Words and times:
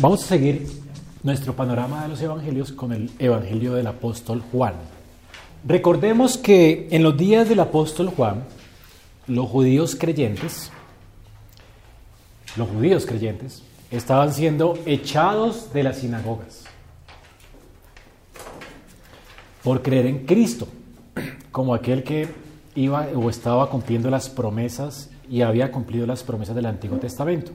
Vamos 0.00 0.24
a 0.24 0.26
seguir 0.26 0.66
nuestro 1.22 1.54
panorama 1.54 2.02
de 2.02 2.08
los 2.08 2.20
evangelios 2.20 2.72
con 2.72 2.92
el 2.92 3.10
evangelio 3.18 3.74
del 3.74 3.86
apóstol 3.86 4.42
Juan. 4.50 4.74
Recordemos 5.66 6.36
que 6.36 6.88
en 6.90 7.02
los 7.02 7.16
días 7.16 7.48
del 7.48 7.60
apóstol 7.60 8.08
Juan, 8.08 8.44
los 9.28 9.48
judíos 9.48 9.94
creyentes, 9.94 10.70
los 12.56 12.68
judíos 12.68 13.06
creyentes, 13.06 13.62
estaban 13.90 14.34
siendo 14.34 14.76
echados 14.84 15.72
de 15.72 15.84
las 15.84 15.98
sinagogas 15.98 16.64
por 19.62 19.80
creer 19.80 20.06
en 20.06 20.26
Cristo, 20.26 20.66
como 21.52 21.72
aquel 21.72 22.02
que 22.02 22.28
iba 22.74 23.06
o 23.14 23.30
estaba 23.30 23.70
cumpliendo 23.70 24.10
las 24.10 24.28
promesas 24.28 25.08
y 25.30 25.42
había 25.42 25.70
cumplido 25.70 26.04
las 26.04 26.24
promesas 26.24 26.56
del 26.56 26.66
Antiguo 26.66 26.98
Testamento. 26.98 27.52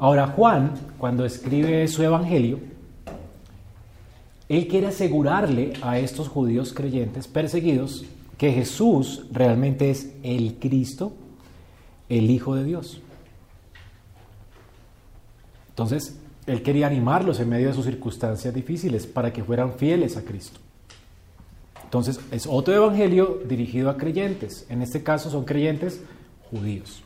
Ahora 0.00 0.28
Juan, 0.28 0.72
cuando 0.96 1.26
escribe 1.26 1.86
su 1.86 2.02
evangelio, 2.02 2.58
él 4.48 4.66
quiere 4.66 4.86
asegurarle 4.86 5.74
a 5.82 5.98
estos 5.98 6.26
judíos 6.26 6.72
creyentes 6.72 7.28
perseguidos 7.28 8.06
que 8.38 8.50
Jesús 8.50 9.26
realmente 9.30 9.90
es 9.90 10.14
el 10.22 10.54
Cristo, 10.58 11.12
el 12.08 12.30
Hijo 12.30 12.54
de 12.54 12.64
Dios. 12.64 13.02
Entonces, 15.68 16.18
él 16.46 16.62
quería 16.62 16.86
animarlos 16.86 17.38
en 17.38 17.50
medio 17.50 17.68
de 17.68 17.74
sus 17.74 17.84
circunstancias 17.84 18.54
difíciles 18.54 19.06
para 19.06 19.34
que 19.34 19.44
fueran 19.44 19.74
fieles 19.74 20.16
a 20.16 20.22
Cristo. 20.22 20.60
Entonces, 21.84 22.18
es 22.30 22.46
otro 22.46 22.72
evangelio 22.72 23.42
dirigido 23.46 23.90
a 23.90 23.98
creyentes. 23.98 24.64
En 24.70 24.80
este 24.80 25.02
caso 25.02 25.28
son 25.28 25.44
creyentes 25.44 26.00
judíos. 26.50 27.02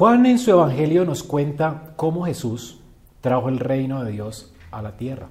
Juan 0.00 0.24
en 0.24 0.38
su 0.38 0.50
Evangelio 0.50 1.04
nos 1.04 1.22
cuenta 1.22 1.92
cómo 1.96 2.24
Jesús 2.24 2.78
trajo 3.20 3.50
el 3.50 3.58
reino 3.58 4.02
de 4.02 4.12
Dios 4.12 4.50
a 4.70 4.80
la 4.80 4.92
tierra. 4.92 5.26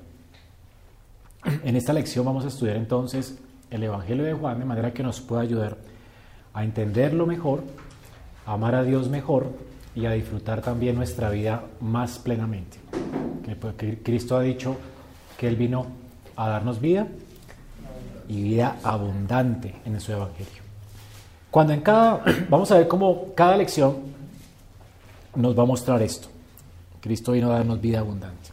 En 1.63 1.75
esta 1.75 1.91
lección 1.91 2.23
vamos 2.23 2.45
a 2.45 2.49
estudiar 2.49 2.75
entonces 2.75 3.39
el 3.71 3.81
Evangelio 3.81 4.23
de 4.25 4.33
Juan 4.33 4.59
de 4.59 4.66
manera 4.66 4.93
que 4.93 5.02
nos 5.02 5.21
pueda 5.21 5.41
ayudar 5.41 5.77
a 6.53 6.63
entenderlo 6.63 7.25
mejor, 7.25 7.63
a 8.45 8.53
amar 8.53 8.75
a 8.75 8.83
Dios 8.83 9.09
mejor 9.09 9.47
y 9.95 10.05
a 10.05 10.11
disfrutar 10.11 10.61
también 10.61 10.95
nuestra 10.95 11.31
vida 11.31 11.63
más 11.81 12.19
plenamente. 12.19 12.77
Pues, 13.59 13.73
Cristo 14.03 14.38
ha 14.38 14.41
dicho 14.41 14.77
que 15.39 15.47
Él 15.47 15.55
vino 15.55 15.88
a 16.36 16.47
darnos 16.47 16.80
vida 16.80 17.08
y 18.27 18.43
vida 18.43 18.75
abundante 18.83 19.73
en 19.83 19.99
su 19.99 20.11
Evangelio. 20.11 20.61
Cuando 21.49 21.73
en 21.73 21.81
cada, 21.81 22.21
vamos 22.52 22.71
a 22.71 22.77
ver 22.77 22.88
cómo 22.88 23.33
cada 23.33 23.58
lección 23.58 24.08
nos 25.35 25.58
va 25.58 25.63
a 25.63 25.66
mostrar 25.66 26.02
esto. 26.02 26.27
Cristo 27.02 27.31
vino 27.31 27.52
a 27.52 27.55
darnos 27.55 27.80
vida 27.80 27.99
abundante. 27.99 28.49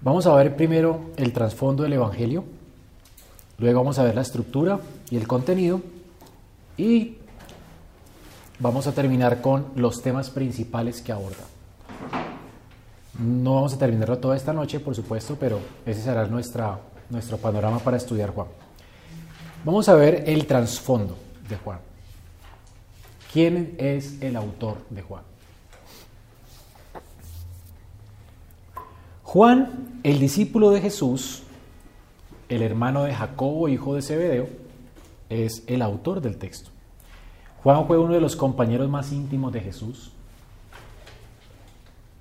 Vamos 0.00 0.26
a 0.26 0.34
ver 0.34 0.56
primero 0.56 1.10
el 1.16 1.32
trasfondo 1.32 1.82
del 1.82 1.94
Evangelio, 1.94 2.44
luego 3.58 3.80
vamos 3.80 3.98
a 3.98 4.04
ver 4.04 4.14
la 4.14 4.20
estructura 4.22 4.78
y 5.10 5.16
el 5.16 5.26
contenido 5.26 5.80
y 6.76 7.16
vamos 8.60 8.86
a 8.86 8.92
terminar 8.92 9.40
con 9.40 9.66
los 9.74 10.00
temas 10.00 10.30
principales 10.30 11.02
que 11.02 11.10
aborda. 11.10 11.44
No 13.18 13.56
vamos 13.56 13.74
a 13.74 13.78
terminarlo 13.78 14.18
toda 14.18 14.36
esta 14.36 14.52
noche, 14.52 14.78
por 14.78 14.94
supuesto, 14.94 15.36
pero 15.38 15.58
ese 15.84 16.00
será 16.02 16.26
nuestro 16.28 17.38
panorama 17.42 17.80
para 17.80 17.96
estudiar 17.96 18.30
Juan. 18.30 18.46
Vamos 19.64 19.88
a 19.88 19.94
ver 19.94 20.22
el 20.28 20.46
trasfondo 20.46 21.16
de 21.48 21.56
Juan. 21.56 21.87
¿Quién 23.32 23.74
es 23.78 24.22
el 24.22 24.36
autor 24.36 24.78
de 24.88 25.02
Juan? 25.02 25.22
Juan, 29.22 30.00
el 30.02 30.18
discípulo 30.18 30.70
de 30.70 30.80
Jesús, 30.80 31.42
el 32.48 32.62
hermano 32.62 33.04
de 33.04 33.14
Jacobo, 33.14 33.68
hijo 33.68 33.94
de 33.94 34.00
Zebedeo, 34.00 34.48
es 35.28 35.62
el 35.66 35.82
autor 35.82 36.22
del 36.22 36.38
texto. 36.38 36.70
Juan 37.62 37.86
fue 37.86 37.98
uno 37.98 38.14
de 38.14 38.22
los 38.22 38.36
compañeros 38.36 38.88
más 38.88 39.12
íntimos 39.12 39.52
de 39.52 39.60
Jesús. 39.60 40.12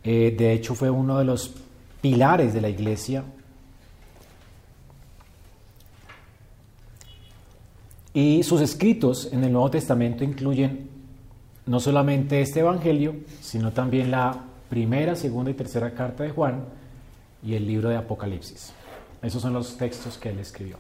Eh, 0.04 0.36
de 0.38 0.52
hecho, 0.52 0.76
fue 0.76 0.90
uno 0.90 1.18
de 1.18 1.24
los 1.24 1.54
pilares 2.02 2.54
de 2.54 2.60
la 2.60 2.68
iglesia. 2.68 3.24
Y 8.14 8.44
sus 8.44 8.60
escritos 8.60 9.30
en 9.32 9.46
el 9.46 9.54
Nuevo 9.54 9.70
Testamento 9.72 10.26
incluyen 10.26 10.97
no 11.68 11.80
solamente 11.82 12.42
este 12.42 12.62
Evangelio, 12.62 13.16
sino 13.42 13.72
también 13.72 14.10
la 14.10 14.46
primera, 14.70 15.16
segunda 15.16 15.52
y 15.52 15.54
tercera 15.54 15.92
carta 15.92 16.24
de 16.24 16.32
Juan 16.32 16.64
y 17.44 17.56
el 17.56 17.68
libro 17.68 17.90
de 17.90 17.98
Apocalipsis. 17.98 18.74
Esos 19.22 19.42
son 19.42 19.54
los 19.54 19.78
textos 19.78 20.18
que 20.18 20.30
él 20.30 20.40
escribió. 20.40 20.78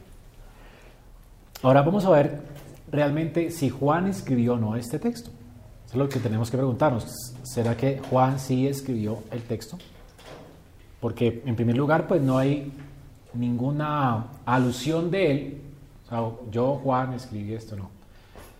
Ahora 1.61 1.81
vamos 1.81 2.05
a 2.05 2.09
ver 2.09 2.41
realmente 2.89 3.51
si 3.51 3.69
Juan 3.69 4.07
escribió 4.07 4.53
o 4.53 4.57
no 4.57 4.75
este 4.75 4.97
texto. 4.97 5.29
Eso 5.85 5.93
es 5.93 5.95
lo 5.95 6.09
que 6.09 6.19
tenemos 6.19 6.49
que 6.49 6.57
preguntarnos. 6.57 7.05
¿Será 7.43 7.75
que 7.75 8.01
Juan 8.09 8.39
sí 8.39 8.67
escribió 8.67 9.23
el 9.31 9.41
texto? 9.41 9.77
Porque 11.01 11.43
en 11.45 11.55
primer 11.55 11.77
lugar, 11.77 12.07
pues 12.07 12.21
no 12.21 12.37
hay 12.37 12.71
ninguna 13.33 14.27
alusión 14.45 15.11
de 15.11 15.31
él. 15.31 15.61
O 16.05 16.09
sea, 16.09 16.51
yo, 16.51 16.75
Juan, 16.83 17.13
escribí 17.13 17.53
esto, 17.53 17.75
no 17.75 17.96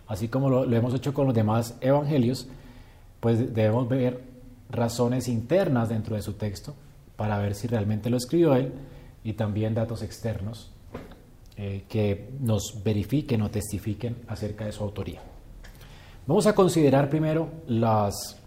así 0.08 0.28
como 0.28 0.48
lo, 0.48 0.64
hemos 0.74 0.94
hecho 0.94 1.14
con 1.14 1.26
los 1.26 1.34
demás 1.34 1.76
evangelios, 1.80 2.48
pues 3.20 3.54
debemos 3.54 3.88
ver 3.88 4.22
razones 4.70 5.28
internas 5.28 5.88
dentro 5.88 6.16
de 6.16 6.22
su 6.22 6.32
texto 6.34 6.74
para 7.16 7.38
ver 7.38 7.54
si 7.54 7.68
realmente 7.68 8.10
lo 8.10 8.16
escribió 8.16 8.54
él 8.54 8.72
y 9.22 9.34
también 9.34 9.74
datos 9.74 10.02
externos 10.02 10.70
eh, 11.56 11.84
que 11.88 12.30
nos 12.40 12.82
verifiquen 12.82 13.42
o 13.42 13.50
testifiquen 13.50 14.16
acerca 14.28 14.64
de 14.64 14.72
su 14.72 14.82
autoría. 14.82 15.20
Vamos 16.26 16.46
a 16.46 16.54
considerar 16.54 17.10
primero 17.10 17.48
las 17.66 18.38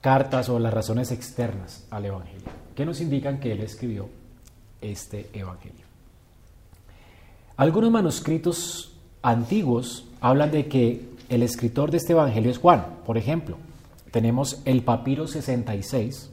cartas 0.00 0.48
o 0.48 0.58
las 0.58 0.72
razones 0.72 1.12
externas 1.12 1.86
al 1.90 2.06
Evangelio, 2.06 2.48
que 2.74 2.84
nos 2.84 3.00
indican 3.00 3.40
que 3.40 3.52
él 3.52 3.60
escribió 3.60 4.08
este 4.80 5.28
Evangelio. 5.32 5.86
Algunos 7.56 7.90
manuscritos 7.90 8.97
antiguos 9.22 10.06
hablan 10.20 10.50
de 10.50 10.66
que 10.66 11.08
el 11.28 11.42
escritor 11.42 11.90
de 11.90 11.98
este 11.98 12.12
Evangelio 12.12 12.50
es 12.50 12.58
Juan. 12.58 12.86
Por 13.04 13.18
ejemplo, 13.18 13.56
tenemos 14.10 14.60
el 14.64 14.82
papiro 14.82 15.26
66 15.26 16.30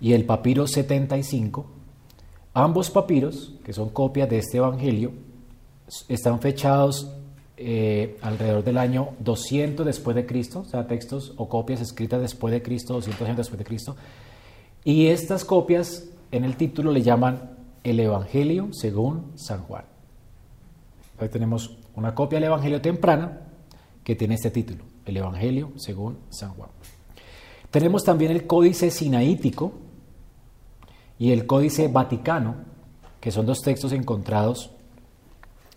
y 0.00 0.12
el 0.12 0.24
papiro 0.24 0.66
75. 0.66 1.66
Ambos 2.54 2.90
papiros, 2.90 3.54
que 3.64 3.72
son 3.72 3.90
copias 3.90 4.28
de 4.28 4.38
este 4.38 4.58
Evangelio, 4.58 5.12
están 6.08 6.40
fechados 6.40 7.12
eh, 7.56 8.16
alrededor 8.22 8.64
del 8.64 8.78
año 8.78 9.10
200 9.18 9.84
después 9.84 10.16
de 10.16 10.24
Cristo, 10.24 10.60
o 10.60 10.64
sea, 10.64 10.86
textos 10.86 11.34
o 11.36 11.48
copias 11.48 11.80
escritas 11.80 12.20
después 12.20 12.52
de 12.52 12.62
Cristo, 12.62 12.94
200 12.94 13.26
años 13.26 13.36
después 13.38 13.58
de 13.58 13.64
Cristo. 13.64 13.96
Y 14.84 15.08
estas 15.08 15.44
copias 15.44 16.08
en 16.32 16.44
el 16.44 16.56
título 16.56 16.90
le 16.90 17.02
llaman 17.02 17.58
el 17.84 18.00
Evangelio 18.00 18.68
según 18.72 19.32
San 19.34 19.62
Juan. 19.64 19.89
Tenemos 21.28 21.78
una 21.94 22.14
copia 22.14 22.38
del 22.38 22.48
Evangelio 22.48 22.80
temprana 22.80 23.40
que 24.04 24.16
tiene 24.16 24.34
este 24.34 24.50
título, 24.50 24.84
el 25.04 25.16
Evangelio 25.16 25.72
según 25.76 26.18
San 26.30 26.54
Juan. 26.54 26.70
Tenemos 27.70 28.04
también 28.04 28.32
el 28.32 28.46
Códice 28.46 28.90
Sinaítico 28.90 29.72
y 31.18 31.32
el 31.32 31.46
Códice 31.46 31.88
Vaticano, 31.88 32.56
que 33.20 33.30
son 33.30 33.46
dos 33.46 33.60
textos 33.60 33.92
encontrados 33.92 34.70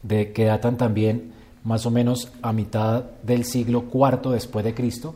que 0.07 0.45
datan 0.45 0.77
también 0.77 1.33
más 1.63 1.85
o 1.85 1.91
menos 1.91 2.31
a 2.41 2.51
mitad 2.51 3.03
del 3.23 3.45
siglo 3.45 3.85
IV 3.93 4.31
después 4.31 4.65
de 4.65 4.73
Cristo. 4.73 5.15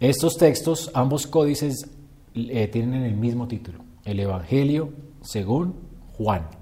Estos 0.00 0.36
textos, 0.36 0.90
ambos 0.94 1.26
códices, 1.26 1.88
eh, 2.34 2.68
tienen 2.68 3.02
el 3.02 3.14
mismo 3.14 3.46
título, 3.46 3.80
el 4.04 4.20
Evangelio 4.20 4.92
según 5.20 5.74
Juan. 6.16 6.61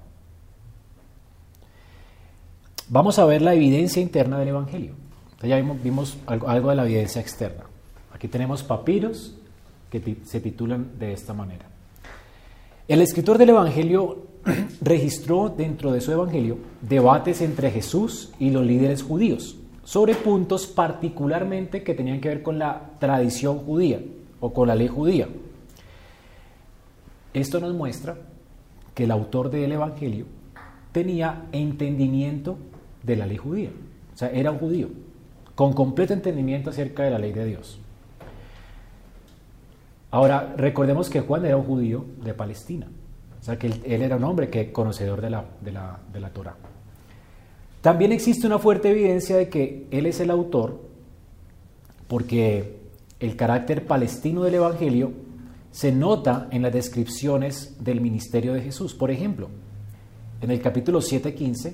Vamos 2.93 3.19
a 3.19 3.25
ver 3.25 3.41
la 3.41 3.53
evidencia 3.53 4.01
interna 4.01 4.37
del 4.37 4.49
Evangelio. 4.49 4.95
ya 5.41 5.55
vimos, 5.55 6.17
algo, 6.25 6.69
de 6.69 6.75
la 6.75 6.83
evidencia 6.83 7.21
externa. 7.21 7.63
Aquí 8.13 8.27
tenemos 8.27 8.63
papiros 8.63 9.33
que 9.89 10.17
se 10.25 10.41
titulan 10.41 10.99
de 10.99 11.13
esta 11.13 11.33
manera. 11.33 11.67
El 12.89 13.01
escritor 13.01 13.37
del 13.37 13.51
Evangelio 13.51 14.27
registró 14.81 15.47
dentro 15.47 15.93
de 15.93 16.01
su 16.01 16.11
Evangelio 16.11 16.57
debates 16.81 17.39
entre 17.39 17.71
Jesús 17.71 18.33
y 18.39 18.49
los 18.49 18.65
líderes 18.65 19.03
judíos 19.03 19.55
sobre 19.85 20.13
puntos 20.13 20.67
particularmente 20.67 21.83
que 21.83 21.93
tenían 21.93 22.19
que 22.19 22.27
ver 22.27 22.43
con 22.43 22.59
la 22.59 22.89
tradición 22.99 23.59
judía 23.59 24.01
o 24.41 24.51
con 24.51 24.67
la 24.67 24.75
ley 24.75 24.89
judía. 24.89 25.29
Esto 27.33 27.61
nos 27.61 27.73
muestra 27.73 28.17
que 28.93 29.05
el 29.05 29.11
autor 29.11 29.49
del 29.49 29.71
Evangelio 29.71 30.25
tenía 30.91 31.45
entendimiento 31.53 32.57
de 33.03 33.15
la 33.15 33.25
ley 33.25 33.37
judía. 33.37 33.69
O 34.13 34.17
sea, 34.17 34.29
era 34.29 34.51
un 34.51 34.59
judío, 34.59 34.89
con 35.55 35.73
completo 35.73 36.13
entendimiento 36.13 36.69
acerca 36.69 37.03
de 37.03 37.11
la 37.11 37.19
ley 37.19 37.31
de 37.31 37.45
Dios. 37.45 37.79
Ahora, 40.11 40.53
recordemos 40.57 41.09
que 41.09 41.21
Juan 41.21 41.45
era 41.45 41.55
un 41.55 41.63
judío 41.63 42.05
de 42.23 42.33
Palestina, 42.33 42.87
o 43.39 43.43
sea 43.43 43.57
que 43.57 43.67
él, 43.67 43.81
era 43.85 44.17
un 44.17 44.25
hombre 44.25 44.49
que 44.49 44.71
conocedor 44.71 45.21
de 45.21 45.29
la, 45.29 45.45
de 45.61 45.71
la, 45.71 45.99
de 46.11 46.19
la 46.19 46.29
Torah. 46.29 46.55
También 47.81 48.11
existe 48.11 48.45
una 48.45 48.59
fuerte 48.59 48.91
evidencia 48.91 49.37
de 49.37 49.49
que 49.49 49.87
él 49.89 50.05
es 50.05 50.19
el 50.19 50.29
autor, 50.29 50.81
porque 52.07 52.81
el 53.19 53.35
carácter 53.35 53.87
palestino 53.87 54.43
del 54.43 54.55
Evangelio 54.55 55.13
se 55.71 55.91
nota 55.91 56.47
en 56.51 56.61
las 56.61 56.73
descripciones 56.73 57.77
del 57.79 58.01
ministerio 58.01 58.53
de 58.53 58.61
Jesús. 58.61 58.93
Por 58.93 59.09
ejemplo, 59.09 59.47
en 60.41 60.51
el 60.51 60.61
capítulo 60.61 60.99
7.15, 60.99 61.73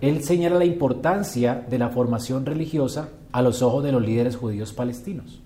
él 0.00 0.22
señala 0.22 0.58
la 0.58 0.64
importancia 0.64 1.66
de 1.68 1.78
la 1.78 1.88
formación 1.88 2.46
religiosa 2.46 3.08
a 3.32 3.42
los 3.42 3.62
ojos 3.62 3.82
de 3.82 3.92
los 3.92 4.02
líderes 4.02 4.36
judíos 4.36 4.72
palestinos. 4.72 5.40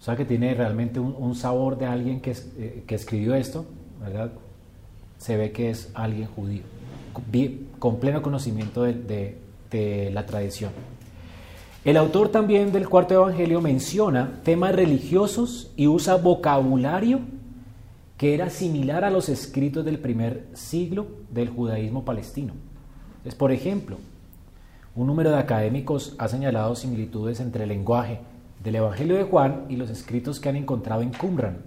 O 0.00 0.04
sea 0.04 0.16
que 0.16 0.26
tiene 0.26 0.52
realmente 0.54 1.00
un, 1.00 1.34
sabor 1.34 1.78
de 1.78 1.86
alguien 1.86 2.20
que, 2.20 2.36
eh, 2.58 2.84
que, 2.86 2.94
escribió 2.94 3.34
esto, 3.34 3.64
¿verdad? 4.02 4.32
Se 5.16 5.38
ve 5.38 5.50
que 5.50 5.70
es 5.70 5.90
alguien 5.94 6.28
judío, 6.28 6.62
con 7.78 7.96
pleno 8.00 8.20
conocimiento 8.20 8.82
de, 8.82 9.38
de 9.70 10.10
la 10.12 10.26
tradición. 10.26 10.72
El 11.86 11.96
autor 11.96 12.28
también 12.28 12.70
del 12.70 12.88
cuarto 12.88 13.14
evangelio 13.14 13.62
menciona 13.62 14.40
temas 14.42 14.74
religiosos 14.74 15.70
y 15.74 15.86
usa 15.86 16.16
vocabulario 16.16 17.20
que 18.18 18.34
era 18.34 18.50
similar 18.50 19.04
a 19.04 19.10
los 19.10 19.30
escritos 19.30 19.84
del 19.86 19.98
primer 19.98 20.46
siglo 20.52 21.06
del 21.30 21.48
judaísmo 21.48 22.04
palestino. 22.04 22.52
Es, 23.24 23.34
por 23.34 23.52
ejemplo, 23.52 23.96
un 24.94 25.06
número 25.06 25.30
de 25.30 25.38
académicos 25.38 26.14
ha 26.18 26.28
señalado 26.28 26.76
similitudes 26.76 27.40
entre 27.40 27.64
el 27.64 27.70
lenguaje 27.70 28.20
del 28.62 28.76
Evangelio 28.76 29.16
de 29.16 29.24
Juan 29.24 29.66
y 29.68 29.76
los 29.76 29.90
escritos 29.90 30.40
que 30.40 30.48
han 30.48 30.56
encontrado 30.56 31.02
en 31.02 31.10
Qumran. 31.10 31.58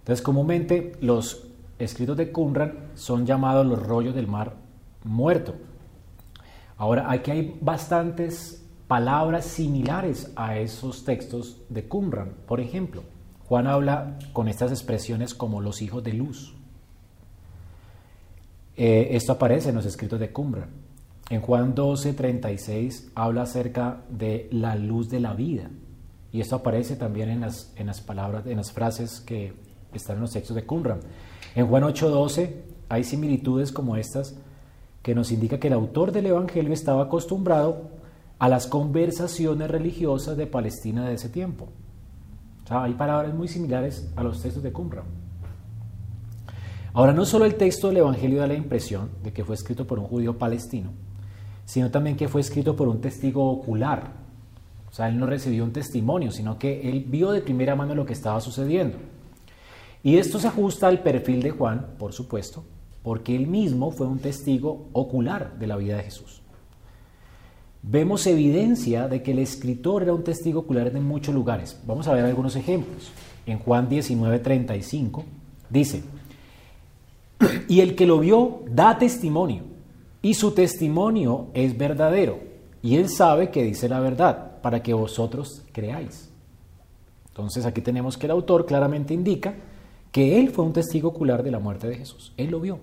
Entonces, 0.00 0.22
comúnmente 0.22 0.92
los 1.00 1.48
escritos 1.78 2.16
de 2.16 2.30
Qumran 2.30 2.74
son 2.94 3.26
llamados 3.26 3.66
los 3.66 3.82
rollos 3.82 4.14
del 4.14 4.28
mar 4.28 4.54
muerto. 5.02 5.54
Ahora, 6.76 7.10
aquí 7.10 7.30
hay 7.30 7.58
bastantes 7.60 8.64
palabras 8.86 9.46
similares 9.46 10.30
a 10.36 10.58
esos 10.58 11.04
textos 11.04 11.58
de 11.68 11.88
Qumran. 11.88 12.34
Por 12.46 12.60
ejemplo, 12.60 13.02
Juan 13.46 13.66
habla 13.66 14.18
con 14.32 14.48
estas 14.48 14.70
expresiones 14.70 15.34
como 15.34 15.60
los 15.60 15.82
hijos 15.82 16.04
de 16.04 16.12
luz. 16.12 16.54
Eh, 18.76 19.08
esto 19.12 19.32
aparece 19.32 19.68
en 19.68 19.76
los 19.76 19.86
escritos 19.86 20.18
de 20.18 20.32
Qumran. 20.32 20.68
En 21.30 21.40
Juan 21.40 21.74
12, 21.74 22.12
36 22.12 23.12
habla 23.14 23.42
acerca 23.42 24.02
de 24.10 24.48
la 24.52 24.76
luz 24.76 25.08
de 25.08 25.20
la 25.20 25.32
vida. 25.32 25.70
Y 26.32 26.40
esto 26.40 26.56
aparece 26.56 26.96
también 26.96 27.30
en 27.30 27.40
las, 27.40 27.72
en 27.76 27.86
las 27.86 28.00
palabras, 28.00 28.46
en 28.46 28.56
las 28.56 28.72
frases 28.72 29.20
que 29.20 29.54
están 29.92 30.16
en 30.16 30.22
los 30.22 30.32
textos 30.32 30.56
de 30.56 30.66
Qumran. 30.66 31.00
En 31.54 31.66
Juan 31.66 31.84
8, 31.84 32.10
12 32.10 32.62
hay 32.88 33.04
similitudes 33.04 33.72
como 33.72 33.96
estas 33.96 34.34
que 35.02 35.14
nos 35.14 35.30
indica 35.30 35.58
que 35.58 35.68
el 35.68 35.74
autor 35.74 36.12
del 36.12 36.26
Evangelio 36.26 36.72
estaba 36.72 37.04
acostumbrado 37.04 37.90
a 38.38 38.48
las 38.48 38.66
conversaciones 38.66 39.70
religiosas 39.70 40.36
de 40.36 40.46
Palestina 40.46 41.06
de 41.06 41.14
ese 41.14 41.28
tiempo. 41.28 41.68
O 42.64 42.66
sea, 42.66 42.82
hay 42.82 42.94
palabras 42.94 43.34
muy 43.34 43.46
similares 43.46 44.10
a 44.16 44.22
los 44.22 44.42
textos 44.42 44.62
de 44.62 44.72
Qumran. 44.72 45.23
Ahora, 46.94 47.12
no 47.12 47.26
solo 47.26 47.44
el 47.44 47.56
texto 47.56 47.88
del 47.88 47.96
Evangelio 47.96 48.38
da 48.38 48.46
la 48.46 48.54
impresión 48.54 49.10
de 49.24 49.32
que 49.32 49.44
fue 49.44 49.56
escrito 49.56 49.84
por 49.84 49.98
un 49.98 50.06
judío 50.06 50.38
palestino, 50.38 50.92
sino 51.64 51.90
también 51.90 52.16
que 52.16 52.28
fue 52.28 52.40
escrito 52.40 52.76
por 52.76 52.86
un 52.86 53.00
testigo 53.00 53.50
ocular. 53.50 54.12
O 54.88 54.94
sea, 54.94 55.08
él 55.08 55.18
no 55.18 55.26
recibió 55.26 55.64
un 55.64 55.72
testimonio, 55.72 56.30
sino 56.30 56.56
que 56.56 56.88
él 56.88 57.04
vio 57.08 57.32
de 57.32 57.40
primera 57.40 57.74
mano 57.74 57.96
lo 57.96 58.06
que 58.06 58.12
estaba 58.12 58.40
sucediendo. 58.40 58.98
Y 60.04 60.18
esto 60.18 60.38
se 60.38 60.46
ajusta 60.46 60.86
al 60.86 61.02
perfil 61.02 61.42
de 61.42 61.50
Juan, 61.50 61.94
por 61.98 62.12
supuesto, 62.12 62.62
porque 63.02 63.34
él 63.34 63.48
mismo 63.48 63.90
fue 63.90 64.06
un 64.06 64.20
testigo 64.20 64.86
ocular 64.92 65.58
de 65.58 65.66
la 65.66 65.76
vida 65.76 65.96
de 65.96 66.04
Jesús. 66.04 66.42
Vemos 67.82 68.24
evidencia 68.28 69.08
de 69.08 69.20
que 69.20 69.32
el 69.32 69.40
escritor 69.40 70.04
era 70.04 70.14
un 70.14 70.22
testigo 70.22 70.60
ocular 70.60 70.86
en 70.86 71.02
muchos 71.02 71.34
lugares. 71.34 71.80
Vamos 71.86 72.06
a 72.06 72.14
ver 72.14 72.24
algunos 72.24 72.54
ejemplos. 72.54 73.10
En 73.46 73.58
Juan 73.58 73.88
19:35 73.88 75.24
dice, 75.68 76.04
y 77.68 77.80
el 77.80 77.94
que 77.94 78.06
lo 78.06 78.18
vio 78.18 78.62
da 78.68 78.98
testimonio 78.98 79.74
y 80.24 80.34
su 80.34 80.52
testimonio 80.52 81.48
es 81.52 81.76
verdadero, 81.76 82.38
y 82.82 82.96
él 82.96 83.10
sabe 83.10 83.50
que 83.50 83.62
dice 83.62 83.90
la 83.90 84.00
verdad, 84.00 84.60
para 84.62 84.82
que 84.82 84.94
vosotros 84.94 85.62
creáis. 85.70 86.30
Entonces 87.28 87.66
aquí 87.66 87.82
tenemos 87.82 88.16
que 88.16 88.24
el 88.26 88.32
autor 88.32 88.64
claramente 88.64 89.12
indica 89.12 89.54
que 90.10 90.40
él 90.40 90.50
fue 90.50 90.64
un 90.64 90.72
testigo 90.72 91.10
ocular 91.10 91.42
de 91.42 91.50
la 91.50 91.58
muerte 91.58 91.88
de 91.88 91.96
Jesús, 91.96 92.32
él 92.38 92.50
lo 92.50 92.60
vio. 92.60 92.78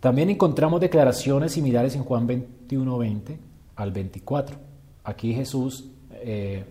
También 0.00 0.28
encontramos 0.28 0.80
declaraciones 0.82 1.52
similares 1.52 1.96
en 1.96 2.04
Juan 2.04 2.26
21, 2.26 2.98
20 2.98 3.38
al 3.76 3.90
24. 3.90 4.56
Aquí 5.04 5.32
Jesús, 5.32 5.84
eh, 6.10 6.64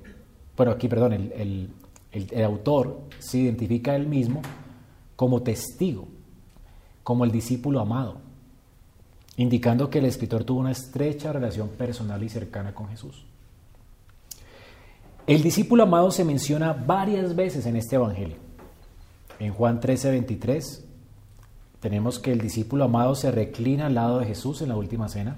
bueno, 0.56 0.72
aquí, 0.72 0.88
perdón, 0.88 1.14
el, 1.14 1.70
el 2.12 2.44
autor 2.44 3.00
se 3.18 3.40
identifica 3.40 3.94
a 3.94 3.96
él 3.96 4.08
mismo 4.08 4.42
como 5.16 5.42
testigo, 5.42 6.08
como 7.06 7.24
el 7.24 7.32
discípulo 7.32 7.80
amado 7.80 8.26
indicando 9.38 9.90
que 9.90 10.00
el 10.00 10.06
escritor 10.06 10.44
tuvo 10.44 10.62
una 10.62 10.72
estrecha 10.72 11.34
relación 11.34 11.70
personal 11.70 12.24
y 12.24 12.30
cercana 12.30 12.74
con 12.74 12.88
Jesús. 12.88 13.26
El 15.28 15.42
discípulo 15.42 15.84
amado 15.84 16.12
se 16.12 16.24
menciona 16.24 16.74
varias 16.74 17.36
veces 17.36 17.66
en 17.66 17.76
este 17.76 17.96
Evangelio. 17.96 18.38
En 19.40 19.54
Juan 19.54 19.80
13, 19.80 20.12
23 20.12 20.86
tenemos 21.80 22.20
que 22.20 22.32
el 22.32 22.40
discípulo 22.40 22.86
amado 22.86 23.16
se 23.16 23.32
reclina 23.32 23.88
al 23.88 23.96
lado 23.96 24.20
de 24.20 24.26
Jesús 24.26 24.62
en 24.62 24.70
la 24.70 24.78
última 24.78 25.10
cena. 25.10 25.38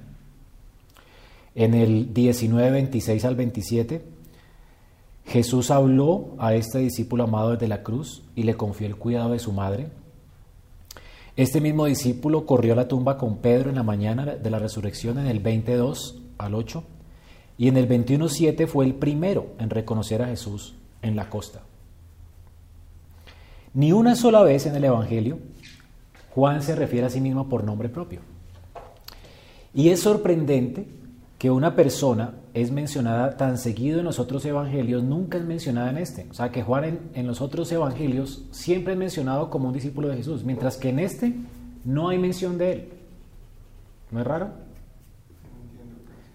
En 1.56 1.74
el 1.74 2.14
19, 2.14 2.69
26 2.69 3.25
al 3.25 3.36
27, 3.36 4.06
Jesús 5.25 5.72
habló 5.72 6.36
a 6.38 6.54
este 6.54 6.80
discípulo 6.80 7.24
amado 7.24 7.52
desde 7.52 7.68
la 7.68 7.81
cruz 7.81 8.24
y 8.36 8.44
le 8.44 8.56
confió 8.56 8.86
el 8.86 8.96
cuidado 8.96 9.31
de 9.31 9.40
su 9.40 9.52
madre. 9.52 9.90
Este 11.38 11.62
mismo 11.62 11.86
discípulo 11.86 12.48
corrió 12.48 12.74
a 12.74 12.75
la 12.75 12.88
tumba 12.88 13.19
con 13.19 13.38
Pedro 13.38 13.69
en 13.69 13.75
la 13.75 13.84
mañana 13.84 14.25
de 14.25 14.50
la 14.50 14.57
resurrección 14.57 15.19
en 15.19 15.28
el 15.28 15.39
22 15.39 16.24
al 16.39 16.56
8 16.56 16.84
y 17.60 17.68
en 17.68 17.78
el 17.78 17.88
21.7 17.88 18.66
fue 18.66 18.86
el 18.86 18.95
primero 18.95 19.54
en 19.59 19.69
reconocer 19.69 20.23
a 20.23 20.28
Jesús 20.28 20.73
en 21.04 21.16
la 21.16 21.30
costa. 21.30 21.61
Ni 23.76 23.92
una 23.92 24.16
sola 24.16 24.42
vez 24.42 24.66
en 24.66 24.76
el 24.76 24.83
Evangelio 24.83 25.38
Juan 26.31 26.64
se 26.64 26.76
refiere 26.76 27.06
a 27.06 27.11
sí 27.11 27.21
mismo 27.21 27.47
por 27.47 27.64
nombre 27.64 27.90
propio. 27.90 28.21
Y 29.76 29.90
es 29.90 30.00
sorprendente 30.00 30.88
que 31.37 31.51
una 31.51 31.75
persona 31.75 32.33
es 32.53 32.71
mencionada 32.71 33.37
tan 33.37 33.57
seguido 33.57 33.99
en 33.99 34.06
los 34.06 34.19
otros 34.19 34.44
evangelios, 34.45 35.03
nunca 35.03 35.37
es 35.37 35.45
mencionada 35.45 35.91
en 35.91 35.99
este. 35.99 36.27
O 36.31 36.33
sea, 36.33 36.51
que 36.51 36.63
Juan 36.63 37.11
en, 37.13 37.27
los 37.27 37.41
otros 37.41 37.71
evangelios 37.71 38.45
siempre 38.51 38.94
es 38.94 38.99
mencionado 38.99 39.49
como 39.51 39.67
un 39.67 39.73
discípulo 39.73 40.07
de 40.07 40.17
Jesús, 40.17 40.44
mientras 40.44 40.77
que 40.77 40.89
en 40.89 40.99
este 40.99 41.35
no 41.85 42.09
hay 42.09 42.17
mención 42.17 42.57
de 42.57 42.71
él. 42.71 42.89
¿No 44.09 44.19
es 44.19 44.25
raro? 44.25 44.49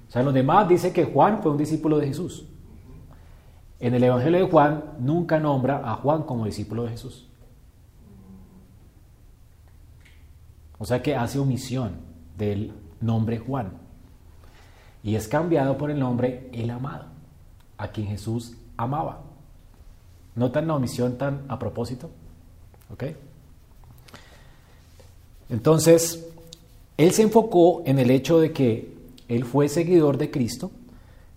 O 0.08 0.12
sea, 0.12 0.22
los 0.22 0.34
demás 0.34 0.68
dice 0.68 0.92
que 0.92 1.04
Juan 1.04 1.42
fue 1.42 1.50
un 1.50 1.58
discípulo 1.58 1.98
de 1.98 2.06
Jesús. 2.06 2.46
En 3.80 3.94
el 3.94 4.04
Evangelio 4.04 4.38
de 4.38 4.50
Juan 4.50 4.84
nunca 5.00 5.40
nombra 5.40 5.82
a 5.84 5.96
Juan 5.96 6.22
como 6.22 6.44
discípulo 6.44 6.84
de 6.84 6.90
Jesús. 6.90 7.28
O 10.78 10.84
sea 10.84 11.02
que 11.02 11.16
hace 11.16 11.40
omisión 11.40 11.96
del 12.36 12.72
nombre 13.00 13.38
Juan 13.38 13.81
y 15.02 15.16
es 15.16 15.28
cambiado 15.28 15.76
por 15.76 15.90
el 15.90 15.98
nombre 15.98 16.48
el 16.52 16.70
amado, 16.70 17.06
a 17.76 17.88
quien 17.88 18.08
Jesús 18.08 18.54
amaba. 18.76 19.20
¿Notan 20.34 20.66
la 20.66 20.74
omisión 20.74 21.18
tan 21.18 21.44
a 21.48 21.58
propósito? 21.58 22.10
¿Ok? 22.92 23.04
Entonces, 25.50 26.26
él 26.96 27.12
se 27.12 27.22
enfocó 27.22 27.82
en 27.84 27.98
el 27.98 28.10
hecho 28.10 28.40
de 28.40 28.52
que 28.52 28.96
él 29.28 29.44
fue 29.44 29.68
seguidor 29.68 30.18
de 30.18 30.30
Cristo 30.30 30.70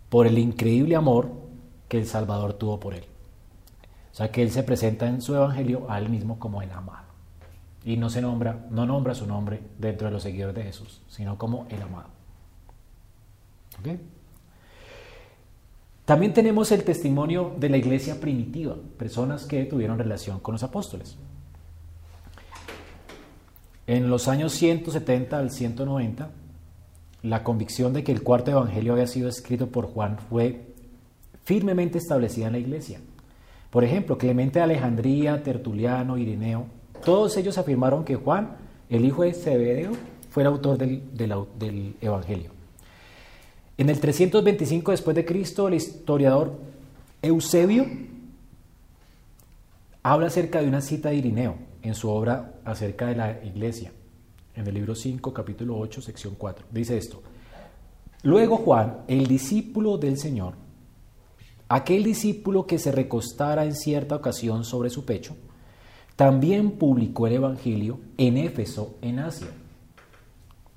por 0.10 0.28
el 0.28 0.38
increíble 0.38 0.96
amor 0.96 1.32
que 1.90 1.98
el 1.98 2.06
Salvador 2.06 2.54
tuvo 2.54 2.80
por 2.80 2.94
él. 2.94 3.04
O 4.12 4.16
sea 4.16 4.32
que 4.32 4.42
él 4.42 4.52
se 4.52 4.64
presenta 4.64 5.08
en 5.08 5.22
su 5.22 5.36
evangelio 5.36 5.90
a 5.90 5.98
él 6.00 6.10
mismo 6.10 6.40
como 6.40 6.62
el 6.62 6.72
amado. 6.72 7.06
Y 7.84 7.98
no 7.98 8.10
se 8.10 8.22
nombra, 8.22 8.66
no 8.70 8.86
nombra 8.86 9.14
su 9.14 9.28
nombre 9.28 9.60
dentro 9.78 10.08
de 10.08 10.14
los 10.14 10.24
seguidores 10.24 10.56
de 10.56 10.64
Jesús, 10.64 11.02
sino 11.10 11.38
como 11.38 11.68
el 11.70 11.82
amado. 11.82 12.15
También 16.06 16.34
tenemos 16.34 16.72
el 16.72 16.84
testimonio 16.84 17.56
de 17.58 17.70
la 17.70 17.78
iglesia 17.78 18.20
primitiva, 18.20 18.76
personas 18.98 19.46
que 19.46 19.66
tuvieron 19.66 19.98
relación 19.98 20.40
con 20.40 20.54
los 20.54 20.64
apóstoles. 20.64 21.18
En 23.88 24.10
los 24.10 24.28
años 24.28 24.54
170 24.54 25.38
al 25.38 25.52
190, 25.52 26.30
la 27.24 27.44
convicción 27.44 27.94
de 27.94 28.04
que 28.04 28.12
el 28.12 28.22
cuarto 28.24 28.52
evangelio 28.52 28.94
había 28.94 29.08
sido 29.08 29.30
escrito 29.30 29.68
por 29.68 29.86
Juan 29.88 30.18
fue 30.30 30.74
firmemente 31.44 31.98
establecida 31.98 32.48
en 32.48 32.54
la 32.54 32.60
iglesia. 32.60 33.00
Por 33.70 33.84
ejemplo, 33.84 34.18
Clemente 34.18 34.60
de 34.60 34.64
Alejandría, 34.64 35.44
Tertuliano, 35.44 36.18
Irineo, 36.18 36.66
todos 37.04 37.36
ellos 37.38 37.58
afirmaron 37.58 38.06
que 38.06 38.16
Juan, 38.16 38.58
el 38.90 39.06
hijo 39.06 39.24
de 39.24 39.34
Zebedeo, 39.34 39.92
fue 40.30 40.44
el 40.44 40.48
autor 40.48 40.78
del 40.78 41.96
Evangelio. 42.02 42.55
En 43.78 43.90
el 43.90 44.00
325 44.00 44.92
después 44.92 45.16
de 45.16 45.26
Cristo, 45.26 45.68
el 45.68 45.74
historiador 45.74 46.58
Eusebio 47.22 47.86
habla 50.02 50.28
acerca 50.28 50.62
de 50.62 50.68
una 50.68 50.82
cita 50.82 51.10
de 51.10 51.16
Irineo 51.16 51.58
en 51.82 51.94
su 51.94 52.10
obra 52.10 52.54
acerca 52.64 53.08
de 53.08 53.16
la 53.16 53.44
iglesia, 53.44 53.92
en 54.56 54.66
el 54.66 54.74
libro 54.74 54.96
5, 54.96 55.34
capítulo 55.34 55.78
8, 55.78 56.02
sección 56.02 56.36
4. 56.38 56.68
Dice 56.72 56.98
esto. 56.98 57.22
Luego 58.24 58.58
Juan, 58.58 59.00
el 59.08 59.28
discípulo 59.28 59.98
del 59.98 60.18
Señor, 60.18 60.54
aquel 61.68 62.04
discípulo 62.04 62.66
que 62.66 62.80
se 62.80 62.94
recostara 62.94 63.66
en 63.66 63.76
cierta 63.76 64.16
ocasión 64.16 64.64
sobre 64.64 64.90
su 64.90 65.04
pecho, 65.04 65.36
también 66.16 66.72
publicó 66.72 67.28
el 67.28 67.34
Evangelio 67.34 68.00
en 68.18 68.38
Éfeso, 68.38 68.96
en 69.02 69.20
Asia. 69.20 69.50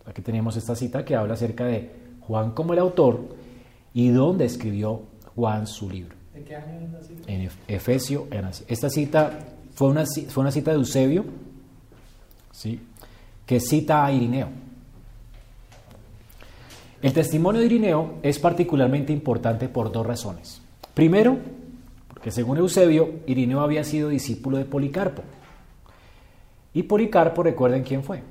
Aquí 0.05 0.21
tenemos 0.21 0.57
esta 0.57 0.75
cita 0.75 1.05
que 1.05 1.15
habla 1.15 1.35
acerca 1.35 1.65
de 1.65 1.98
Juan 2.29 2.53
como 2.53 2.75
el 2.75 2.79
autor 2.79 3.21
y 3.95 4.11
dónde 4.11 4.45
escribió 4.45 5.03
Juan 5.35 5.67
su 5.67 5.89
libro. 5.89 6.15
¿De 6.35 6.45
qué 6.45 6.55
año 6.55 6.79
es 6.85 6.93
la 6.93 7.03
cita? 7.03 7.33
En 7.33 7.51
Efesio, 7.67 8.29
en. 8.31 8.49
Esta 8.69 8.91
cita 8.91 9.39
fue 9.75 9.89
una, 9.89 10.05
fue 10.05 10.43
una 10.43 10.53
cita 10.53 10.71
de 10.71 10.77
Eusebio, 10.77 11.25
¿sí? 12.53 12.81
que 13.47 13.59
cita 13.61 14.05
a 14.05 14.13
Irineo. 14.13 14.49
El 17.01 17.13
testimonio 17.15 17.61
de 17.61 17.67
Irineo 17.67 18.17
es 18.23 18.39
particularmente 18.39 19.13
importante 19.13 19.69
por 19.69 19.91
dos 19.91 20.07
razones. 20.07 20.61
Primero, 20.93 21.39
porque 22.09 22.31
según 22.31 22.59
Eusebio, 22.59 23.21
Irineo 23.27 23.61
había 23.61 23.85
sido 23.85 24.11
discípulo 24.11 24.59
de 24.59 24.67
Policarpo. 24.67 25.23
Y 26.75 26.83
Policarpo, 26.83 27.43
recuerden 27.43 27.85
quién 27.85 28.03
fue. 28.03 28.23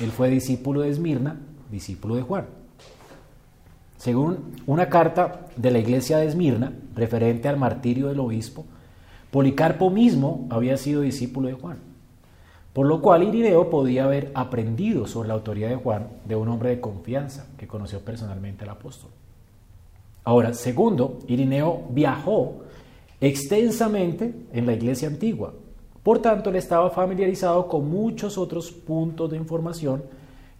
Él 0.00 0.10
fue 0.10 0.30
discípulo 0.30 0.80
de 0.80 0.90
Esmirna, 0.90 1.38
discípulo 1.70 2.14
de 2.14 2.22
Juan. 2.22 2.46
Según 4.06 4.52
una 4.68 4.88
carta 4.88 5.48
de 5.56 5.72
la 5.72 5.80
iglesia 5.80 6.18
de 6.18 6.26
Esmirna, 6.26 6.72
referente 6.94 7.48
al 7.48 7.56
martirio 7.56 8.06
del 8.06 8.20
obispo, 8.20 8.64
Policarpo 9.32 9.90
mismo 9.90 10.46
había 10.48 10.76
sido 10.76 11.00
discípulo 11.00 11.48
de 11.48 11.54
Juan. 11.54 11.78
Por 12.72 12.86
lo 12.86 13.02
cual 13.02 13.24
Irineo 13.24 13.68
podía 13.68 14.04
haber 14.04 14.30
aprendido 14.34 15.08
sobre 15.08 15.26
la 15.26 15.34
autoridad 15.34 15.70
de 15.70 15.74
Juan 15.74 16.06
de 16.24 16.36
un 16.36 16.46
hombre 16.46 16.68
de 16.68 16.80
confianza 16.80 17.48
que 17.58 17.66
conoció 17.66 17.98
personalmente 17.98 18.62
al 18.62 18.70
apóstol. 18.70 19.10
Ahora, 20.22 20.54
segundo, 20.54 21.18
Irineo 21.26 21.86
viajó 21.90 22.58
extensamente 23.20 24.32
en 24.52 24.66
la 24.66 24.74
iglesia 24.74 25.08
antigua. 25.08 25.52
Por 26.04 26.20
tanto, 26.20 26.50
él 26.50 26.54
estaba 26.54 26.90
familiarizado 26.90 27.66
con 27.66 27.90
muchos 27.90 28.38
otros 28.38 28.70
puntos 28.70 29.32
de 29.32 29.36
información 29.36 30.04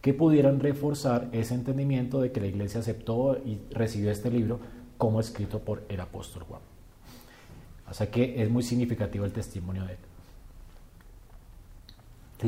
que 0.06 0.14
pudieran 0.14 0.60
reforzar 0.60 1.28
ese 1.32 1.54
entendimiento 1.54 2.20
de 2.20 2.30
que 2.30 2.40
la 2.40 2.46
iglesia 2.46 2.78
aceptó 2.78 3.38
y 3.44 3.58
recibió 3.72 4.12
este 4.12 4.30
libro 4.30 4.60
como 4.98 5.18
escrito 5.18 5.58
por 5.58 5.82
el 5.88 6.00
apóstol 6.00 6.44
Juan. 6.44 6.60
Así 7.86 8.06
que 8.06 8.40
es 8.40 8.48
muy 8.48 8.62
significativo 8.62 9.24
el 9.24 9.32
testimonio 9.32 9.84
de 9.84 9.94
él. 9.94 9.98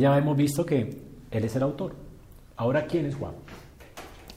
ya 0.00 0.16
hemos 0.16 0.36
visto 0.36 0.64
que 0.64 1.02
él 1.32 1.44
es 1.44 1.56
el 1.56 1.64
autor. 1.64 1.96
Ahora, 2.56 2.86
¿quién 2.86 3.06
es 3.06 3.16
Juan? 3.16 3.34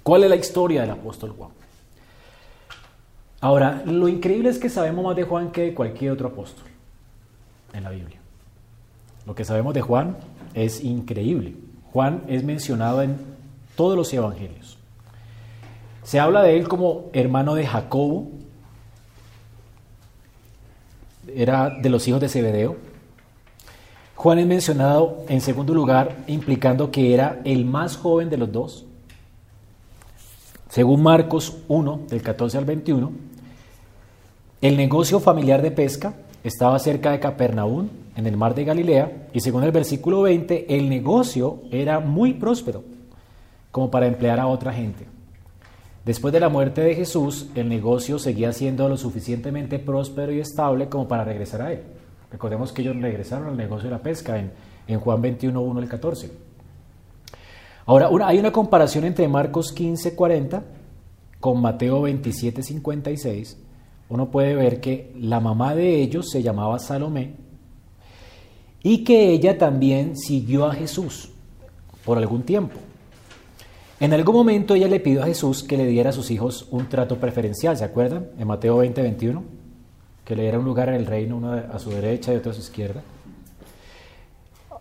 ¿Cuál 0.01 0.23
es 0.23 0.29
la 0.31 0.35
historia 0.37 0.81
del 0.81 0.89
apóstol 0.89 1.29
Juan? 1.37 1.51
Ahora, 3.39 3.83
lo 3.85 4.07
increíble 4.07 4.49
es 4.49 4.57
que 4.57 4.67
sabemos 4.67 5.05
más 5.05 5.15
de 5.15 5.25
Juan 5.25 5.51
que 5.51 5.61
de 5.61 5.73
cualquier 5.75 6.13
otro 6.13 6.29
apóstol 6.29 6.65
en 7.71 7.83
la 7.83 7.91
Biblia. 7.91 8.19
Lo 9.27 9.35
que 9.35 9.45
sabemos 9.45 9.75
de 9.75 9.81
Juan 9.81 10.17
es 10.55 10.83
increíble. 10.83 11.53
Juan 11.93 12.23
es 12.27 12.43
mencionado 12.43 13.01
en 13.01 13.17
todos 13.75 13.97
los 13.97 14.13
evangelios. 14.13 14.77
Se 16.03 16.19
habla 16.19 16.41
de 16.43 16.57
él 16.57 16.67
como 16.67 17.09
hermano 17.13 17.55
de 17.55 17.65
Jacobo, 17.65 18.29
era 21.35 21.69
de 21.69 21.89
los 21.89 22.07
hijos 22.07 22.21
de 22.21 22.29
Zebedeo. 22.29 22.77
Juan 24.15 24.39
es 24.39 24.47
mencionado 24.47 25.23
en 25.27 25.41
segundo 25.41 25.73
lugar, 25.73 26.17
implicando 26.27 26.91
que 26.91 27.13
era 27.13 27.41
el 27.43 27.65
más 27.65 27.97
joven 27.97 28.29
de 28.29 28.37
los 28.37 28.51
dos. 28.51 28.85
Según 30.69 31.03
Marcos 31.03 31.57
1, 31.67 32.01
del 32.07 32.21
14 32.21 32.57
al 32.57 32.65
21, 32.65 33.11
el 34.61 34.77
negocio 34.77 35.19
familiar 35.19 35.61
de 35.61 35.71
pesca 35.71 36.13
estaba 36.43 36.79
cerca 36.79 37.11
de 37.11 37.19
Capernaum, 37.19 37.89
en 38.15 38.27
el 38.27 38.37
mar 38.37 38.55
de 38.55 38.65
Galilea, 38.65 39.29
y 39.33 39.39
según 39.39 39.63
el 39.63 39.71
versículo 39.71 40.21
20, 40.23 40.75
el 40.75 40.89
negocio 40.89 41.61
era 41.71 41.99
muy 41.99 42.33
próspero, 42.33 42.83
como 43.71 43.89
para 43.89 44.07
emplear 44.07 44.39
a 44.39 44.47
otra 44.47 44.73
gente. 44.73 45.05
Después 46.03 46.33
de 46.33 46.39
la 46.39 46.49
muerte 46.49 46.81
de 46.81 46.95
Jesús, 46.95 47.47
el 47.55 47.69
negocio 47.69 48.19
seguía 48.19 48.51
siendo 48.53 48.89
lo 48.89 48.97
suficientemente 48.97 49.79
próspero 49.79 50.31
y 50.31 50.39
estable 50.39 50.89
como 50.89 51.07
para 51.07 51.23
regresar 51.23 51.61
a 51.61 51.71
él. 51.71 51.83
Recordemos 52.31 52.71
que 52.71 52.81
ellos 52.81 52.95
regresaron 52.99 53.49
al 53.49 53.57
negocio 53.57 53.89
de 53.89 53.95
la 53.95 54.01
pesca 54.01 54.39
en, 54.39 54.51
en 54.87 54.99
Juan 54.99 55.21
21, 55.21 55.61
1 55.61 55.79
al 55.79 55.87
14. 55.87 56.31
Ahora, 57.85 58.09
hay 58.25 58.39
una 58.39 58.51
comparación 58.51 59.05
entre 59.05 59.27
Marcos 59.27 59.71
15, 59.71 60.15
40 60.15 60.63
con 61.39 61.61
Mateo 61.61 62.01
27, 62.01 62.63
56. 62.63 63.57
Uno 64.09 64.31
puede 64.31 64.55
ver 64.55 64.81
que 64.81 65.13
la 65.19 65.39
mamá 65.39 65.75
de 65.75 66.01
ellos 66.01 66.29
se 66.29 66.41
llamaba 66.41 66.79
Salomé 66.79 67.40
y 68.83 69.03
que 69.03 69.31
ella 69.31 69.57
también 69.57 70.17
siguió 70.17 70.65
a 70.65 70.73
Jesús 70.73 71.29
por 72.05 72.17
algún 72.17 72.43
tiempo. 72.43 72.77
En 73.99 74.13
algún 74.13 74.35
momento 74.35 74.73
ella 74.73 74.87
le 74.87 74.99
pidió 74.99 75.21
a 75.21 75.27
Jesús 75.27 75.61
que 75.61 75.77
le 75.77 75.85
diera 75.85 76.09
a 76.09 76.13
sus 76.13 76.31
hijos 76.31 76.67
un 76.71 76.89
trato 76.89 77.17
preferencial, 77.17 77.77
¿se 77.77 77.83
acuerdan? 77.83 78.27
En 78.39 78.47
Mateo 78.47 78.77
20, 78.77 78.99
21, 79.01 79.43
que 80.25 80.35
le 80.35 80.41
diera 80.43 80.57
un 80.57 80.65
lugar 80.65 80.89
en 80.89 80.95
el 80.95 81.05
reino, 81.05 81.37
uno 81.37 81.51
a 81.53 81.77
su 81.77 81.91
derecha 81.91 82.33
y 82.33 82.37
otro 82.37 82.51
a 82.51 82.55
su 82.55 82.61
izquierda. 82.61 83.03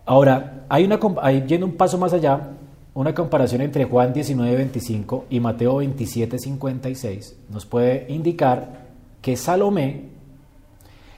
Ahora, 0.07 0.65
hay 0.69 0.85
una, 0.85 0.99
yendo 1.47 1.67
un 1.67 1.75
paso 1.75 1.99
más 1.99 2.15
allá, 2.15 2.49
una 2.95 3.15
comparación 3.15 3.61
entre 3.61 3.85
Juan 3.85 4.13
19, 4.13 4.57
25 4.57 5.27
y 5.31 5.39
Mateo 5.39 5.77
27, 5.77 6.39
56 6.39 7.37
nos 7.51 7.67
puede 7.67 8.07
indicar 8.09 8.89
que 9.23 9.37
Salomé, 9.37 10.07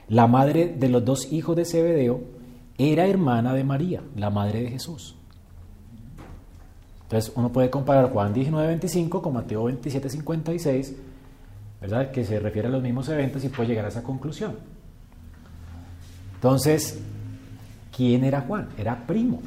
la 0.09 0.27
madre 0.27 0.75
de 0.77 0.89
los 0.89 1.05
dos 1.05 1.33
hijos 1.33 1.57
de 1.57 1.65
Zebedeo, 1.65 2.21
era 2.79 3.07
hermana 3.07 3.55
de 3.55 3.65
María, 3.65 4.03
la 4.17 4.31
madre 4.31 4.63
de 4.63 4.71
Jesús. 4.71 5.17
Entonces 7.03 7.33
uno 7.37 7.53
puede 7.53 7.69
comparar 7.69 8.11
Juan 8.11 8.33
19:25 8.33 9.21
con 9.21 9.35
Mateo 9.35 9.65
27:56, 9.65 10.95
¿verdad? 11.81 12.11
Que 12.11 12.25
se 12.25 12.41
refiere 12.41 12.69
a 12.69 12.71
los 12.71 12.83
mismos 12.83 13.09
eventos 13.09 13.45
y 13.45 13.49
puede 13.49 13.69
llegar 13.69 13.85
a 13.85 13.89
esa 13.89 14.03
conclusión. 14.03 14.57
Entonces, 16.35 17.01
¿quién 17.95 18.25
era 18.25 18.41
Juan? 18.41 18.69
Era 18.79 19.07
primo, 19.07 19.43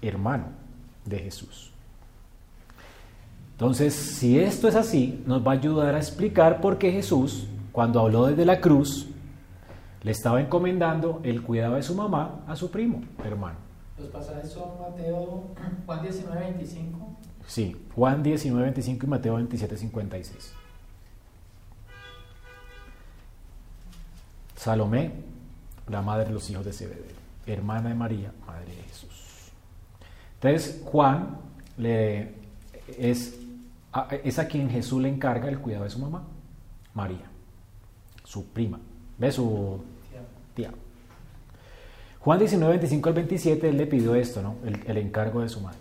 hermano 0.00 0.46
de 1.04 1.18
Jesús. 1.18 1.70
Entonces, 3.52 3.94
si 3.94 4.40
esto 4.40 4.66
es 4.66 4.74
así, 4.74 5.22
nos 5.26 5.46
va 5.46 5.52
a 5.52 5.54
ayudar 5.54 5.94
a 5.94 5.98
explicar 5.98 6.60
por 6.60 6.78
qué 6.78 6.90
Jesús, 6.90 7.46
cuando 7.70 8.00
habló 8.00 8.26
desde 8.26 8.44
la 8.44 8.60
cruz, 8.60 9.06
le 10.02 10.10
estaba 10.10 10.40
encomendando 10.40 11.20
el 11.22 11.42
cuidado 11.42 11.76
de 11.76 11.82
su 11.82 11.94
mamá 11.94 12.44
a 12.46 12.56
su 12.56 12.70
primo, 12.70 13.02
hermano. 13.24 13.58
Los 13.98 14.08
pasajes 14.08 14.50
son 14.50 14.80
Mateo, 14.80 15.44
Juan 15.86 16.02
19, 16.02 16.40
25. 16.40 17.16
Sí, 17.46 17.76
Juan 17.94 18.22
19, 18.22 18.62
25 18.62 19.06
y 19.06 19.08
Mateo 19.08 19.34
27, 19.34 19.76
56. 19.76 20.54
Salomé, 24.56 25.12
la 25.88 26.02
madre 26.02 26.26
de 26.26 26.32
los 26.32 26.48
hijos 26.50 26.64
de 26.64 26.72
Zebedeo, 26.72 27.16
hermana 27.46 27.88
de 27.90 27.94
María, 27.94 28.32
madre 28.46 28.74
de 28.74 28.82
Jesús. 28.82 29.50
Entonces, 30.34 30.82
Juan 30.84 31.38
le, 31.76 32.34
es, 32.98 33.38
a, 33.92 34.08
es 34.22 34.38
a 34.38 34.46
quien 34.46 34.70
Jesús 34.70 35.02
le 35.02 35.08
encarga 35.08 35.48
el 35.48 35.58
cuidado 35.58 35.84
de 35.84 35.90
su 35.90 35.98
mamá, 35.98 36.24
María, 36.94 37.30
su 38.24 38.46
prima, 38.46 38.80
ve 39.18 39.32
su. 39.32 39.82
Juan 42.22 42.38
19, 42.38 42.74
25 42.74 43.08
al 43.08 43.14
27, 43.16 43.68
él 43.68 43.76
le 43.76 43.86
pidió 43.86 44.14
esto, 44.14 44.42
¿no? 44.42 44.54
El, 44.64 44.96
encargo 44.96 45.40
de 45.40 45.48
su 45.48 45.60
madre. 45.60 45.80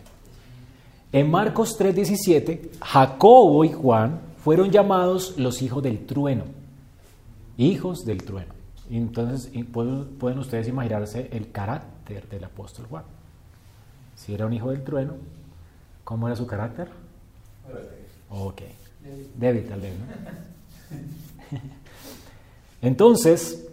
En 1.11 1.29
Marcos 1.29 1.77
3, 1.77 1.93
17, 1.93 2.71
Jacobo 2.81 3.63
y 3.63 3.71
Juan 3.71 4.19
fueron 4.43 4.71
llamados 4.71 5.37
los 5.37 5.61
hijos 5.61 5.83
del 5.83 6.05
trueno. 6.05 6.45
Hijos 7.57 8.05
del 8.05 8.23
trueno. 8.23 8.53
Entonces 8.89 9.51
pueden, 9.71 10.05
pueden 10.17 10.39
ustedes 10.39 10.67
imaginarse 10.67 11.29
el 11.31 11.51
carácter 11.51 12.27
del 12.27 12.43
apóstol 12.43 12.87
Juan. 12.89 13.03
Si 14.15 14.33
era 14.33 14.47
un 14.47 14.53
hijo 14.53 14.71
del 14.71 14.83
trueno, 14.83 15.13
¿cómo 16.03 16.27
era 16.27 16.35
su 16.35 16.47
carácter? 16.47 16.89
Ok. 18.31 18.61
Débil 19.37 19.67
tal 19.67 19.81
vez, 19.81 19.93
¿no? 19.99 20.05
Entonces, 22.81 23.67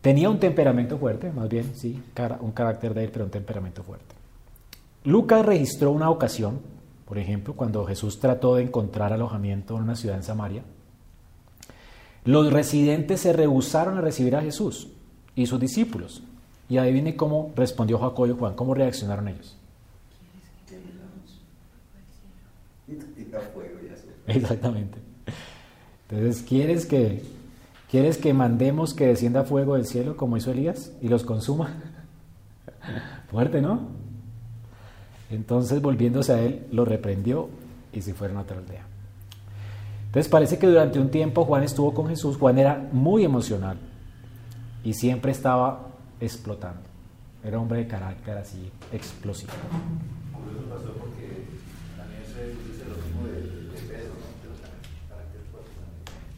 tenía 0.00 0.30
un 0.30 0.38
temperamento 0.38 0.98
fuerte, 0.98 1.30
más 1.32 1.48
bien, 1.48 1.72
sí, 1.74 2.02
un 2.40 2.52
carácter 2.52 2.94
de 2.94 3.04
él, 3.04 3.10
pero 3.12 3.24
un 3.24 3.30
temperamento 3.30 3.82
fuerte. 3.82 4.14
Lucas 5.04 5.44
registró 5.44 5.90
una 5.90 6.10
ocasión, 6.10 6.60
por 7.06 7.18
ejemplo, 7.18 7.54
cuando 7.54 7.84
Jesús 7.86 8.20
trató 8.20 8.56
de 8.56 8.64
encontrar 8.64 9.12
alojamiento 9.12 9.76
en 9.76 9.82
una 9.82 9.96
ciudad 9.96 10.16
en 10.16 10.22
Samaria. 10.22 10.62
Los 12.24 12.52
residentes 12.52 13.20
se 13.20 13.32
rehusaron 13.32 13.96
a 13.96 14.00
recibir 14.00 14.36
a 14.36 14.42
Jesús 14.42 14.88
y 15.34 15.46
sus 15.46 15.58
discípulos. 15.58 16.22
Y 16.68 16.76
adivine 16.76 17.16
cómo 17.16 17.52
respondió 17.56 17.98
Jacobo 17.98 18.26
y 18.26 18.32
Juan, 18.32 18.54
cómo 18.54 18.74
reaccionaron 18.74 19.28
ellos. 19.28 19.56
Exactamente. 24.26 24.98
Entonces, 26.10 26.42
¿quieres 26.42 26.84
que, 26.84 27.22
¿quieres 27.90 28.18
que 28.18 28.32
mandemos 28.34 28.94
que 28.94 29.06
descienda 29.06 29.44
fuego 29.44 29.74
del 29.74 29.86
cielo 29.86 30.16
como 30.16 30.36
hizo 30.36 30.50
Elías 30.50 30.92
y 31.00 31.08
los 31.08 31.24
consuma? 31.24 31.74
Fuerte, 33.30 33.60
¿no? 33.60 33.88
Entonces, 35.30 35.82
volviéndose 35.82 36.32
a 36.32 36.40
él, 36.40 36.66
lo 36.72 36.84
reprendió 36.84 37.50
y 37.92 38.00
se 38.00 38.14
fueron 38.14 38.38
a 38.38 38.40
otra 38.40 38.58
aldea. 38.58 38.86
Entonces, 40.06 40.30
parece 40.30 40.58
que 40.58 40.66
durante 40.66 40.98
un 40.98 41.10
tiempo 41.10 41.44
Juan 41.44 41.64
estuvo 41.64 41.92
con 41.92 42.08
Jesús. 42.08 42.38
Juan 42.38 42.58
era 42.58 42.88
muy 42.92 43.24
emocional 43.24 43.78
y 44.82 44.94
siempre 44.94 45.32
estaba 45.32 45.88
explotando. 46.18 46.80
Era 47.44 47.58
hombre 47.60 47.80
de 47.80 47.88
carácter 47.88 48.38
así 48.38 48.70
explosivo. 48.92 49.52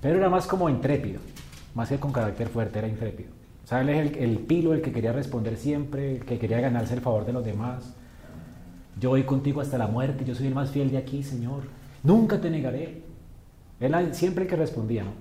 Pero 0.00 0.18
era 0.18 0.28
más 0.28 0.46
como 0.46 0.68
intrépido, 0.68 1.20
más 1.74 1.88
que 1.88 1.98
con 1.98 2.12
carácter 2.12 2.48
fuerte, 2.48 2.78
era 2.78 2.88
intrépido. 2.88 3.30
¿Sabes? 3.64 3.88
El, 3.88 4.16
el 4.16 4.38
pilo, 4.38 4.74
el 4.74 4.82
que 4.82 4.92
quería 4.92 5.12
responder 5.12 5.56
siempre, 5.56 6.16
el 6.16 6.24
que 6.24 6.38
quería 6.38 6.60
ganarse 6.60 6.94
el 6.94 7.00
favor 7.00 7.24
de 7.24 7.32
los 7.32 7.44
demás. 7.44 7.94
Yo 8.98 9.10
voy 9.10 9.22
contigo 9.22 9.60
hasta 9.60 9.78
la 9.78 9.86
muerte, 9.86 10.24
yo 10.24 10.34
soy 10.34 10.48
el 10.48 10.54
más 10.54 10.70
fiel 10.70 10.90
de 10.90 10.98
aquí, 10.98 11.22
Señor. 11.22 11.62
Nunca 12.02 12.40
te 12.40 12.50
negaré. 12.50 13.02
Él 13.78 14.14
siempre 14.14 14.44
el 14.44 14.50
que 14.50 14.56
respondía, 14.56 15.04
¿no? 15.04 15.12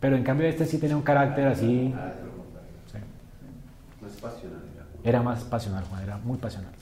Pero 0.00 0.16
en 0.16 0.22
cambio 0.22 0.46
este 0.46 0.66
sí 0.66 0.78
tenía 0.78 0.96
un 0.96 1.02
carácter 1.02 1.46
así. 1.46 1.94
Era 5.02 5.22
más 5.22 5.44
pasional, 5.44 5.84
Juan, 5.84 6.02
era 6.02 6.18
muy 6.18 6.36
pasional. 6.36 6.72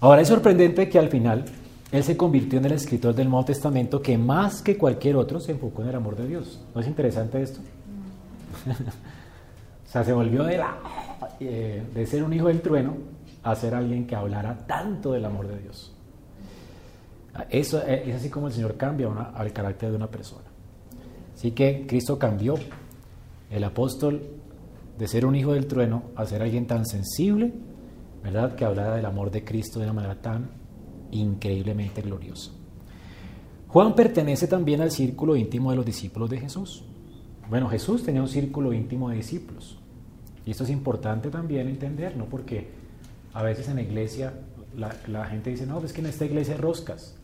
Ahora 0.00 0.22
es 0.22 0.28
sorprendente 0.28 0.88
que 0.88 0.98
al 0.98 1.08
final 1.08 1.44
él 1.92 2.04
se 2.04 2.16
convirtió 2.16 2.58
en 2.58 2.66
el 2.66 2.72
escritor 2.72 3.14
del 3.14 3.28
Nuevo 3.28 3.44
Testamento 3.44 4.00
que 4.00 4.16
más 4.16 4.62
que 4.62 4.78
cualquier 4.78 5.16
otro 5.16 5.40
se 5.40 5.52
enfocó 5.52 5.82
en 5.82 5.88
el 5.88 5.96
amor 5.96 6.16
de 6.16 6.28
Dios. 6.28 6.60
¿No 6.74 6.80
es 6.80 6.86
interesante 6.86 7.42
esto? 7.42 7.60
o 8.70 9.90
sea, 9.90 10.04
se 10.04 10.12
volvió 10.12 10.44
de, 10.44 10.58
la, 10.58 10.78
eh, 11.40 11.82
de 11.92 12.06
ser 12.06 12.22
un 12.22 12.32
hijo 12.32 12.46
del 12.46 12.60
trueno 12.60 12.96
a 13.42 13.54
ser 13.56 13.74
alguien 13.74 14.06
que 14.06 14.14
hablara 14.14 14.66
tanto 14.66 15.12
del 15.12 15.24
amor 15.24 15.48
de 15.48 15.58
Dios. 15.58 15.92
Eso 17.48 17.82
eh, 17.84 18.04
es 18.06 18.16
así 18.16 18.30
como 18.30 18.46
el 18.46 18.52
Señor 18.52 18.76
cambia 18.76 19.08
al 19.34 19.52
carácter 19.52 19.90
de 19.90 19.96
una 19.96 20.08
persona. 20.08 20.44
Así 21.34 21.50
que 21.52 21.86
Cristo 21.88 22.18
cambió 22.18 22.54
el 23.50 23.64
apóstol 23.64 24.22
de 24.96 25.08
ser 25.08 25.26
un 25.26 25.34
hijo 25.34 25.54
del 25.54 25.66
trueno 25.66 26.04
a 26.14 26.24
ser 26.26 26.42
alguien 26.42 26.66
tan 26.66 26.86
sensible, 26.86 27.52
¿verdad? 28.22 28.54
Que 28.54 28.64
hablara 28.64 28.94
del 28.94 29.06
amor 29.06 29.30
de 29.30 29.42
Cristo 29.42 29.80
de 29.80 29.86
una 29.86 29.94
manera 29.94 30.20
tan 30.20 30.59
increíblemente 31.12 32.02
glorioso. 32.02 32.52
Juan 33.68 33.94
pertenece 33.94 34.46
también 34.48 34.80
al 34.80 34.90
círculo 34.90 35.36
íntimo 35.36 35.70
de 35.70 35.76
los 35.76 35.86
discípulos 35.86 36.28
de 36.28 36.38
Jesús. 36.38 36.84
Bueno, 37.48 37.68
Jesús 37.68 38.02
tenía 38.02 38.22
un 38.22 38.28
círculo 38.28 38.72
íntimo 38.72 39.10
de 39.10 39.16
discípulos. 39.16 39.78
Y 40.44 40.50
esto 40.50 40.64
es 40.64 40.70
importante 40.70 41.30
también 41.30 41.68
entender, 41.68 42.16
¿no? 42.16 42.24
Porque 42.24 42.68
a 43.32 43.42
veces 43.42 43.68
en 43.68 43.76
la 43.76 43.82
iglesia 43.82 44.34
la, 44.76 45.26
gente 45.26 45.50
dice, 45.50 45.66
no, 45.66 45.82
es 45.84 45.92
que 45.92 46.00
en 46.00 46.06
esta 46.06 46.24
iglesia 46.24 46.54
hay 46.54 46.60
roscas. 46.60 47.16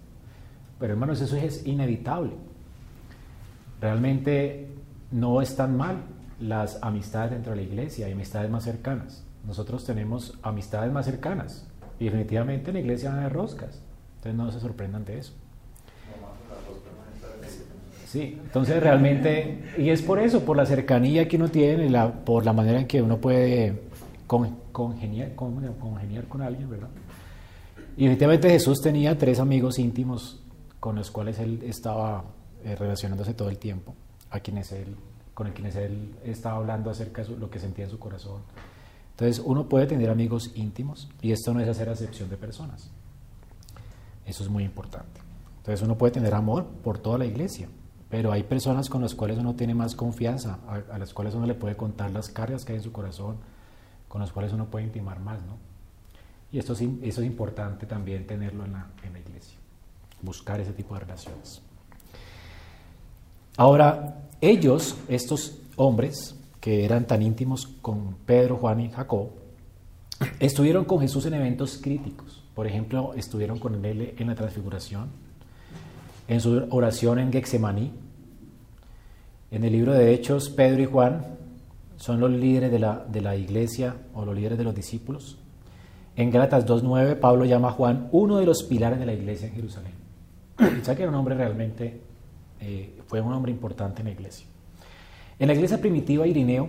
Pero 0.79 0.93
hermanos, 0.93 1.21
eso 1.21 1.37
es 1.37 1.67
inevitable. 1.67 2.33
Realmente 3.81 4.69
no 5.11 5.43
es 5.43 5.57
tan 5.57 5.77
mal 5.77 6.03
las 6.41 6.79
amistades 6.83 7.31
dentro 7.31 7.53
de 7.53 7.57
la 7.57 7.63
iglesia, 7.63 8.07
hay 8.07 8.13
amistades 8.13 8.51
más 8.51 8.65
cercanas. 8.65 9.25
Nosotros 9.47 9.85
tenemos 9.85 10.39
amistades 10.43 10.93
más 10.93 11.07
cercanas, 11.07 11.67
y 11.99 12.05
definitivamente 12.05 12.71
en 12.71 12.75
la 12.75 12.81
iglesia 12.81 13.11
van 13.11 13.19
a 13.19 13.21
haber 13.23 13.33
roscas. 13.33 13.81
Entonces 14.17 14.35
no 14.35 14.51
se 14.51 14.61
sorprendan 14.61 15.05
de 15.05 15.19
eso. 15.19 15.33
Sí, 18.07 18.39
entonces 18.43 18.81
realmente, 18.83 19.75
y 19.79 19.91
es 19.91 20.01
por 20.01 20.19
eso, 20.19 20.45
por 20.45 20.57
la 20.57 20.65
cercanía 20.65 21.27
que 21.27 21.37
uno 21.37 21.49
tiene, 21.49 21.91
la, 21.91 22.13
por 22.13 22.45
la 22.45 22.53
manera 22.53 22.81
en 22.81 22.87
que 22.87 23.03
uno 23.03 23.19
puede 23.19 23.83
congeniar, 24.27 25.35
con, 25.35 25.61
congeniar 25.75 26.25
con 26.25 26.43
alguien, 26.43 26.71
¿verdad? 26.71 26.89
Y 27.97 28.03
definitivamente 28.03 28.49
Jesús 28.49 28.81
tenía 28.81 29.19
tres 29.19 29.41
amigos 29.41 29.79
íntimos 29.79 30.41
con 30.79 30.97
los 30.97 31.11
cuales 31.11 31.39
él 31.39 31.63
estaba 31.65 32.25
eh, 32.65 32.77
relacionándose 32.77 33.35
todo 33.35 33.49
el 33.49 33.59
tiempo, 33.59 33.95
a 34.31 34.41
quienes 34.41 34.71
él, 34.73 34.97
con 35.35 35.51
quienes 35.51 35.77
él 35.77 36.15
estaba 36.25 36.57
hablando 36.57 36.91
acerca 36.91 37.25
de 37.25 37.37
lo 37.37 37.51
que 37.51 37.59
sentía 37.59 37.87
en 37.87 37.91
su 37.91 37.99
corazón, 37.99 38.43
entonces, 39.19 39.43
uno 39.43 39.67
puede 39.67 39.87
tener 39.87 40.11
amigos 40.11 40.51
íntimos 40.55 41.09
y 41.23 41.33
esto 41.33 41.55
no 41.55 41.61
es 41.61 41.69
hacer 41.69 41.89
acepción 41.89 42.29
de 42.29 42.37
personas. 42.37 42.91
Eso 44.27 44.43
es 44.43 44.51
muy 44.51 44.63
importante. 44.63 45.23
Entonces, 45.57 45.83
uno 45.83 45.97
puede 45.97 46.13
tener 46.13 46.35
amor 46.35 46.67
por 46.85 46.99
toda 46.99 47.17
la 47.17 47.25
iglesia, 47.25 47.67
pero 48.11 48.31
hay 48.31 48.43
personas 48.43 48.91
con 48.91 49.01
las 49.01 49.15
cuales 49.15 49.39
uno 49.39 49.55
tiene 49.55 49.75
más 49.75 49.95
confianza, 49.95 50.59
a, 50.69 50.99
las 50.99 51.15
cuales 51.15 51.35
uno 51.35 51.47
le 51.47 51.55
puede 51.55 51.77
contar 51.77 52.11
las 52.11 52.29
cargas 52.29 52.67
que 52.67 52.73
hay 52.73 52.79
en 52.79 52.85
su 52.85 52.93
corazón, 52.93 53.39
con 54.07 54.21
las 54.21 54.33
cuales 54.33 54.53
uno 54.53 54.67
puede 54.67 54.85
intimar 54.85 55.19
más, 55.19 55.39
¿no? 55.47 55.57
Y 56.53 56.59
esto 56.59 56.75
es, 56.75 56.83
eso 56.83 57.23
es 57.23 57.27
importante 57.27 57.87
también 57.87 58.27
tenerlo 58.27 58.67
en 58.67 58.75
la, 58.75 58.87
en 59.03 59.15
la 59.15 59.19
iglesia, 59.19 59.59
buscar 60.21 60.61
ese 60.61 60.75
tipo 60.75 60.93
de 60.93 61.01
relaciones. 61.01 61.63
Ahora, 63.57 64.25
ellos, 64.43 64.95
estos 65.09 65.59
hombres, 65.77 66.36
que 66.67 66.85
eran 66.85 67.07
tan 67.07 67.23
íntimos 67.23 67.69
con 67.81 68.17
Pedro, 68.27 68.57
Juan 68.57 68.81
y 68.81 68.91
Jacob, 68.91 69.29
estuvieron 70.41 70.85
con 70.85 70.99
Jesús 70.99 71.25
en 71.27 71.35
eventos 71.35 71.79
críticos. 71.81 72.43
Por 72.57 72.67
ejemplo, 72.67 73.15
estuvieron 73.15 73.61
con 73.61 73.85
él 73.85 74.15
en 74.19 74.27
la 74.27 74.35
transfiguración, 74.35 75.11
en 76.27 76.41
su 76.41 76.67
oración 76.71 77.21
en 77.21 77.31
Gexemaní. 77.31 77.93
En 79.53 79.63
el 79.63 79.71
libro 79.75 79.93
de 79.93 80.13
Hechos, 80.13 80.51
Pedro 80.51 80.83
y 80.83 80.87
Juan 80.87 81.25
son 81.99 82.19
los 82.19 82.33
líderes 82.33 82.73
de 82.73 82.81
la, 82.81 83.07
de 83.13 83.21
la 83.21 83.37
iglesia 83.37 83.95
o 84.13 84.25
los 84.25 84.35
líderes 84.35 84.59
de 84.59 84.65
los 84.65 84.75
discípulos. 84.75 85.39
En 86.17 86.33
Gálatas 86.33 86.67
2.9, 86.67 87.21
Pablo 87.21 87.45
llama 87.45 87.69
a 87.69 87.73
Juan 87.75 88.09
uno 88.11 88.39
de 88.39 88.47
los 88.47 88.65
pilares 88.65 88.99
de 88.99 89.07
la 89.07 89.13
iglesia 89.13 89.47
en 89.47 89.55
Jerusalén. 89.55 89.93
o 90.59 90.97
que 90.97 91.01
era 91.01 91.11
un 91.11 91.15
hombre 91.15 91.37
realmente, 91.37 92.01
eh, 92.61 92.99
fue 93.07 93.21
un 93.21 93.33
hombre 93.33 93.53
importante 93.53 94.01
en 94.01 94.07
la 94.07 94.15
iglesia. 94.15 94.49
En 95.39 95.49
la 95.49 95.55
iglesia 95.55 95.81
primitiva, 95.81 96.27
Irineo 96.27 96.69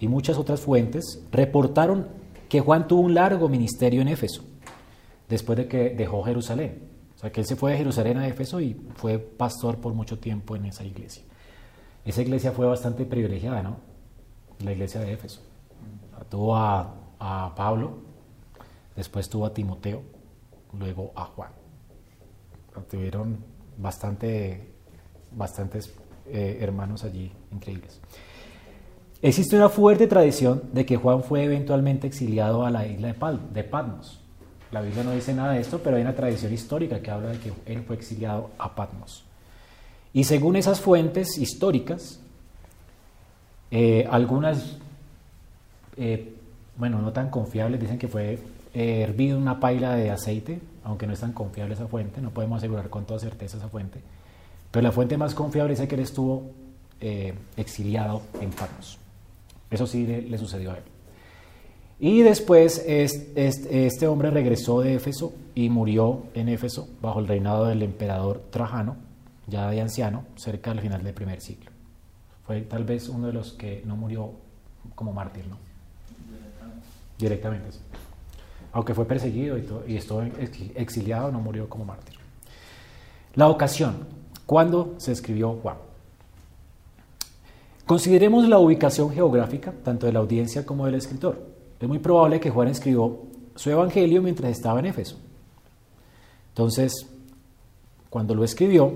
y 0.00 0.08
muchas 0.08 0.36
otras 0.36 0.60
fuentes 0.60 1.22
reportaron 1.30 2.08
que 2.48 2.60
Juan 2.60 2.88
tuvo 2.88 3.02
un 3.02 3.14
largo 3.14 3.48
ministerio 3.48 4.02
en 4.02 4.08
Éfeso, 4.08 4.42
después 5.28 5.56
de 5.56 5.68
que 5.68 5.90
dejó 5.90 6.22
Jerusalén. 6.24 6.90
O 7.14 7.18
sea, 7.18 7.30
que 7.30 7.40
él 7.40 7.46
se 7.46 7.54
fue 7.54 7.70
de 7.70 7.78
Jerusalén 7.78 8.18
a 8.18 8.26
Éfeso 8.26 8.60
y 8.60 8.74
fue 8.96 9.18
pastor 9.18 9.78
por 9.78 9.94
mucho 9.94 10.18
tiempo 10.18 10.56
en 10.56 10.66
esa 10.66 10.84
iglesia. 10.84 11.22
Esa 12.04 12.22
iglesia 12.22 12.50
fue 12.50 12.66
bastante 12.66 13.04
privilegiada, 13.04 13.62
¿no? 13.62 13.76
La 14.58 14.72
iglesia 14.72 15.00
de 15.00 15.12
Éfeso. 15.12 15.40
Tuvo 16.28 16.56
a, 16.56 16.94
Pablo, 17.56 17.98
después 18.96 19.28
tuvo 19.28 19.46
a 19.46 19.54
Timoteo, 19.54 20.02
luego 20.76 21.12
a 21.14 21.26
Juan. 21.26 21.52
Tuvieron 22.90 23.38
bastante, 23.78 24.72
bastantes 25.30 25.94
eh, 26.34 26.58
hermanos 26.62 27.04
allí 27.04 27.30
increíbles. 27.52 28.00
Existe 29.20 29.54
una 29.54 29.68
fuerte 29.68 30.06
tradición 30.06 30.62
de 30.72 30.86
que 30.86 30.96
Juan 30.96 31.22
fue 31.22 31.44
eventualmente 31.44 32.06
exiliado 32.06 32.64
a 32.64 32.70
la 32.70 32.86
isla 32.86 33.08
de, 33.52 33.64
Patmos. 33.64 34.18
La 34.70 34.80
Biblia 34.80 35.04
no 35.04 35.10
dice 35.10 35.34
nada 35.34 35.52
de 35.52 35.60
esto, 35.60 35.80
pero 35.80 35.96
hay 35.96 36.02
una 36.02 36.14
tradición 36.14 36.50
histórica 36.50 37.02
que 37.02 37.10
habla 37.10 37.28
de 37.28 37.38
que 37.38 37.52
él 37.66 37.82
fue 37.82 37.96
exiliado 37.96 38.48
a 38.56 38.74
Patmos. 38.74 39.24
Y 40.14 40.24
según 40.24 40.56
esas 40.56 40.80
fuentes 40.80 41.36
históricas, 41.36 42.18
eh, 43.70 44.08
algunas, 44.10 44.78
eh, 45.98 46.34
bueno, 46.78 47.02
no 47.02 47.12
tan 47.12 47.28
confiables, 47.28 47.78
dicen 47.78 47.98
que 47.98 48.08
fue 48.08 48.38
hervido 48.72 49.36
en 49.36 49.42
una 49.42 49.60
paila 49.60 49.96
de 49.96 50.10
aceite, 50.10 50.62
aunque 50.82 51.06
no 51.06 51.12
es 51.12 51.20
tan 51.20 51.34
confiable 51.34 51.74
esa 51.74 51.88
fuente, 51.88 52.22
no 52.22 52.30
podemos 52.30 52.56
asegurar 52.56 52.88
con 52.88 53.04
toda 53.04 53.20
certeza 53.20 53.58
esa 53.58 53.68
fuente. 53.68 54.00
Pero 54.72 54.82
la 54.82 54.90
fuente 54.90 55.16
más 55.16 55.34
confiable 55.34 55.74
dice 55.74 55.86
que 55.86 55.94
él 55.94 56.00
estuvo 56.00 56.50
eh, 57.00 57.34
exiliado 57.56 58.22
en 58.40 58.50
Patmos. 58.50 58.98
Eso 59.70 59.86
sí 59.86 60.06
le, 60.06 60.38
sucedió 60.38 60.72
a 60.72 60.78
él. 60.78 60.82
Y 62.00 62.22
después 62.22 62.82
este, 62.86 64.06
hombre 64.08 64.30
regresó 64.30 64.80
de 64.80 64.94
Éfeso 64.94 65.32
y 65.54 65.68
murió 65.68 66.24
en 66.34 66.48
Éfeso 66.48 66.88
bajo 67.00 67.20
el 67.20 67.28
reinado 67.28 67.66
del 67.66 67.82
emperador 67.82 68.42
Trajano. 68.50 68.96
ya 69.46 69.70
de 69.70 69.80
anciano, 69.80 70.24
cerca 70.36 70.70
del 70.72 70.80
final 70.80 71.04
del 71.04 71.14
primer 71.14 71.40
siglo. 71.40 71.70
Fue 72.46 72.62
tal 72.62 72.84
vez 72.84 73.08
uno 73.08 73.28
de 73.28 73.34
los 73.34 73.52
que 73.52 73.82
no 73.84 73.94
murió 73.94 74.32
como 74.94 75.12
mártir, 75.12 75.46
¿no? 75.46 75.58
Directamente, 77.18 77.72
sí. 77.72 77.78
Aunque 78.72 78.94
fue 78.94 79.04
perseguido 79.04 79.58
y 79.86 79.96
estuvo 79.96 80.22
exiliado, 80.74 81.30
no 81.30 81.40
murió 81.40 81.68
como 81.68 81.84
mártir. 81.84 82.16
La 83.34 83.48
ocasión. 83.48 84.21
¿Cuándo 84.46 84.94
se 84.98 85.12
escribió 85.12 85.52
Juan? 85.62 85.76
Consideremos 87.86 88.48
la 88.48 88.58
ubicación 88.58 89.10
geográfica, 89.10 89.72
tanto 89.84 90.06
de 90.06 90.12
la 90.12 90.20
audiencia 90.20 90.64
como 90.64 90.86
del 90.86 90.94
escritor. 90.94 91.46
Es 91.80 91.88
muy 91.88 91.98
probable 91.98 92.40
que 92.40 92.50
Juan 92.50 92.68
escribió 92.68 93.22
su 93.56 93.70
evangelio 93.70 94.22
mientras 94.22 94.50
estaba 94.50 94.78
en 94.80 94.86
Éfeso. 94.86 95.18
Entonces, 96.48 97.08
cuando 98.08 98.34
lo 98.34 98.44
escribió, 98.44 98.92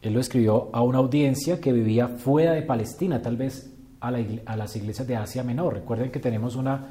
él 0.00 0.14
lo 0.14 0.20
escribió 0.20 0.68
a 0.72 0.82
una 0.82 0.98
audiencia 0.98 1.60
que 1.60 1.72
vivía 1.72 2.08
fuera 2.08 2.52
de 2.52 2.62
Palestina, 2.62 3.22
tal 3.22 3.36
vez 3.36 3.72
a, 4.00 4.10
las 4.10 4.76
iglesias 4.76 5.06
de 5.06 5.16
Asia 5.16 5.44
Menor. 5.44 5.74
Recuerden 5.74 6.10
que 6.10 6.18
tenemos 6.18 6.56
una, 6.56 6.88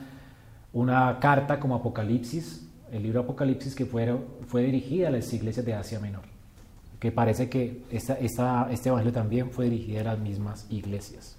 una 0.72 1.20
carta 1.20 1.60
como 1.60 1.76
Apocalipsis, 1.76 2.68
el 2.92 3.04
libro 3.04 3.22
Apocalipsis, 3.22 3.76
que 3.76 3.86
fue, 3.86 4.16
fue 4.48 4.64
dirigida 4.64 5.10
a 5.10 5.12
las 5.12 5.32
iglesias 5.34 5.66
de 5.66 5.74
Asia 5.74 6.00
Menor, 6.00 6.24
que 7.02 7.12
parece 7.12 7.50
que 7.50 7.82
esta, 7.90 8.14
este 8.70 8.90
evangelio 8.90 9.12
también 9.12 9.50
fue 9.50 9.66
dirigido 9.66 10.02
a 10.02 10.04
las 10.04 10.20
mismas 10.20 10.68
iglesias. 10.70 11.36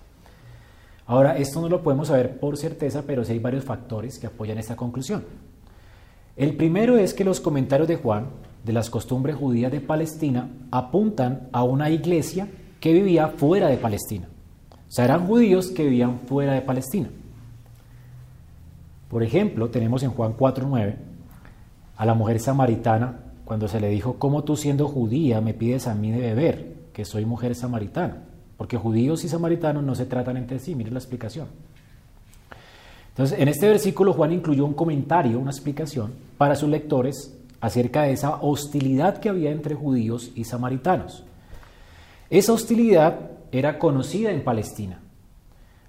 Ahora, 1.06 1.38
esto 1.38 1.60
no 1.60 1.68
lo 1.68 1.84
podemos 1.84 2.08
saber 2.08 2.40
por 2.40 2.56
certeza, 2.56 3.04
pero 3.06 3.24
sí 3.24 3.30
hay 3.30 3.38
varios 3.38 3.64
factores 3.64 4.18
que 4.18 4.26
apoyan 4.26 4.58
esta 4.58 4.74
conclusión. 4.74 5.22
El 6.36 6.56
primero 6.56 6.98
es 6.98 7.14
que 7.14 7.22
los 7.22 7.38
comentarios 7.38 7.86
de 7.86 7.94
Juan 7.94 8.26
de 8.64 8.72
las 8.72 8.90
costumbres 8.90 9.36
judías 9.36 9.70
de 9.70 9.80
Palestina 9.80 10.50
apuntan 10.72 11.48
a 11.52 11.62
una 11.62 11.90
iglesia 11.90 12.48
que 12.80 12.92
vivía 12.92 13.28
fuera 13.28 13.68
de 13.68 13.76
Palestina. 13.76 14.26
O 14.72 14.90
sea, 14.90 15.04
eran 15.04 15.28
judíos 15.28 15.70
que 15.70 15.84
vivían 15.84 16.22
fuera 16.26 16.54
de 16.54 16.62
Palestina. 16.62 17.08
Por 19.08 19.22
ejemplo, 19.22 19.70
tenemos 19.70 20.02
en 20.02 20.10
Juan 20.10 20.36
4.9 20.36 20.96
a 21.96 22.04
la 22.04 22.14
mujer 22.14 22.40
samaritana 22.40 23.31
cuando 23.52 23.68
se 23.68 23.80
le 23.80 23.90
dijo, 23.90 24.14
¿cómo 24.14 24.44
tú 24.44 24.56
siendo 24.56 24.88
judía 24.88 25.42
me 25.42 25.52
pides 25.52 25.86
a 25.86 25.94
mí 25.94 26.10
de 26.10 26.20
beber, 26.20 26.72
que 26.94 27.04
soy 27.04 27.26
mujer 27.26 27.54
samaritana? 27.54 28.22
Porque 28.56 28.78
judíos 28.78 29.24
y 29.24 29.28
samaritanos 29.28 29.84
no 29.84 29.94
se 29.94 30.06
tratan 30.06 30.38
entre 30.38 30.58
sí, 30.58 30.74
miren 30.74 30.94
la 30.94 31.00
explicación. 31.00 31.48
Entonces, 33.10 33.38
en 33.38 33.48
este 33.48 33.68
versículo 33.68 34.14
Juan 34.14 34.32
incluyó 34.32 34.64
un 34.64 34.72
comentario, 34.72 35.38
una 35.38 35.50
explicación 35.50 36.14
para 36.38 36.56
sus 36.56 36.70
lectores 36.70 37.36
acerca 37.60 38.04
de 38.04 38.12
esa 38.12 38.36
hostilidad 38.36 39.18
que 39.18 39.28
había 39.28 39.50
entre 39.50 39.74
judíos 39.74 40.30
y 40.34 40.44
samaritanos. 40.44 41.22
Esa 42.30 42.54
hostilidad 42.54 43.32
era 43.52 43.78
conocida 43.78 44.30
en 44.30 44.44
Palestina. 44.44 45.02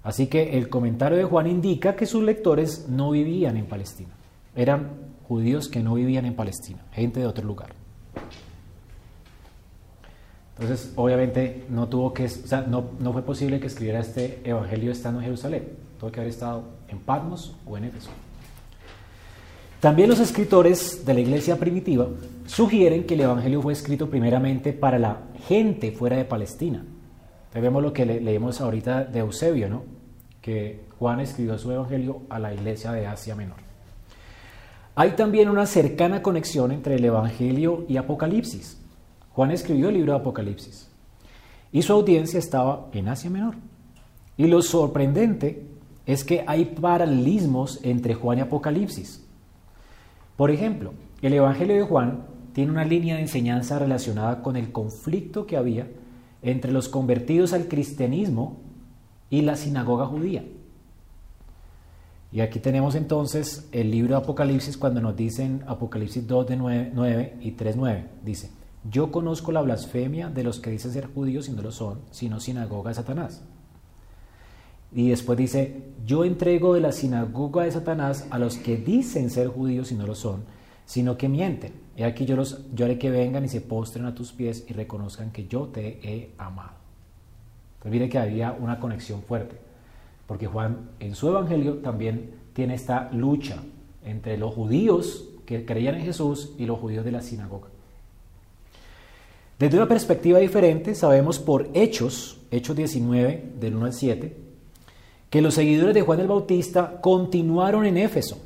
Así 0.02 0.26
que 0.26 0.58
el 0.58 0.68
comentario 0.68 1.16
de 1.16 1.24
Juan 1.24 1.46
indica 1.46 1.96
que 1.96 2.04
sus 2.04 2.22
lectores 2.22 2.90
no 2.90 3.12
vivían 3.12 3.56
en 3.56 3.64
Palestina. 3.64 4.10
Eran 4.54 5.03
judíos 5.28 5.68
que 5.68 5.80
no 5.80 5.94
vivían 5.94 6.26
en 6.26 6.34
Palestina, 6.34 6.80
gente 6.92 7.20
de 7.20 7.26
otro 7.26 7.44
lugar. 7.44 7.70
Entonces, 10.56 10.92
obviamente, 10.94 11.64
no 11.68 11.88
tuvo 11.88 12.14
que, 12.14 12.30
no, 12.68 12.90
no 13.00 13.12
fue 13.12 13.22
posible 13.22 13.58
que 13.58 13.66
escribiera 13.66 14.00
este 14.00 14.40
evangelio 14.44 14.92
estando 14.92 15.18
en 15.20 15.24
Jerusalén. 15.24 15.68
Tuvo 15.98 16.12
que 16.12 16.20
haber 16.20 16.30
estado 16.30 16.64
en 16.88 17.00
Patmos 17.00 17.56
o 17.66 17.76
en 17.76 17.84
Éfeso. 17.84 18.10
También 19.80 20.08
los 20.08 20.20
escritores 20.20 21.04
de 21.04 21.12
la 21.12 21.20
iglesia 21.20 21.58
primitiva 21.58 22.08
sugieren 22.46 23.04
que 23.04 23.14
el 23.14 23.20
Evangelio 23.20 23.60
fue 23.60 23.74
escrito 23.74 24.08
primeramente 24.08 24.72
para 24.72 24.98
la 24.98 25.18
gente 25.46 25.92
fuera 25.92 26.16
de 26.16 26.24
Palestina. 26.24 26.82
vemos 27.52 27.82
lo 27.82 27.92
que 27.92 28.06
leemos 28.06 28.62
ahorita 28.62 29.04
de 29.04 29.18
Eusebio, 29.18 29.68
¿no? 29.68 29.82
que 30.40 30.84
Juan 30.98 31.20
escribió 31.20 31.58
su 31.58 31.70
Evangelio 31.70 32.22
a 32.30 32.38
la 32.38 32.54
iglesia 32.54 32.92
de 32.92 33.06
Asia 33.06 33.34
Menor. 33.34 33.63
Hay 34.96 35.12
también 35.12 35.48
una 35.48 35.66
cercana 35.66 36.22
conexión 36.22 36.70
entre 36.70 36.94
el 36.94 37.04
Evangelio 37.04 37.84
y 37.88 37.96
Apocalipsis. 37.96 38.80
Juan 39.32 39.50
escribió 39.50 39.88
el 39.88 39.96
libro 39.96 40.12
de 40.12 40.20
Apocalipsis 40.20 40.88
y 41.72 41.82
su 41.82 41.92
audiencia 41.92 42.38
estaba 42.38 42.86
en 42.92 43.08
Asia 43.08 43.30
Menor. 43.30 43.56
Y 44.36 44.46
lo 44.46 44.62
sorprendente 44.62 45.66
es 46.06 46.22
que 46.22 46.44
hay 46.46 46.66
paralelismos 46.66 47.80
entre 47.82 48.14
Juan 48.14 48.38
y 48.38 48.42
Apocalipsis. 48.42 49.26
Por 50.36 50.52
ejemplo, 50.52 50.92
el 51.22 51.32
Evangelio 51.32 51.74
de 51.74 51.82
Juan 51.82 52.26
tiene 52.52 52.70
una 52.70 52.84
línea 52.84 53.16
de 53.16 53.22
enseñanza 53.22 53.80
relacionada 53.80 54.42
con 54.42 54.56
el 54.56 54.70
conflicto 54.70 55.46
que 55.46 55.56
había 55.56 55.88
entre 56.42 56.70
los 56.70 56.88
convertidos 56.88 57.52
al 57.52 57.66
cristianismo 57.66 58.60
y 59.28 59.40
la 59.40 59.56
sinagoga 59.56 60.06
judía. 60.06 60.44
Y 62.34 62.40
aquí 62.40 62.58
tenemos 62.58 62.96
entonces 62.96 63.68
el 63.70 63.92
libro 63.92 64.16
de 64.16 64.22
Apocalipsis 64.22 64.76
cuando 64.76 65.00
nos 65.00 65.14
dicen 65.14 65.62
Apocalipsis 65.68 66.26
2 66.26 66.48
de 66.48 66.56
9, 66.56 67.36
y 67.40 67.52
3, 67.52 67.76
9. 67.76 68.08
Dice, 68.24 68.50
yo 68.90 69.12
conozco 69.12 69.52
la 69.52 69.62
blasfemia 69.62 70.30
de 70.30 70.42
los 70.42 70.58
que 70.58 70.70
dicen 70.70 70.90
ser 70.90 71.06
judíos 71.06 71.48
y 71.48 71.52
no 71.52 71.62
lo 71.62 71.70
son, 71.70 72.00
sino 72.10 72.40
sinagoga 72.40 72.88
de 72.88 72.96
Satanás. 72.96 73.44
Y 74.92 75.10
después 75.10 75.38
dice, 75.38 75.92
yo 76.04 76.24
entrego 76.24 76.74
de 76.74 76.80
la 76.80 76.90
sinagoga 76.90 77.62
de 77.62 77.70
Satanás 77.70 78.26
a 78.30 78.40
los 78.40 78.56
que 78.56 78.78
dicen 78.78 79.30
ser 79.30 79.46
judíos 79.46 79.92
y 79.92 79.94
no 79.94 80.04
lo 80.04 80.16
son, 80.16 80.42
sino 80.86 81.16
que 81.16 81.28
mienten. 81.28 81.72
Y 81.96 82.02
aquí 82.02 82.24
yo, 82.24 82.34
los, 82.34 82.64
yo 82.74 82.86
haré 82.86 82.98
que 82.98 83.10
vengan 83.10 83.44
y 83.44 83.48
se 83.48 83.60
postren 83.60 84.06
a 84.06 84.14
tus 84.16 84.32
pies 84.32 84.64
y 84.68 84.72
reconozcan 84.72 85.30
que 85.30 85.46
yo 85.46 85.68
te 85.68 86.00
he 86.02 86.32
amado. 86.38 86.72
Entonces 87.74 87.92
mire 87.92 88.08
que 88.08 88.18
había 88.18 88.50
una 88.50 88.80
conexión 88.80 89.22
fuerte, 89.22 89.56
porque 90.26 90.46
Juan 90.46 90.90
en 91.00 91.14
su 91.14 91.28
evangelio 91.28 91.74
también 91.78 92.30
tiene 92.52 92.74
esta 92.74 93.10
lucha 93.12 93.62
entre 94.04 94.38
los 94.38 94.54
judíos 94.54 95.28
que 95.46 95.64
creían 95.64 95.96
en 95.96 96.04
Jesús 96.04 96.52
y 96.58 96.66
los 96.66 96.78
judíos 96.78 97.04
de 97.04 97.12
la 97.12 97.20
sinagoga. 97.20 97.68
Desde 99.58 99.76
una 99.76 99.88
perspectiva 99.88 100.38
diferente, 100.38 100.94
sabemos 100.94 101.38
por 101.38 101.68
Hechos, 101.74 102.40
Hechos 102.50 102.76
19, 102.76 103.52
del 103.60 103.76
1 103.76 103.86
al 103.86 103.92
7, 103.92 104.36
que 105.30 105.42
los 105.42 105.54
seguidores 105.54 105.94
de 105.94 106.02
Juan 106.02 106.20
el 106.20 106.28
Bautista 106.28 107.00
continuaron 107.00 107.86
en 107.86 107.96
Éfeso. 107.96 108.38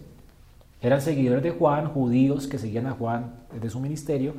Eran 0.80 1.00
seguidores 1.00 1.42
de 1.42 1.50
Juan, 1.50 1.88
judíos 1.88 2.46
que 2.46 2.58
seguían 2.58 2.86
a 2.86 2.92
Juan 2.92 3.34
desde 3.52 3.70
su 3.70 3.80
ministerio, 3.80 4.34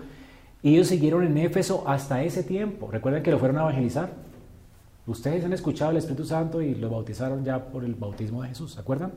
y 0.61 0.73
ellos 0.73 0.87
siguieron 0.87 1.25
en 1.25 1.37
Éfeso 1.37 1.83
hasta 1.87 2.23
ese 2.23 2.43
tiempo. 2.43 2.89
Recuerden 2.91 3.23
que 3.23 3.31
lo 3.31 3.39
fueron 3.39 3.57
a 3.57 3.61
evangelizar. 3.61 4.11
Ustedes 5.09 5.43
han 5.43 5.53
escuchado 5.53 5.89
el 5.89 5.97
Espíritu 5.97 6.23
Santo 6.23 6.61
y 6.61 6.75
lo 6.75 6.87
bautizaron 6.87 7.43
ya 7.43 7.65
por 7.65 7.83
el 7.83 7.95
bautismo 7.95 8.43
de 8.43 8.49
Jesús, 8.49 8.73
¿se 8.73 8.79
acuerdan? 8.79 9.11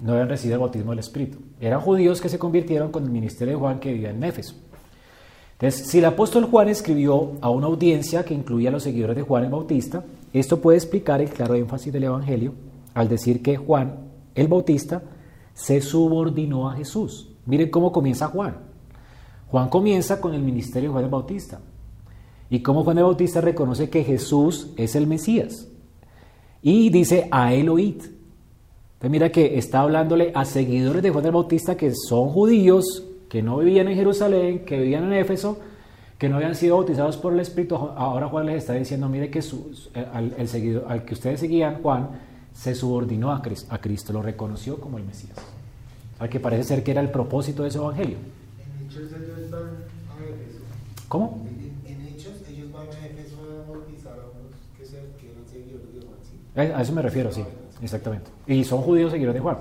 No 0.00 0.12
habían 0.12 0.28
recibido 0.28 0.56
el 0.56 0.60
bautismo 0.62 0.90
del 0.90 0.98
Espíritu. 0.98 1.38
Eran 1.60 1.80
judíos 1.80 2.20
que 2.20 2.28
se 2.28 2.40
convirtieron 2.40 2.90
con 2.90 3.04
el 3.04 3.10
ministerio 3.10 3.54
de 3.54 3.60
Juan 3.60 3.78
que 3.78 3.92
vivía 3.92 4.10
en 4.10 4.24
Éfeso. 4.24 4.56
Entonces, 5.52 5.86
si 5.86 5.98
el 5.98 6.06
apóstol 6.06 6.46
Juan 6.46 6.68
escribió 6.68 7.34
a 7.40 7.50
una 7.50 7.68
audiencia 7.68 8.24
que 8.24 8.34
incluía 8.34 8.70
a 8.70 8.72
los 8.72 8.82
seguidores 8.82 9.14
de 9.14 9.22
Juan 9.22 9.44
el 9.44 9.50
Bautista, 9.50 10.02
esto 10.32 10.60
puede 10.60 10.78
explicar 10.78 11.20
el 11.20 11.30
claro 11.30 11.54
énfasis 11.54 11.92
del 11.92 12.04
Evangelio 12.04 12.52
al 12.94 13.08
decir 13.08 13.42
que 13.42 13.56
Juan 13.56 14.08
el 14.34 14.48
Bautista 14.48 15.02
se 15.54 15.80
subordinó 15.80 16.68
a 16.68 16.74
Jesús. 16.74 17.30
Miren 17.46 17.70
cómo 17.70 17.92
comienza 17.92 18.26
Juan. 18.26 18.56
Juan 19.46 19.68
comienza 19.68 20.20
con 20.20 20.34
el 20.34 20.42
ministerio 20.42 20.88
de 20.88 20.92
Juan 20.94 21.04
el 21.04 21.10
Bautista. 21.10 21.60
Y 22.50 22.60
cómo 22.60 22.84
Juan 22.84 22.98
el 22.98 23.04
Bautista 23.04 23.40
reconoce 23.40 23.90
que 23.90 24.04
Jesús 24.04 24.68
es 24.76 24.96
el 24.96 25.06
Mesías. 25.06 25.68
Y 26.62 26.90
dice, 26.90 27.28
a 27.30 27.52
él 27.52 27.68
oíd. 27.68 27.96
Entonces 27.96 29.10
mira 29.10 29.30
que 29.30 29.58
está 29.58 29.80
hablándole 29.80 30.32
a 30.34 30.44
seguidores 30.44 31.02
de 31.02 31.10
Juan 31.10 31.26
el 31.26 31.32
Bautista 31.32 31.76
que 31.76 31.92
son 31.94 32.30
judíos, 32.30 33.04
que 33.28 33.42
no 33.42 33.58
vivían 33.58 33.88
en 33.88 33.94
Jerusalén, 33.94 34.64
que 34.64 34.78
vivían 34.78 35.04
en 35.04 35.12
Éfeso, 35.12 35.58
que 36.18 36.28
no 36.28 36.36
habían 36.36 36.56
sido 36.56 36.76
bautizados 36.76 37.16
por 37.16 37.32
el 37.32 37.40
Espíritu, 37.40 37.76
ahora 37.76 38.28
Juan 38.28 38.46
les 38.46 38.56
está 38.56 38.72
diciendo, 38.72 39.08
mire 39.08 39.30
que 39.30 39.40
al, 40.12 40.34
el 40.36 40.48
seguido, 40.48 40.84
al 40.88 41.04
que 41.04 41.14
ustedes 41.14 41.38
seguían, 41.38 41.80
Juan, 41.80 42.08
se 42.52 42.74
subordinó 42.74 43.30
a 43.30 43.40
Cristo, 43.40 43.72
a 43.72 43.78
Cristo, 43.78 44.12
lo 44.12 44.20
reconoció 44.20 44.80
como 44.80 44.98
el 44.98 45.04
Mesías. 45.04 45.36
Al 46.18 46.28
que 46.28 46.40
parece 46.40 46.64
ser 46.64 46.82
que 46.82 46.90
era 46.90 47.00
el 47.00 47.10
propósito 47.10 47.62
de 47.62 47.68
ese 47.68 47.78
evangelio. 47.78 48.16
¿Cómo? 51.06 51.46
En, 51.86 52.00
Hechos 52.00 52.32
ellos 52.50 52.72
van 52.72 52.88
a 52.88 53.06
Éfeso 53.06 53.36
a 54.12 54.16
bautizar 54.16 54.40
a 54.40 54.50
los 54.50 54.78
que, 54.78 54.84
se, 54.86 54.96
que 55.20 55.30
eran 55.30 55.46
seguidores 55.46 55.94
de 55.94 56.00
Juan. 56.00 56.18
¿sí? 56.22 56.72
A 56.72 56.82
eso 56.82 56.92
me 56.92 57.02
refiero, 57.02 57.32
sí, 57.32 57.44
exactamente. 57.82 58.30
Y 58.46 58.64
son 58.64 58.82
judíos 58.82 59.12
seguidores 59.12 59.34
de 59.34 59.40
Juan. 59.40 59.58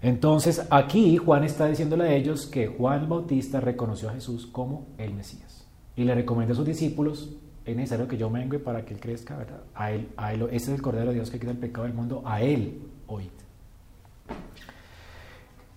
Entonces 0.00 0.64
aquí 0.70 1.16
Juan 1.16 1.44
está 1.44 1.66
diciéndole 1.66 2.04
a 2.04 2.14
ellos 2.14 2.46
que 2.46 2.68
Juan 2.68 3.02
el 3.02 3.06
Bautista 3.08 3.60
reconoció 3.60 4.10
a 4.10 4.12
Jesús 4.12 4.46
como 4.46 4.86
el 4.96 5.12
Mesías 5.12 5.66
y 5.96 6.04
le 6.04 6.14
recomienda 6.14 6.52
a 6.52 6.56
sus 6.56 6.64
discípulos, 6.64 7.30
es 7.64 7.76
necesario 7.76 8.06
que 8.06 8.16
yo 8.16 8.30
mengue 8.30 8.60
para 8.60 8.84
que 8.84 8.94
él 8.94 9.00
crezca, 9.00 9.36
¿verdad? 9.36 9.60
A 9.74 9.90
él, 9.90 10.08
a 10.16 10.32
él, 10.32 10.42
ese 10.52 10.56
es 10.56 10.68
el 10.68 10.82
Cordero 10.82 11.08
de 11.08 11.14
Dios 11.14 11.30
que 11.30 11.40
quita 11.40 11.50
el 11.50 11.58
pecado 11.58 11.86
del 11.86 11.94
mundo, 11.94 12.22
a 12.24 12.40
él 12.40 12.80
oíd. 13.08 13.26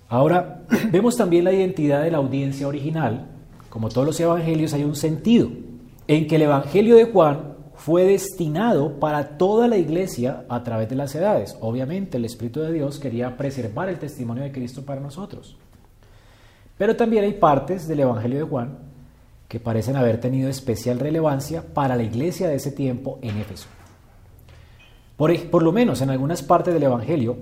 Ahora, 0.07 0.61
vemos 0.91 1.17
también 1.17 1.43
la 1.43 1.51
identidad 1.51 2.03
de 2.03 2.11
la 2.11 2.19
audiencia 2.19 2.67
original 2.67 3.27
como 3.71 3.89
todos 3.89 4.05
los 4.05 4.19
evangelios, 4.19 4.73
hay 4.73 4.83
un 4.83 4.95
sentido 4.95 5.49
en 6.11 6.27
que 6.27 6.35
el 6.35 6.41
evangelio 6.41 6.97
de 6.97 7.05
Juan 7.05 7.53
fue 7.73 8.03
destinado 8.03 8.99
para 8.99 9.37
toda 9.37 9.69
la 9.69 9.77
iglesia 9.77 10.43
a 10.49 10.61
través 10.61 10.89
de 10.89 10.97
las 10.97 11.15
edades. 11.15 11.55
Obviamente 11.61 12.17
el 12.17 12.25
Espíritu 12.25 12.59
de 12.59 12.73
Dios 12.73 12.99
quería 12.99 13.37
preservar 13.37 13.87
el 13.87 13.97
testimonio 13.97 14.43
de 14.43 14.51
Cristo 14.51 14.83
para 14.83 14.99
nosotros. 14.99 15.55
Pero 16.77 16.97
también 16.97 17.23
hay 17.23 17.31
partes 17.31 17.87
del 17.87 18.01
Evangelio 18.01 18.39
de 18.39 18.43
Juan 18.43 18.79
que 19.47 19.61
parecen 19.61 19.95
haber 19.95 20.19
tenido 20.19 20.49
especial 20.49 20.99
relevancia 20.99 21.63
para 21.73 21.95
la 21.95 22.03
iglesia 22.03 22.49
de 22.49 22.55
ese 22.55 22.73
tiempo 22.73 23.17
en 23.21 23.37
Éfeso. 23.37 23.69
Por, 25.15 25.33
por, 25.49 25.63
lo 25.63 25.71
menos 25.71 26.01
en 26.01 26.09
algunas 26.09 26.43
partes 26.43 26.73
del 26.73 26.83
Evangelio, 26.83 27.37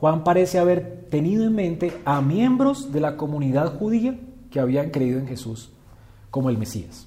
Juan 0.00 0.24
parece 0.24 0.58
haber 0.58 1.04
tenido 1.10 1.44
en 1.44 1.54
mente 1.54 1.92
a 2.06 2.22
miembros 2.22 2.92
de 2.92 3.00
la 3.02 3.18
comunidad 3.18 3.76
judía 3.78 4.18
que 4.50 4.58
habían 4.58 4.88
creído 4.88 5.18
en 5.18 5.28
Jesús 5.28 5.70
como 6.30 6.48
el 6.48 6.56
Mesías. 6.56 7.05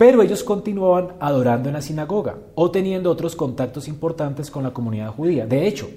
Pero 0.00 0.22
ellos 0.22 0.42
continuaban 0.42 1.08
adorando 1.20 1.68
en 1.68 1.74
la 1.74 1.82
sinagoga 1.82 2.38
o 2.54 2.70
teniendo 2.70 3.10
otros 3.10 3.36
contactos 3.36 3.86
importantes 3.86 4.50
con 4.50 4.62
la 4.62 4.70
comunidad 4.70 5.12
judía. 5.12 5.46
De 5.46 5.68
hecho, 5.68 5.90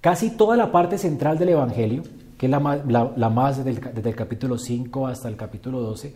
casi 0.00 0.30
toda 0.30 0.56
la 0.56 0.72
parte 0.72 0.96
central 0.96 1.38
del 1.38 1.50
Evangelio, 1.50 2.04
que 2.38 2.46
es 2.46 2.50
la 2.50 2.58
más, 2.58 3.62
desde, 3.62 4.08
el, 4.08 4.16
capítulo 4.16 4.56
5 4.56 5.06
hasta 5.06 5.28
el 5.28 5.36
capítulo 5.36 5.82
12, 5.82 6.14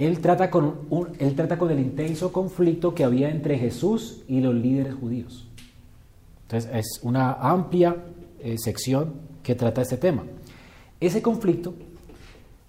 él 0.00 0.18
trata, 0.18 0.50
con 0.50 0.88
él 1.20 1.36
trata 1.36 1.56
con 1.56 1.70
el 1.70 1.78
intenso 1.78 2.32
conflicto 2.32 2.96
que 2.96 3.04
había 3.04 3.30
entre 3.30 3.56
Jesús 3.56 4.24
y 4.26 4.40
los 4.40 4.56
líderes 4.56 4.94
judíos. 4.96 5.46
Entonces 6.48 6.68
es 6.74 7.00
una 7.04 7.34
amplia 7.34 7.94
eh, 8.40 8.58
sección 8.58 9.12
que 9.40 9.54
trata 9.54 9.82
este 9.82 9.98
tema. 9.98 10.24
Ese 10.98 11.22
conflicto, 11.22 11.74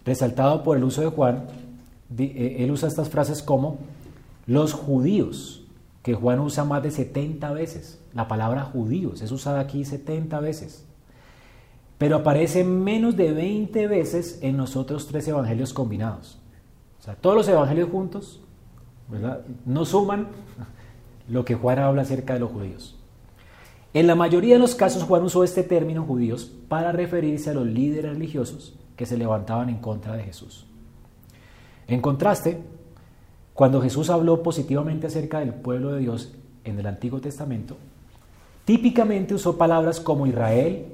resaltado 0.05 0.61
por 0.61 0.77
el 0.77 0.83
uso 0.83 1.01
de 1.01 1.07
Juan, 1.07 1.64
él 2.17 2.71
usa 2.71 2.87
estas 2.87 3.09
frases 3.09 3.41
como 3.41 3.77
los 4.47 4.73
judíos, 4.73 5.63
que 6.03 6.13
Juan 6.13 6.39
usa 6.39 6.63
más 6.65 6.83
de 6.83 6.91
70 6.91 7.51
veces. 7.53 7.99
La 8.13 8.27
palabra 8.27 8.63
judíos 8.63 9.21
es 9.21 9.31
usada 9.31 9.59
aquí 9.59 9.85
70 9.85 10.39
veces. 10.39 10.85
Pero 11.97 12.17
aparece 12.17 12.63
menos 12.63 13.15
de 13.15 13.31
20 13.31 13.87
veces 13.87 14.39
en 14.41 14.57
los 14.57 14.75
otros 14.75 15.07
tres 15.07 15.27
evangelios 15.27 15.73
combinados. 15.73 16.39
O 16.99 17.03
sea, 17.03 17.15
todos 17.15 17.35
los 17.35 17.47
evangelios 17.47 17.89
juntos 17.89 18.41
no 19.65 19.85
suman 19.85 20.27
lo 21.27 21.45
que 21.45 21.55
Juan 21.55 21.79
habla 21.79 22.03
acerca 22.03 22.33
de 22.33 22.39
los 22.39 22.51
judíos. 22.51 22.95
En 23.93 24.07
la 24.07 24.15
mayoría 24.15 24.55
de 24.55 24.59
los 24.59 24.75
casos 24.75 25.03
Juan 25.03 25.23
usó 25.23 25.43
este 25.43 25.63
término 25.63 26.03
judíos 26.03 26.51
para 26.67 26.91
referirse 26.91 27.49
a 27.49 27.53
los 27.53 27.65
líderes 27.65 28.11
religiosos 28.13 28.75
que 28.95 29.05
se 29.05 29.17
levantaban 29.17 29.69
en 29.69 29.77
contra 29.77 30.15
de 30.15 30.23
Jesús. 30.23 30.67
En 31.87 32.01
contraste, 32.01 32.61
cuando 33.53 33.81
Jesús 33.81 34.09
habló 34.09 34.43
positivamente 34.43 35.07
acerca 35.07 35.39
del 35.39 35.53
pueblo 35.53 35.93
de 35.93 35.99
Dios 36.01 36.33
en 36.63 36.79
el 36.79 36.87
Antiguo 36.87 37.21
Testamento, 37.21 37.77
típicamente 38.65 39.33
usó 39.33 39.57
palabras 39.57 39.99
como 39.99 40.27
Israel, 40.27 40.87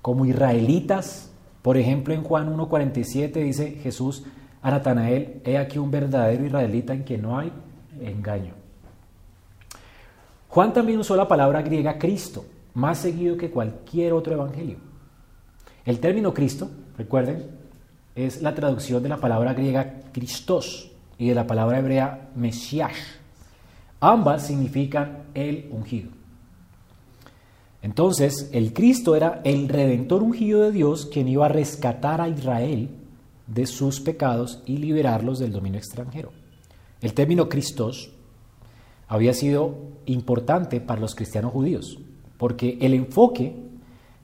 como 0.00 0.24
israelitas. 0.24 1.30
Por 1.62 1.76
ejemplo, 1.76 2.14
en 2.14 2.22
Juan 2.22 2.56
1.47 2.56 3.32
dice 3.42 3.72
Jesús 3.82 4.24
a 4.62 4.70
Natanael, 4.70 5.42
he 5.44 5.58
aquí 5.58 5.78
un 5.78 5.90
verdadero 5.90 6.44
israelita 6.44 6.94
en 6.94 7.02
quien 7.02 7.22
no 7.22 7.38
hay 7.38 7.52
engaño. 8.00 8.54
Juan 10.48 10.72
también 10.72 10.98
usó 10.98 11.16
la 11.16 11.28
palabra 11.28 11.62
griega 11.62 11.98
Cristo, 11.98 12.44
más 12.74 12.98
seguido 12.98 13.36
que 13.36 13.50
cualquier 13.50 14.12
otro 14.12 14.32
evangelio. 14.32 14.78
El 15.84 16.00
término 16.00 16.34
Cristo, 16.34 16.70
recuerden, 16.96 17.59
es 18.14 18.42
la 18.42 18.54
traducción 18.54 19.02
de 19.02 19.08
la 19.08 19.18
palabra 19.18 19.54
griega 19.54 20.00
Christos 20.12 20.90
y 21.18 21.28
de 21.28 21.34
la 21.34 21.46
palabra 21.46 21.78
hebrea 21.78 22.30
Mesías. 22.34 22.92
Ambas 24.00 24.46
significan 24.46 25.24
el 25.34 25.68
ungido. 25.70 26.10
Entonces, 27.82 28.50
el 28.52 28.72
Cristo 28.72 29.16
era 29.16 29.40
el 29.44 29.68
redentor 29.68 30.22
ungido 30.22 30.62
de 30.62 30.72
Dios 30.72 31.06
quien 31.06 31.28
iba 31.28 31.46
a 31.46 31.50
rescatar 31.50 32.20
a 32.20 32.28
Israel 32.28 32.90
de 33.46 33.66
sus 33.66 34.00
pecados 34.00 34.62
y 34.66 34.76
liberarlos 34.76 35.38
del 35.38 35.52
dominio 35.52 35.78
extranjero. 35.78 36.30
El 37.00 37.14
término 37.14 37.48
Christos 37.48 38.10
había 39.08 39.32
sido 39.34 39.76
importante 40.06 40.80
para 40.80 41.00
los 41.00 41.14
cristianos 41.14 41.52
judíos, 41.52 41.98
porque 42.36 42.78
el 42.80 42.94
enfoque 42.94 43.56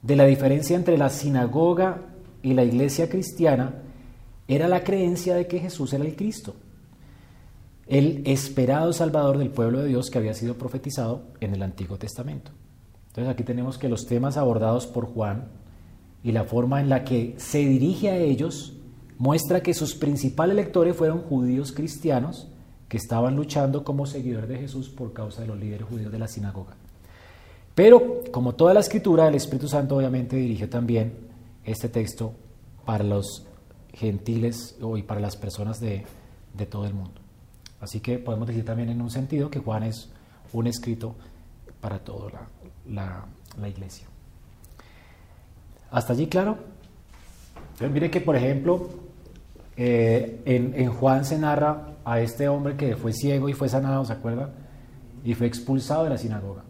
de 0.02 0.16
la 0.16 0.26
diferencia 0.26 0.76
entre 0.76 0.98
la 0.98 1.08
sinagoga 1.08 2.02
y 2.46 2.54
la 2.54 2.62
iglesia 2.62 3.08
cristiana 3.08 3.74
era 4.46 4.68
la 4.68 4.84
creencia 4.84 5.34
de 5.34 5.48
que 5.48 5.58
Jesús 5.58 5.92
era 5.92 6.04
el 6.04 6.14
Cristo, 6.14 6.54
el 7.88 8.22
esperado 8.24 8.92
Salvador 8.92 9.38
del 9.38 9.50
pueblo 9.50 9.80
de 9.80 9.88
Dios 9.88 10.10
que 10.10 10.18
había 10.18 10.32
sido 10.32 10.54
profetizado 10.54 11.22
en 11.40 11.54
el 11.54 11.62
Antiguo 11.64 11.98
Testamento. 11.98 12.52
Entonces 13.08 13.32
aquí 13.32 13.42
tenemos 13.42 13.78
que 13.78 13.88
los 13.88 14.06
temas 14.06 14.36
abordados 14.36 14.86
por 14.86 15.06
Juan 15.06 15.48
y 16.22 16.30
la 16.30 16.44
forma 16.44 16.80
en 16.80 16.88
la 16.88 17.02
que 17.02 17.34
se 17.36 17.58
dirige 17.58 18.10
a 18.10 18.16
ellos 18.16 18.74
muestra 19.18 19.60
que 19.60 19.74
sus 19.74 19.96
principales 19.96 20.54
lectores 20.54 20.94
fueron 20.94 21.22
judíos 21.22 21.72
cristianos 21.72 22.46
que 22.88 22.96
estaban 22.96 23.34
luchando 23.34 23.82
como 23.82 24.06
seguidores 24.06 24.48
de 24.48 24.58
Jesús 24.58 24.88
por 24.88 25.12
causa 25.12 25.42
de 25.42 25.48
los 25.48 25.58
líderes 25.58 25.88
judíos 25.88 26.12
de 26.12 26.20
la 26.20 26.28
sinagoga. 26.28 26.76
Pero, 27.74 28.22
como 28.30 28.54
toda 28.54 28.72
la 28.72 28.80
escritura, 28.80 29.26
el 29.26 29.34
Espíritu 29.34 29.66
Santo 29.66 29.96
obviamente 29.96 30.36
dirigió 30.36 30.68
también 30.68 31.25
este 31.66 31.88
texto 31.88 32.32
para 32.84 33.04
los 33.04 33.44
gentiles 33.92 34.76
y 34.96 35.02
para 35.02 35.20
las 35.20 35.36
personas 35.36 35.80
de, 35.80 36.04
todo 36.70 36.86
el 36.86 36.94
mundo. 36.94 37.20
Así 37.80 38.00
que 38.00 38.18
podemos 38.18 38.46
decir 38.48 38.64
también 38.64 38.88
en 38.88 39.02
un 39.02 39.10
sentido 39.10 39.50
que 39.50 39.58
Juan 39.58 39.82
es 39.82 40.08
un 40.52 40.66
escrito 40.66 41.14
para 41.80 41.98
toda 41.98 42.48
la, 42.88 43.26
iglesia. 43.68 44.06
¿Hasta 45.90 46.12
allí 46.12 46.26
claro? 46.26 46.58
Entonces, 47.72 47.90
mire 47.90 48.10
que, 48.10 48.20
por 48.20 48.36
ejemplo, 48.36 48.88
eh, 49.76 50.40
en, 50.44 50.88
Juan 50.90 51.24
se 51.24 51.38
narra 51.38 51.96
a 52.04 52.20
este 52.20 52.48
hombre 52.48 52.76
que 52.76 52.96
fue 52.96 53.12
ciego 53.12 53.48
y 53.48 53.52
fue 53.52 53.68
sanado, 53.68 54.04
¿se 54.04 54.12
acuerdan? 54.12 54.50
Y 55.24 55.34
fue 55.34 55.46
expulsado 55.46 56.04
de 56.04 56.10
la 56.10 56.18
sinagoga. 56.18 56.64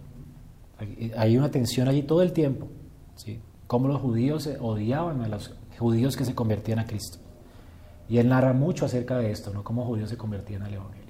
Hay 1.17 1.37
una 1.37 1.51
tensión 1.51 1.89
allí 1.89 2.03
todo 2.03 2.23
el 2.23 2.33
tiempo, 2.33 2.69
¿sí? 3.15 3.41
Cómo 3.67 3.89
los 3.89 4.01
judíos 4.01 4.49
odiaban 4.61 5.23
a 5.23 5.29
los 5.29 5.55
judíos 5.79 6.17
que 6.17 6.25
se 6.25 6.35
convertían 6.35 6.79
a 6.79 6.87
Cristo. 6.87 7.19
Y 8.09 8.19
él 8.19 8.29
narra 8.29 8.53
mucho 8.53 8.87
acerca 8.87 9.19
de 9.19 9.31
esto, 9.31 9.53
¿no? 9.53 9.65
Cómo 9.65 9.85
judíos 9.85 10.11
se 10.11 10.17
convertían 10.17 10.63
al 10.63 10.75
Evangelio. 10.75 11.07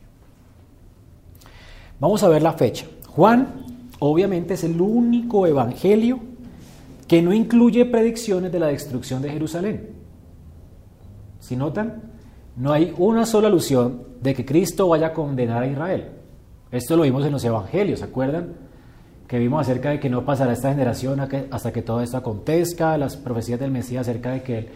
Vamos 2.01 2.23
a 2.23 2.29
ver 2.29 2.42
la 2.42 2.53
fecha. 2.53 2.87
Juan, 3.09 3.64
obviamente, 3.99 4.55
es 4.55 4.64
el 4.64 4.81
único 4.81 5.47
evangelio 5.47 6.21
que 7.09 7.23
no 7.23 7.33
incluye 7.33 7.87
predicciones 7.87 8.53
de 8.53 8.59
la 8.59 8.66
destrucción 8.66 9.23
de 9.23 9.31
Jerusalén. 9.31 9.90
Si 11.40 11.57
notan, 11.57 12.03
no 12.57 12.73
hay 12.73 12.92
una 12.99 13.25
sola 13.25 13.49
alusión 13.49 14.03
de 14.21 14.35
que 14.35 14.45
Cristo 14.45 14.88
vaya 14.88 15.09
a 15.09 15.12
condenar 15.12 15.62
a 15.62 15.66
Israel. 15.66 16.09
Esto 16.71 16.97
lo 16.97 17.05
vimos 17.05 17.25
en 17.25 17.33
los 17.33 17.45
evangelios, 17.45 18.01
¿se 18.01 18.05
acuerdan? 18.05 18.65
Que 19.27 19.39
vimos 19.39 19.61
acerca 19.61 19.91
de 19.91 20.01
que 20.01 20.09
no 20.09 20.25
pasará 20.25 20.53
esta 20.53 20.71
generación 20.71 21.21
hasta 21.51 21.73
que 21.73 21.83
todo 21.83 22.01
esto 22.01 22.17
acontezca, 22.17 22.97
las 22.97 23.17
profecías 23.17 23.59
del 23.59 23.71
Mesías 23.71 24.09
acerca 24.09 24.33
de 24.33 24.43
que 24.43 24.69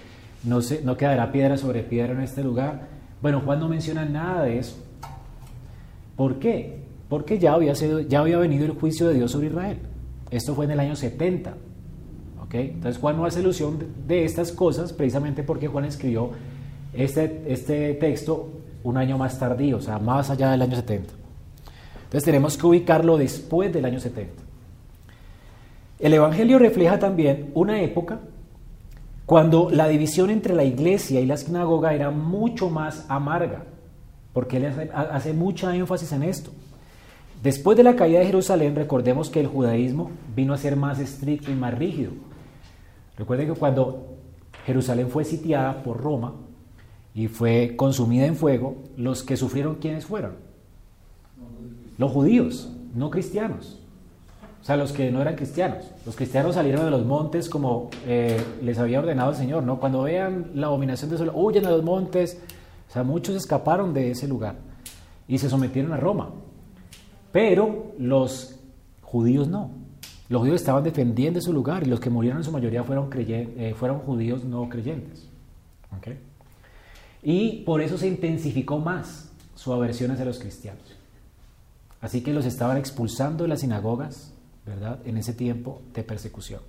no, 0.45 0.61
se, 0.61 0.83
no 0.83 0.97
quedará 0.97 1.31
piedra 1.31 1.57
sobre 1.57 1.83
piedra 1.83 2.13
en 2.13 2.21
este 2.21 2.43
lugar. 2.43 2.89
Bueno, 3.23 3.43
Juan 3.45 3.61
no 3.61 3.69
menciona 3.69 4.05
nada 4.05 4.45
de 4.45 4.59
eso. 4.59 4.77
¿Por 6.17 6.39
qué? 6.39 6.83
Porque 7.09 7.39
ya 7.39 7.53
había, 7.53 7.75
sido, 7.75 8.01
ya 8.01 8.21
había 8.21 8.39
venido 8.39 8.65
el 8.65 8.73
juicio 8.73 9.09
de 9.09 9.15
Dios 9.15 9.31
sobre 9.31 9.49
Israel. 9.49 9.79
Esto 10.31 10.55
fue 10.55 10.65
en 10.65 10.73
el 10.73 10.81
año 10.81 10.97
70. 10.97 11.55
¿okay? 12.43 12.71
Entonces 12.75 13.01
Juan 13.01 13.17
no 13.17 13.25
hace 13.25 13.41
ilusión 13.41 13.79
de 14.07 14.25
estas 14.25 14.53
cosas 14.53 14.93
precisamente 14.93 15.43
porque 15.43 15.69
Juan 15.69 15.85
escribió 15.85 16.31
este, 16.93 17.45
este 17.47 17.95
texto 17.95 18.51
un 18.83 18.97
año 18.97 19.19
más 19.19 19.39
tardío, 19.39 19.77
o 19.77 19.81
sea, 19.81 19.99
más 19.99 20.31
allá 20.31 20.51
del 20.51 20.63
año 20.63 20.77
70. 20.77 21.13
Entonces 22.05 22.25
tenemos 22.25 22.57
que 22.57 22.67
ubicarlo 22.67 23.17
después 23.19 23.73
del 23.73 23.85
año 23.85 24.01
70. 24.01 24.39
El 26.01 26.15
Evangelio 26.15 26.59
refleja 26.59 26.99
también 26.99 27.51
una 27.55 27.83
época 27.83 28.21
cuando 29.27 29.71
la 29.71 29.87
división 29.87 30.31
entre 30.31 30.55
la 30.55 30.65
iglesia 30.65 31.21
y 31.21 31.27
la 31.27 31.37
sinagoga 31.37 31.95
era 31.95 32.11
mucho 32.11 32.71
más 32.71 33.05
amarga, 33.09 33.65
porque 34.33 34.57
él 34.57 34.91
hace, 34.93 35.35
mucha 35.35 35.77
énfasis 35.77 36.11
en 36.13 36.23
esto. 36.23 36.51
Después 37.43 37.77
de 37.77 37.85
la 37.85 37.97
caída 37.97 38.19
de 38.19 38.27
Jerusalén, 38.27 38.75
recordemos 38.75 39.29
que 39.29 39.41
el 39.41 39.47
judaísmo 39.47 40.11
vino 40.35 40.55
a 40.55 40.59
ser 40.59 40.75
más 40.75 40.99
estricto 40.99 41.51
y 41.51 41.55
más 41.55 41.79
rígido. 41.79 42.13
Recuerden 43.17 43.53
que 43.53 43.59
cuando 43.59 44.17
Jerusalén 44.65 45.11
fue 45.11 45.25
sitiada 45.25 45.83
por 45.83 46.03
Roma 46.03 46.35
y 47.15 47.29
fue 47.29 47.75
consumida 47.77 48.27
en 48.27 48.37
fuego, 48.37 48.77
los 48.97 49.23
que 49.23 49.37
sufrieron, 49.37 49.77
¿quiénes 49.77 50.07
fueron? 50.07 50.33
Los 51.99 52.11
judíos, 52.11 52.73
no 52.95 53.11
cristianos. 53.11 53.80
O 54.61 54.64
sea, 54.64 54.77
los 54.77 54.92
que 54.92 55.11
no 55.11 55.23
eran 55.23 55.37
cristianos. 55.37 55.85
Los 56.05 56.16
cristianos 56.16 56.55
salieron 56.55 56.85
de 56.85 56.90
los 56.90 57.05
montes 57.05 57.49
como 57.49 57.90
eh, 58.07 58.40
les 58.62 58.79
había 58.79 58.99
ordenado 58.99 59.31
el 59.31 59.37
Señor, 59.37 59.62
¿no? 59.62 59.81
Cuando 59.81 60.03
vean 60.03 60.51
la 60.55 60.66
abominación 60.66 61.11
de 61.11 61.18
sol, 61.18 61.33
huyen 61.35 61.62
de 61.62 61.70
los 61.70 61.83
montes, 61.83 62.38
O 62.88 62.92
sea, 62.92 63.03
muchos 63.03 63.37
escaparon 63.37 63.94
de 63.94 64.11
ese 64.11 64.29
lugar 64.29 64.57
y 65.27 65.38
se 65.38 65.49
sometieron 65.49 65.92
a 65.92 65.96
Roma. 65.96 66.31
Pero 67.33 67.92
los 67.99 68.57
judíos 69.03 69.49
no. 69.49 69.70
Los 70.29 70.40
judíos 70.40 70.61
estaban 70.61 70.85
defendiendo 70.85 71.40
su 71.40 71.53
lugar 71.53 71.83
y 71.85 71.87
los 71.87 72.01
que 72.01 72.11
murieron 72.11 72.38
en 72.38 72.44
su 72.44 72.53
mayoría 72.53 72.85
fueron, 72.85 73.11
eh, 73.16 73.75
fueron 73.77 73.99
judíos 74.01 74.44
no 74.44 74.68
creyentes. 74.68 75.29
Y 77.23 77.62
por 77.64 77.81
eso 77.81 77.99
se 77.99 78.09
intensificó 78.09 78.79
más 78.79 79.31
su 79.55 79.73
aversión 79.73 80.11
hacia 80.11 80.25
los 80.25 80.38
cristianos. 80.38 80.96
Así 82.01 82.23
que 82.23 82.33
los 82.33 82.46
estaban 82.46 82.79
expulsando 82.79 83.44
de 83.44 83.49
las 83.49 83.61
sinagogas, 83.61 84.33
¿verdad? 84.66 85.01
En 85.05 85.16
ese 85.16 85.33
tiempo 85.33 85.83
de 85.94 86.03
persecución. 86.03 86.61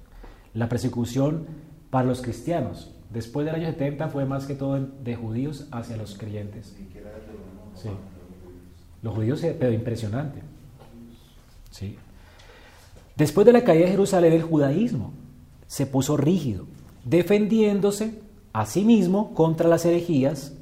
La 0.54 0.70
persecución 0.70 1.46
para 1.90 2.08
los 2.08 2.22
cristianos 2.22 2.92
después 3.10 3.46
del 3.46 3.56
año 3.56 3.68
70 3.68 4.10
fue 4.10 4.26
más 4.26 4.46
que 4.46 4.56
todo 4.56 4.80
de 4.80 5.16
judíos 5.16 5.68
hacia 5.72 5.98
los 5.98 6.18
creyentes. 6.18 6.76
Sí. 7.76 7.90
Los 9.02 9.16
judíos, 9.16 9.42
pero 9.60 9.72
impresionante. 9.72 10.42
Sí. 11.72 11.98
Después 13.16 13.46
de 13.46 13.54
la 13.54 13.64
caída 13.64 13.86
de 13.86 13.92
Jerusalén, 13.92 14.34
el 14.34 14.42
judaísmo 14.42 15.14
se 15.68 15.86
puso 15.86 16.18
rígido, 16.18 16.66
defendiéndose 17.06 18.22
a 18.54 18.66
sí 18.66 18.84
mismo 18.84 19.34
contra 19.34 19.68
las 19.68 19.86
herejías. 19.86 20.54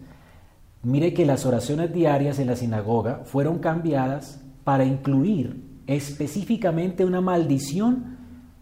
Mire 0.83 1.13
que 1.13 1.25
las 1.25 1.45
oraciones 1.45 1.93
diarias 1.93 2.39
en 2.39 2.47
la 2.47 2.55
sinagoga 2.55 3.21
fueron 3.25 3.59
cambiadas 3.59 4.41
para 4.63 4.85
incluir 4.85 5.68
específicamente 5.89 7.03
una 7.03 7.19
maldición 7.19 8.17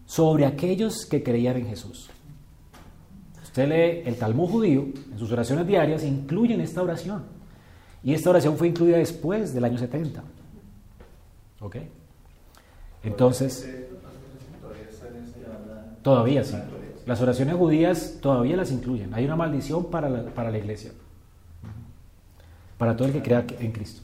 sobre 0.06 0.46
aquellos 0.46 1.04
que 1.04 1.22
creían 1.22 1.58
en 1.58 1.66
Jesús. 1.66 2.08
Usted 3.42 3.68
lee 3.68 4.08
el 4.08 4.16
Talmud 4.16 4.48
judío, 4.48 4.86
en 5.12 5.18
sus 5.18 5.30
oraciones 5.30 5.66
diarias 5.66 6.04
incluyen 6.04 6.62
esta 6.62 6.82
oración. 6.82 7.24
Y 8.02 8.14
esta 8.14 8.30
oración 8.30 8.56
fue 8.56 8.68
incluida 8.68 8.96
después 8.96 9.52
del 9.52 9.64
año 9.64 9.76
70. 9.76 10.22
¿Ok? 11.60 11.76
Entonces, 13.02 13.68
todavía 16.02 16.42
sí. 16.44 16.56
Las 17.04 17.20
oraciones 17.20 17.56
judías 17.56 18.18
todavía 18.22 18.56
las 18.56 18.72
incluyen. 18.72 19.12
Hay 19.12 19.26
una 19.26 19.36
maldición 19.36 19.90
para 19.90 20.08
la, 20.08 20.24
para 20.30 20.50
la 20.50 20.56
iglesia. 20.56 20.92
Para 22.78 22.96
todo 22.96 23.08
el 23.08 23.12
que 23.12 23.22
crea 23.22 23.44
en 23.60 23.72
Cristo. 23.72 24.00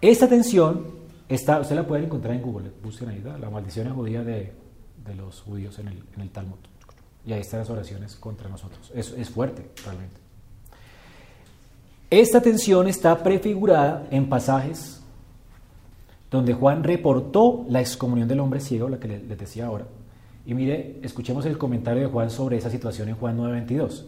Esta 0.00 0.26
tensión 0.26 0.97
está, 1.28 1.60
usted 1.60 1.76
la 1.76 1.86
puede 1.86 2.04
encontrar 2.04 2.34
en 2.34 2.42
Google. 2.42 2.70
Busquen 2.82 3.08
ahí, 3.08 3.22
la 3.40 3.50
maldición 3.50 3.92
judía 3.94 4.22
de, 4.22 4.52
los 5.16 5.40
judíos 5.40 5.78
en 5.78 5.88
el, 5.88 6.02
en 6.14 6.20
el 6.20 6.30
Talmud. 6.30 6.58
Y 7.26 7.32
ahí 7.32 7.40
están 7.40 7.60
las 7.60 7.70
oraciones 7.70 8.16
contra 8.16 8.48
nosotros. 8.48 8.90
Es, 8.94 9.12
es 9.12 9.30
fuerte, 9.30 9.70
realmente. 9.84 10.16
Esta 12.10 12.40
tensión 12.40 12.88
está 12.88 13.22
prefigurada 13.22 14.06
en 14.10 14.28
pasajes 14.28 15.02
donde 16.30 16.54
Juan 16.54 16.84
reportó 16.84 17.66
la 17.68 17.80
excomunión 17.80 18.28
del 18.28 18.40
hombre 18.40 18.60
ciego, 18.60 18.88
la 18.88 18.98
que 18.98 19.08
les 19.08 19.38
decía 19.38 19.66
ahora. 19.66 19.86
Y 20.46 20.54
mire, 20.54 20.98
escuchemos 21.02 21.44
el 21.44 21.58
comentario 21.58 22.02
de 22.02 22.08
Juan 22.08 22.30
sobre 22.30 22.56
esa 22.56 22.70
situación 22.70 23.08
en 23.08 23.16
Juan 23.16 23.36
9:22. 23.36 24.06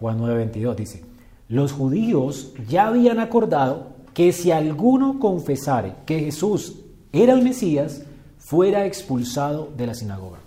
Juan 0.00 0.18
9:22 0.18 0.74
dice, 0.74 1.04
los 1.48 1.72
judíos 1.72 2.52
ya 2.68 2.88
habían 2.88 3.20
acordado 3.20 3.97
que 4.18 4.32
si 4.32 4.50
alguno 4.50 5.20
confesare 5.20 5.94
que 6.04 6.18
Jesús 6.18 6.74
era 7.12 7.32
el 7.32 7.42
Mesías, 7.42 8.02
fuera 8.38 8.84
expulsado 8.84 9.72
de 9.76 9.86
la 9.86 9.94
sinagoga. 9.94 10.40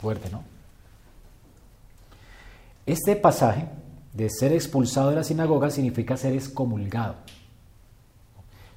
Fuerte, 0.00 0.30
¿no? 0.30 0.42
Este 2.86 3.16
pasaje 3.16 3.68
de 4.14 4.30
ser 4.30 4.52
expulsado 4.52 5.10
de 5.10 5.16
la 5.16 5.24
sinagoga 5.24 5.68
significa 5.68 6.16
ser 6.16 6.32
excomulgado 6.32 7.16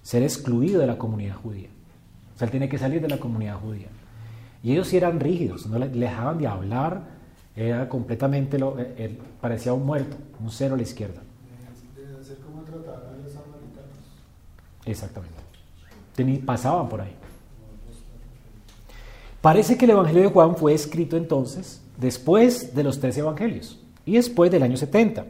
ser 0.02 0.24
excluido 0.24 0.80
de 0.80 0.88
la 0.88 0.98
comunidad 0.98 1.36
judía. 1.36 1.70
O 2.36 2.38
sea, 2.38 2.46
él 2.46 2.52
tiene 2.52 2.70
que 2.70 2.78
salir 2.78 3.02
de 3.02 3.08
la 3.08 3.20
comunidad 3.20 3.60
judía. 3.60 3.88
Y 4.64 4.74
ellos 4.74 4.88
sí 4.88 4.98
eran 4.98 5.20
rígidos, 5.20 5.66
no 5.68 5.80
le, 5.80 5.90
dejaban 5.90 6.38
de 6.38 6.48
hablar, 6.48 7.02
era 7.56 7.90
completamente, 7.90 8.60
lo, 8.60 8.76
eh, 8.80 9.18
parecía 9.40 9.74
un 9.74 9.86
muerto, 9.86 10.18
un 10.40 10.52
cero 10.52 10.76
a 10.76 10.78
la 10.78 10.84
izquierda. 10.84 11.22
Debe 11.96 12.24
ser 12.24 12.38
como 12.38 12.62
tratar 12.64 12.96
a 12.96 13.18
los 13.18 13.32
samaritanos. 13.32 14.06
Exactamente. 14.86 15.36
pasaban 16.46 16.90
por 16.90 17.02
ahí. 17.02 17.16
Parece 19.42 19.78
que 19.78 19.86
el 19.86 19.92
Evangelio 19.92 20.22
de 20.22 20.30
Juan 20.30 20.56
fue 20.56 20.74
escrito 20.74 21.18
entonces 21.18 21.82
después 21.98 22.76
de 22.76 22.84
los 22.84 23.00
tres 23.00 23.18
evangelios 23.18 23.80
y 24.06 24.14
después 24.14 24.52
del 24.52 24.64
año 24.64 24.78
70. 24.78 25.26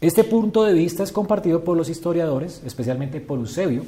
Este 0.00 0.24
punto 0.24 0.64
de 0.64 0.72
vista 0.72 1.02
es 1.02 1.12
compartido 1.12 1.62
por 1.62 1.76
los 1.76 1.88
historiadores, 1.88 2.62
especialmente 2.64 3.20
por 3.20 3.38
Eusebio, 3.38 3.84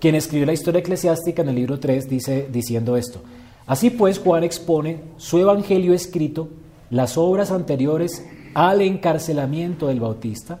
quien 0.00 0.14
escribió 0.14 0.46
la 0.46 0.52
historia 0.52 0.80
eclesiástica 0.80 1.42
en 1.42 1.50
el 1.50 1.54
libro 1.54 1.78
3, 1.78 2.08
dice, 2.08 2.48
diciendo 2.50 2.96
esto. 2.96 3.20
Así 3.66 3.90
pues, 3.90 4.18
Juan 4.18 4.44
expone 4.44 5.00
su 5.16 5.38
evangelio 5.38 5.94
escrito, 5.94 6.48
las 6.90 7.16
obras 7.16 7.50
anteriores 7.50 8.24
al 8.54 8.80
encarcelamiento 8.82 9.86
del 9.86 10.00
Bautista, 10.00 10.60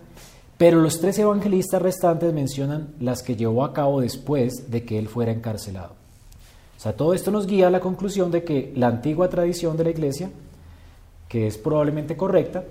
pero 0.58 0.80
los 0.80 1.00
tres 1.00 1.18
evangelistas 1.18 1.82
restantes 1.82 2.32
mencionan 2.32 2.94
las 3.00 3.22
que 3.22 3.36
llevó 3.36 3.64
a 3.64 3.72
cabo 3.72 4.00
después 4.00 4.70
de 4.70 4.84
que 4.84 4.98
él 4.98 5.08
fuera 5.08 5.32
encarcelado. 5.32 5.94
O 6.76 6.80
sea, 6.80 6.96
todo 6.96 7.14
esto 7.14 7.30
nos 7.30 7.46
guía 7.46 7.68
a 7.68 7.70
la 7.70 7.80
conclusión 7.80 8.30
de 8.30 8.44
que 8.44 8.72
la 8.76 8.88
antigua 8.88 9.28
tradición 9.28 9.76
de 9.76 9.84
la 9.84 9.90
iglesia, 9.90 10.30
que 11.28 11.46
es 11.46 11.56
probablemente 11.56 12.16
correcta, 12.16 12.64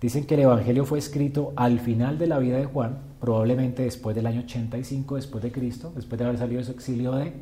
Dicen 0.00 0.24
que 0.24 0.34
el 0.34 0.40
Evangelio 0.40 0.86
fue 0.86 0.98
escrito 0.98 1.52
al 1.56 1.78
final 1.78 2.18
de 2.18 2.26
la 2.26 2.38
vida 2.38 2.56
de 2.56 2.64
Juan, 2.64 2.98
probablemente 3.20 3.82
después 3.82 4.16
del 4.16 4.26
año 4.26 4.40
85 4.40 5.16
después 5.16 5.42
de 5.42 5.52
Cristo, 5.52 5.92
después 5.94 6.18
de 6.18 6.24
haber 6.24 6.38
salido 6.38 6.60
de 6.60 6.64
su 6.64 6.72
exilio 6.72 7.12
de 7.12 7.34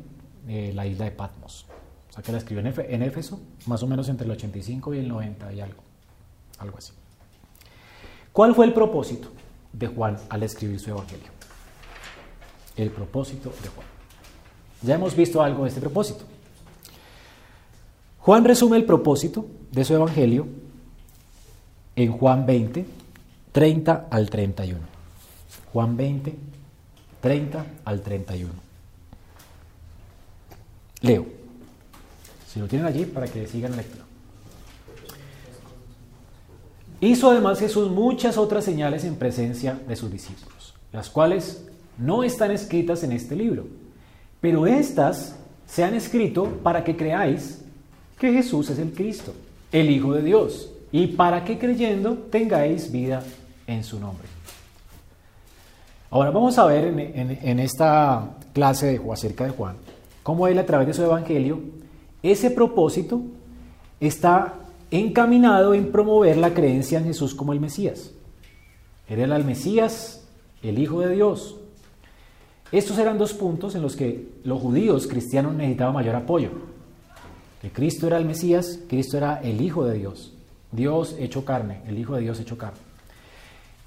eh, 0.47 0.73
la 0.75 0.85
isla 0.85 1.05
de 1.05 1.11
Patmos. 1.11 1.65
O 2.09 2.13
sea 2.13 2.21
que 2.21 2.33
la 2.33 2.39
escribió 2.39 2.61
en, 2.65 3.03
Éfeso, 3.03 3.39
más 3.65 3.81
o 3.81 3.87
menos 3.87 4.09
entre 4.09 4.25
el 4.25 4.31
85 4.31 4.93
y 4.93 4.99
el 4.99 5.07
90 5.07 5.53
y 5.53 5.61
algo, 5.61 5.81
algo 6.57 6.77
así. 6.77 6.91
¿Cuál 8.39 8.55
fue 8.55 8.67
el 8.67 8.71
propósito 8.71 9.27
de 9.73 9.87
Juan 9.87 10.17
al 10.29 10.43
escribir 10.43 10.79
su 10.79 10.89
Evangelio? 10.89 11.27
El 12.77 12.89
propósito 12.89 13.49
de 13.61 13.67
Juan. 13.67 13.85
Ya 14.81 14.95
hemos 14.95 15.13
visto 15.13 15.41
algo 15.41 15.63
de 15.63 15.67
este 15.67 15.81
propósito. 15.81 16.23
Juan 18.19 18.45
resume 18.45 18.77
el 18.77 18.85
propósito 18.85 19.45
de 19.73 19.83
su 19.83 19.93
Evangelio 19.93 20.47
en 21.97 22.13
Juan 22.13 22.45
20, 22.45 22.85
30 23.51 24.07
al 24.09 24.29
31. 24.29 24.79
Juan 25.73 25.97
20, 25.97 26.35
30 27.19 27.65
al 27.83 28.01
31. 28.01 28.53
Leo. 31.01 31.25
Si 32.47 32.61
lo 32.61 32.69
tienen 32.69 32.87
allí 32.87 33.03
para 33.03 33.27
que 33.27 33.45
sigan 33.47 33.75
lectura. 33.75 33.98
Hizo 37.01 37.31
además 37.31 37.59
Jesús 37.59 37.89
muchas 37.89 38.37
otras 38.37 38.65
señales 38.65 39.05
en 39.05 39.15
presencia 39.15 39.79
de 39.87 39.95
sus 39.95 40.11
discípulos, 40.11 40.73
las 40.91 41.09
cuales 41.09 41.65
no 41.97 42.23
están 42.23 42.51
escritas 42.51 43.03
en 43.03 43.13
este 43.13 43.35
libro, 43.35 43.67
pero 44.41 44.67
estas 44.67 45.35
se 45.65 45.83
han 45.83 45.93
escrito 45.93 46.45
para 46.63 46.83
que 46.83 46.97
creáis 46.97 47.61
que 48.17 48.33
Jesús 48.33 48.69
es 48.69 48.79
el 48.79 48.91
Cristo, 48.91 49.33
el 49.71 49.89
Hijo 49.89 50.13
de 50.13 50.23
Dios 50.23 50.71
y 50.91 51.07
para 51.07 51.45
que 51.45 51.57
creyendo 51.57 52.13
tengáis 52.15 52.91
vida 52.91 53.23
en 53.67 53.83
su 53.83 53.99
nombre. 53.99 54.27
Ahora 56.09 56.31
vamos 56.31 56.57
a 56.57 56.65
ver 56.65 56.85
en, 56.85 57.59
esta 57.59 58.37
clase 58.51 58.99
de, 58.99 59.11
acerca 59.11 59.45
de 59.45 59.51
Juan 59.51 59.75
cómo 60.23 60.47
él 60.47 60.57
a 60.57 60.65
través 60.65 60.87
de 60.87 60.93
su 60.93 61.03
evangelio, 61.03 61.59
ese 62.23 62.49
propósito 62.49 63.21
está 63.99 64.55
encaminado 64.91 65.73
en 65.73 65.91
promover 65.91 66.37
la 66.37 66.53
creencia 66.53 66.99
en 66.99 67.05
Jesús 67.05 67.35
como 67.35 67.53
el 67.53 67.59
Mesías. 67.59 68.11
Era 69.07 69.35
el 69.35 69.45
Mesías, 69.45 70.27
el 70.61 70.79
Hijo 70.79 71.01
de 71.01 71.15
Dios. 71.15 71.57
Estos 72.71 72.97
eran 72.99 73.17
dos 73.17 73.33
puntos 73.33 73.75
en 73.75 73.81
los 73.81 73.95
que 73.95 74.29
los 74.43 74.61
judíos 74.61 75.07
cristianos 75.07 75.55
necesitaban 75.55 75.95
mayor 75.95 76.15
apoyo. 76.15 76.49
Que 77.61 77.71
Cristo 77.71 78.07
era 78.07 78.17
el 78.17 78.25
Mesías, 78.25 78.79
Cristo 78.87 79.17
era 79.17 79.41
el 79.41 79.61
Hijo 79.61 79.85
de 79.85 79.97
Dios. 79.97 80.33
Dios 80.71 81.15
hecho 81.19 81.45
carne, 81.45 81.81
el 81.87 81.97
Hijo 81.97 82.15
de 82.15 82.21
Dios 82.21 82.39
hecho 82.39 82.57
carne. 82.57 82.79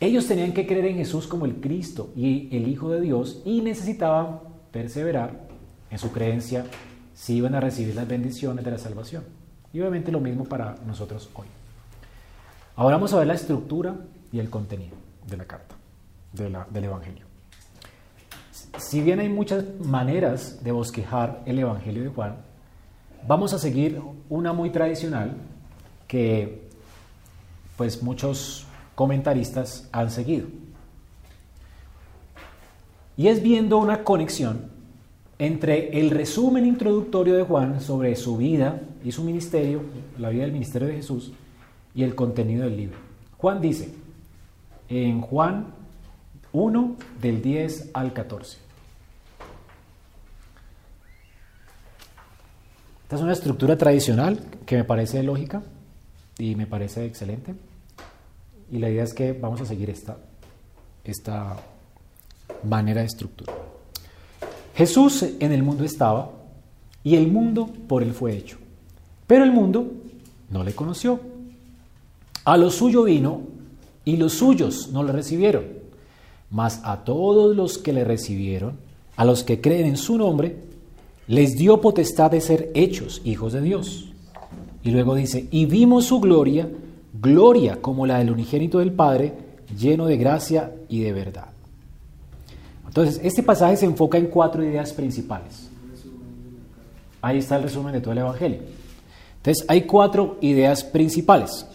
Ellos 0.00 0.26
tenían 0.26 0.52
que 0.52 0.66
creer 0.66 0.86
en 0.86 0.96
Jesús 0.96 1.28
como 1.28 1.46
el 1.46 1.60
Cristo 1.60 2.10
y 2.16 2.48
el 2.56 2.66
Hijo 2.66 2.90
de 2.90 3.00
Dios 3.00 3.40
y 3.44 3.60
necesitaban 3.60 4.40
perseverar 4.72 5.46
en 5.90 5.98
su 5.98 6.10
creencia 6.10 6.66
si 7.14 7.34
iban 7.34 7.54
a 7.54 7.60
recibir 7.60 7.94
las 7.94 8.08
bendiciones 8.08 8.64
de 8.64 8.70
la 8.72 8.78
salvación. 8.78 9.41
Y 9.72 9.80
obviamente 9.80 10.12
lo 10.12 10.20
mismo 10.20 10.44
para 10.44 10.76
nosotros 10.86 11.30
hoy. 11.34 11.46
Ahora 12.76 12.96
vamos 12.96 13.12
a 13.12 13.18
ver 13.18 13.26
la 13.26 13.34
estructura 13.34 13.94
y 14.32 14.38
el 14.38 14.50
contenido 14.50 14.96
de 15.26 15.36
la 15.36 15.44
carta, 15.44 15.74
del 16.32 16.84
Evangelio. 16.84 17.26
Si 18.78 19.00
bien 19.00 19.20
hay 19.20 19.28
muchas 19.28 19.64
maneras 19.80 20.62
de 20.64 20.72
bosquejar 20.72 21.42
el 21.46 21.58
Evangelio 21.58 22.02
de 22.02 22.08
Juan, 22.08 22.36
vamos 23.26 23.52
a 23.52 23.58
seguir 23.58 24.00
una 24.28 24.52
muy 24.52 24.70
tradicional 24.70 25.36
que 26.08 26.68
pues 27.76 28.02
muchos 28.02 28.66
comentaristas 28.94 29.88
han 29.92 30.10
seguido. 30.10 30.48
Y 33.16 33.28
es 33.28 33.42
viendo 33.42 33.78
una 33.78 34.04
conexión 34.04 34.71
entre 35.42 35.98
el 35.98 36.10
resumen 36.10 36.64
introductorio 36.64 37.34
de 37.34 37.42
Juan 37.42 37.80
sobre 37.80 38.14
su 38.14 38.36
vida 38.36 38.80
y 39.02 39.10
su 39.10 39.24
ministerio, 39.24 39.82
la 40.16 40.28
vida 40.28 40.42
del 40.42 40.52
ministerio 40.52 40.86
de 40.86 40.94
Jesús, 40.94 41.32
y 41.96 42.04
el 42.04 42.14
contenido 42.14 42.62
del 42.62 42.76
libro. 42.76 42.96
Juan 43.38 43.60
dice, 43.60 43.92
en 44.88 45.20
Juan 45.20 45.66
1 46.52 46.96
del 47.20 47.42
10 47.42 47.90
al 47.92 48.12
14. 48.12 48.58
Esta 53.02 53.16
es 53.16 53.22
una 53.22 53.32
estructura 53.32 53.76
tradicional 53.76 54.38
que 54.64 54.76
me 54.76 54.84
parece 54.84 55.24
lógica 55.24 55.64
y 56.38 56.54
me 56.54 56.68
parece 56.68 57.04
excelente. 57.04 57.56
Y 58.70 58.78
la 58.78 58.88
idea 58.88 59.02
es 59.02 59.12
que 59.12 59.32
vamos 59.32 59.60
a 59.60 59.66
seguir 59.66 59.90
esta, 59.90 60.18
esta 61.02 61.56
manera 62.62 63.00
de 63.00 63.08
estructura. 63.08 63.52
Jesús 64.74 65.22
en 65.22 65.52
el 65.52 65.62
mundo 65.62 65.84
estaba 65.84 66.30
y 67.04 67.16
el 67.16 67.30
mundo 67.30 67.68
por 67.88 68.02
él 68.02 68.12
fue 68.12 68.36
hecho. 68.36 68.58
Pero 69.26 69.44
el 69.44 69.52
mundo 69.52 69.92
no 70.50 70.64
le 70.64 70.74
conoció. 70.74 71.20
A 72.44 72.56
lo 72.56 72.70
suyo 72.70 73.04
vino 73.04 73.42
y 74.04 74.16
los 74.16 74.34
suyos 74.34 74.90
no 74.92 75.02
le 75.02 75.12
recibieron. 75.12 75.64
Mas 76.50 76.80
a 76.84 77.04
todos 77.04 77.56
los 77.56 77.78
que 77.78 77.92
le 77.92 78.04
recibieron, 78.04 78.76
a 79.16 79.24
los 79.24 79.42
que 79.42 79.60
creen 79.60 79.86
en 79.86 79.96
su 79.96 80.18
nombre, 80.18 80.56
les 81.26 81.56
dio 81.56 81.80
potestad 81.80 82.30
de 82.30 82.40
ser 82.40 82.70
hechos 82.74 83.22
hijos 83.24 83.52
de 83.52 83.62
Dios. 83.62 84.12
Y 84.82 84.90
luego 84.90 85.14
dice, 85.14 85.46
y 85.50 85.66
vimos 85.66 86.06
su 86.06 86.20
gloria, 86.20 86.68
gloria 87.14 87.80
como 87.80 88.06
la 88.06 88.18
del 88.18 88.32
unigénito 88.32 88.80
del 88.80 88.92
Padre, 88.92 89.32
lleno 89.78 90.06
de 90.06 90.16
gracia 90.16 90.72
y 90.88 91.00
de 91.00 91.12
verdad. 91.12 91.51
Entonces, 92.92 93.22
este 93.24 93.42
pasaje 93.42 93.78
se 93.78 93.86
enfoca 93.86 94.18
en 94.18 94.26
cuatro 94.26 94.62
ideas 94.62 94.92
principales. 94.92 95.70
Ahí 97.22 97.38
está 97.38 97.56
el 97.56 97.62
resumen 97.62 97.94
de 97.94 98.02
todo 98.02 98.12
el 98.12 98.18
Evangelio. 98.18 98.58
Entonces, 99.38 99.64
hay 99.66 99.84
cuatro 99.84 100.36
ideas 100.42 100.84
principales. 100.84 101.66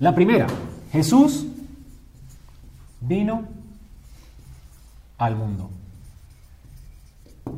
La 0.00 0.14
primera, 0.14 0.46
Jesús 0.90 1.44
vino 3.02 3.44
al 5.18 5.36
mundo. 5.36 5.68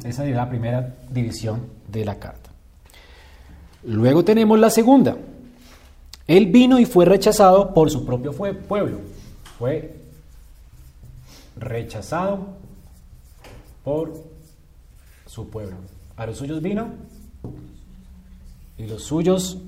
Esa 0.03 0.27
es 0.27 0.35
la 0.35 0.49
primera 0.49 0.97
división 1.11 1.61
de 1.87 2.05
la 2.05 2.19
carta. 2.19 2.51
Luego 3.85 4.25
tenemos 4.25 4.59
la 4.59 4.71
segunda. 4.71 5.17
Él 6.27 6.47
vino 6.47 6.81
y 6.81 6.87
fue 6.87 7.05
rechazado 7.05 7.73
por 7.73 7.89
su 7.89 8.05
propio 8.05 8.33
pueblo. 8.33 8.99
Fue 9.61 9.95
rechazado 11.57 12.64
por 13.85 14.13
su 15.27 15.49
pueblo. 15.51 15.77
A 16.17 16.27
los 16.27 16.39
suyos 16.39 16.63
vino 16.63 16.89
y 18.79 18.87
los 18.87 19.05
suyos 19.05 19.59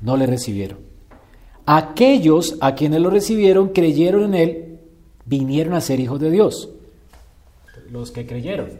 no 0.00 0.16
le 0.16 0.26
recibieron. 0.26 0.78
Aquellos 1.66 2.56
a 2.60 2.74
quienes 2.74 3.00
lo 3.00 3.10
recibieron 3.10 3.68
creyeron 3.68 4.24
en 4.24 4.34
él, 4.34 4.78
vinieron 5.24 5.74
a 5.74 5.80
ser 5.80 6.00
hijos 6.00 6.20
de 6.20 6.30
Dios. 6.30 6.70
Los 7.90 8.10
que 8.10 8.26
creyeron. 8.26 8.70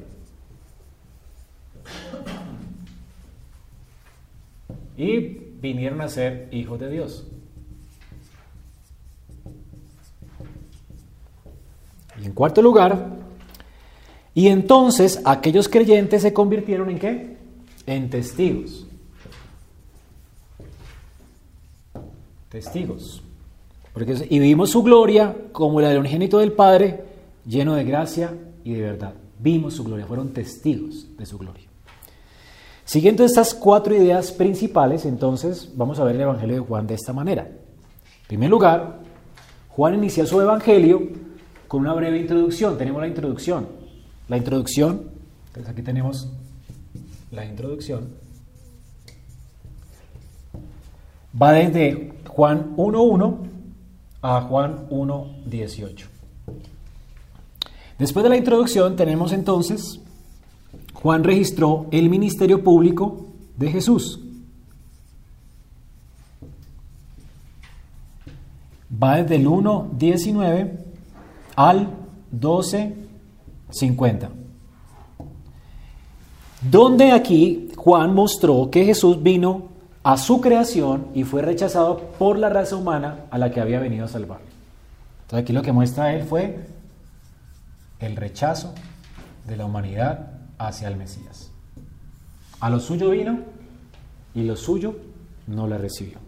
Y 4.97 5.21
vinieron 5.61 6.01
a 6.01 6.09
ser 6.09 6.49
hijos 6.51 6.79
de 6.81 6.91
Dios. 6.91 7.25
Y 12.21 12.27
en 12.27 12.33
cuarto 12.33 12.63
lugar, 12.63 13.22
y 14.35 14.49
entonces 14.49 15.20
aquellos 15.24 15.68
creyentes 15.68 16.22
se 16.22 16.33
convirtieron 16.33 16.91
en 16.91 16.99
qué? 16.99 17.37
En 17.87 18.09
testigos. 18.09 18.87
Testigos. 22.49 23.22
Porque, 23.93 24.26
y 24.28 24.39
vimos 24.39 24.70
su 24.70 24.83
gloria 24.83 25.37
como 25.53 25.80
la 25.80 25.91
del 25.91 25.99
unigénito 25.99 26.39
del 26.39 26.53
Padre, 26.53 27.05
lleno 27.47 27.74
de 27.74 27.85
gracia 27.85 28.35
y 28.64 28.72
de 28.72 28.83
verdad. 28.83 29.14
Vimos 29.39 29.74
su 29.74 29.85
gloria, 29.85 30.07
fueron 30.07 30.33
testigos 30.33 31.07
de 31.18 31.26
su 31.26 31.37
gloria. 31.37 31.64
Siguiendo 32.85 33.24
estas 33.24 33.55
cuatro 33.55 33.95
ideas 33.95 34.33
principales, 34.33 35.05
entonces 35.05 35.70
vamos 35.74 35.99
a 35.99 36.05
ver 36.05 36.14
el 36.14 36.22
Evangelio 36.22 36.57
de 36.57 36.61
Juan 36.61 36.87
de 36.87 36.95
esta 36.95 37.12
manera. 37.12 37.43
En 37.43 38.26
primer 38.28 38.51
lugar, 38.51 39.01
Juan 39.68 39.95
inicia 39.95 40.26
su 40.26 40.41
Evangelio 40.41 41.09
con 41.68 41.83
una 41.83 41.93
breve 41.95 42.18
introducción. 42.18 42.78
Tenemos 42.78 43.01
la 43.01 43.09
introducción. 43.09 43.82
La 44.33 44.39
introducción, 44.39 45.11
entonces 45.49 45.70
aquí 45.70 45.83
tenemos 45.83 46.26
la 47.33 47.45
introducción, 47.45 48.09
va 51.41 51.53
desde 51.53 52.14
Juan 52.28 52.74
1.1 52.78 53.37
a 54.22 54.41
Juan 54.41 54.89
1.18. 54.89 56.07
Después 57.99 58.22
de 58.22 58.30
la 58.30 58.39
introducción 58.39 58.97
tenemos 58.97 59.33
entonces, 59.33 60.01
Juan 60.95 61.24
registró 61.24 61.87
el 61.91 62.09
ministerio 62.09 62.64
público 62.64 63.26
de 63.59 63.70
Jesús. 63.70 64.18
Va 68.91 69.18
desde 69.18 69.37
el 69.37 69.47
1.19 69.47 70.78
al 71.55 71.91
12 72.30 73.02
50. 73.73 74.31
Donde 76.70 77.11
aquí 77.11 77.70
Juan 77.77 78.14
mostró 78.14 78.70
que 78.70 78.85
Jesús 78.85 79.23
vino 79.23 79.68
a 80.05 80.16
su 80.16 80.41
creación 80.41 81.09
y 81.14 81.25
fue 81.25 81.43
rechazado 81.43 81.99
por 82.18 82.39
la 82.39 82.49
raza 82.49 82.77
humana 82.77 83.27
a 83.31 83.39
la 83.39 83.51
que 83.51 83.61
había 83.61 83.81
venido 83.81 84.05
a 84.05 84.09
salvar. 84.09 84.41
Entonces 85.23 85.43
aquí 85.43 85.53
lo 85.53 85.62
que 85.62 85.73
muestra 85.73 86.14
él 86.14 86.25
fue 86.25 86.66
el 88.01 88.16
rechazo 88.16 88.75
de 89.47 89.57
la 89.57 89.64
humanidad 89.64 90.33
hacia 90.59 90.89
el 90.89 90.97
Mesías. 90.97 91.51
A 92.61 92.70
lo 92.70 92.79
suyo 92.79 93.11
vino 93.11 93.41
y 94.35 94.43
lo 94.43 94.57
suyo 94.57 94.97
no 95.47 95.66
le 95.66 95.79
recibió. 95.79 96.18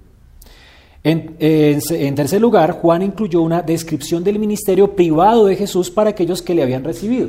En, 1.06 2.14
tercer 2.14 2.40
lugar, 2.40 2.70
Juan 2.72 3.02
incluyó 3.02 3.42
una 3.42 3.60
descripción 3.60 4.24
del 4.24 4.38
ministerio 4.38 4.96
privado 4.96 5.44
de 5.44 5.54
Jesús 5.54 5.90
para 5.90 6.08
aquellos 6.10 6.40
que 6.40 6.54
le 6.54 6.62
habían 6.62 6.82
recibido. 6.82 7.28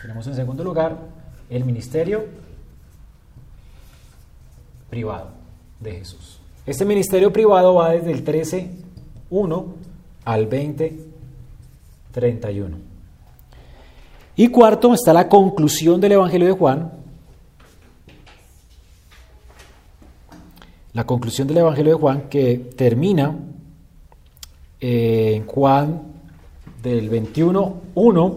Tenemos 0.00 0.26
en 0.26 0.34
segundo 0.34 0.64
lugar 0.64 0.96
el 1.50 1.66
ministerio 1.66 2.24
privado 4.88 5.28
de 5.80 5.92
Jesús. 5.92 6.38
Este 6.64 6.86
ministerio 6.86 7.30
privado 7.30 7.74
va 7.74 7.90
desde 7.90 8.10
el 8.10 8.24
13.1 8.24 9.64
al 10.24 10.48
20.31. 10.48 12.70
Y 14.34 14.48
cuarto 14.48 14.94
está 14.94 15.12
la 15.12 15.28
conclusión 15.28 16.00
del 16.00 16.12
Evangelio 16.12 16.46
de 16.46 16.54
Juan, 16.54 16.90
la 20.92 21.06
conclusión 21.06 21.48
del 21.48 21.58
Evangelio 21.58 21.94
de 21.94 22.00
Juan 22.00 22.28
que 22.28 22.58
termina 22.76 23.34
en 24.80 25.46
Juan 25.46 26.02
del 26.82 27.10
21.1 27.10 28.34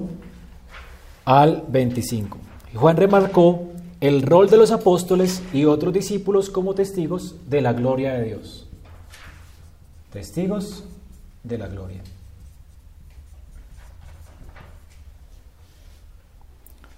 al 1.25 1.65
25. 1.67 2.37
Juan 2.75 2.97
remarcó 2.97 3.63
el 3.99 4.21
rol 4.21 4.49
de 4.49 4.57
los 4.57 4.71
apóstoles 4.71 5.41
y 5.53 5.65
otros 5.65 5.93
discípulos 5.93 6.49
como 6.49 6.75
testigos 6.75 7.35
de 7.49 7.61
la 7.61 7.73
gloria 7.73 8.13
de 8.13 8.25
Dios. 8.25 8.67
Testigos 10.11 10.83
de 11.43 11.57
la 11.57 11.67
gloria. 11.67 12.01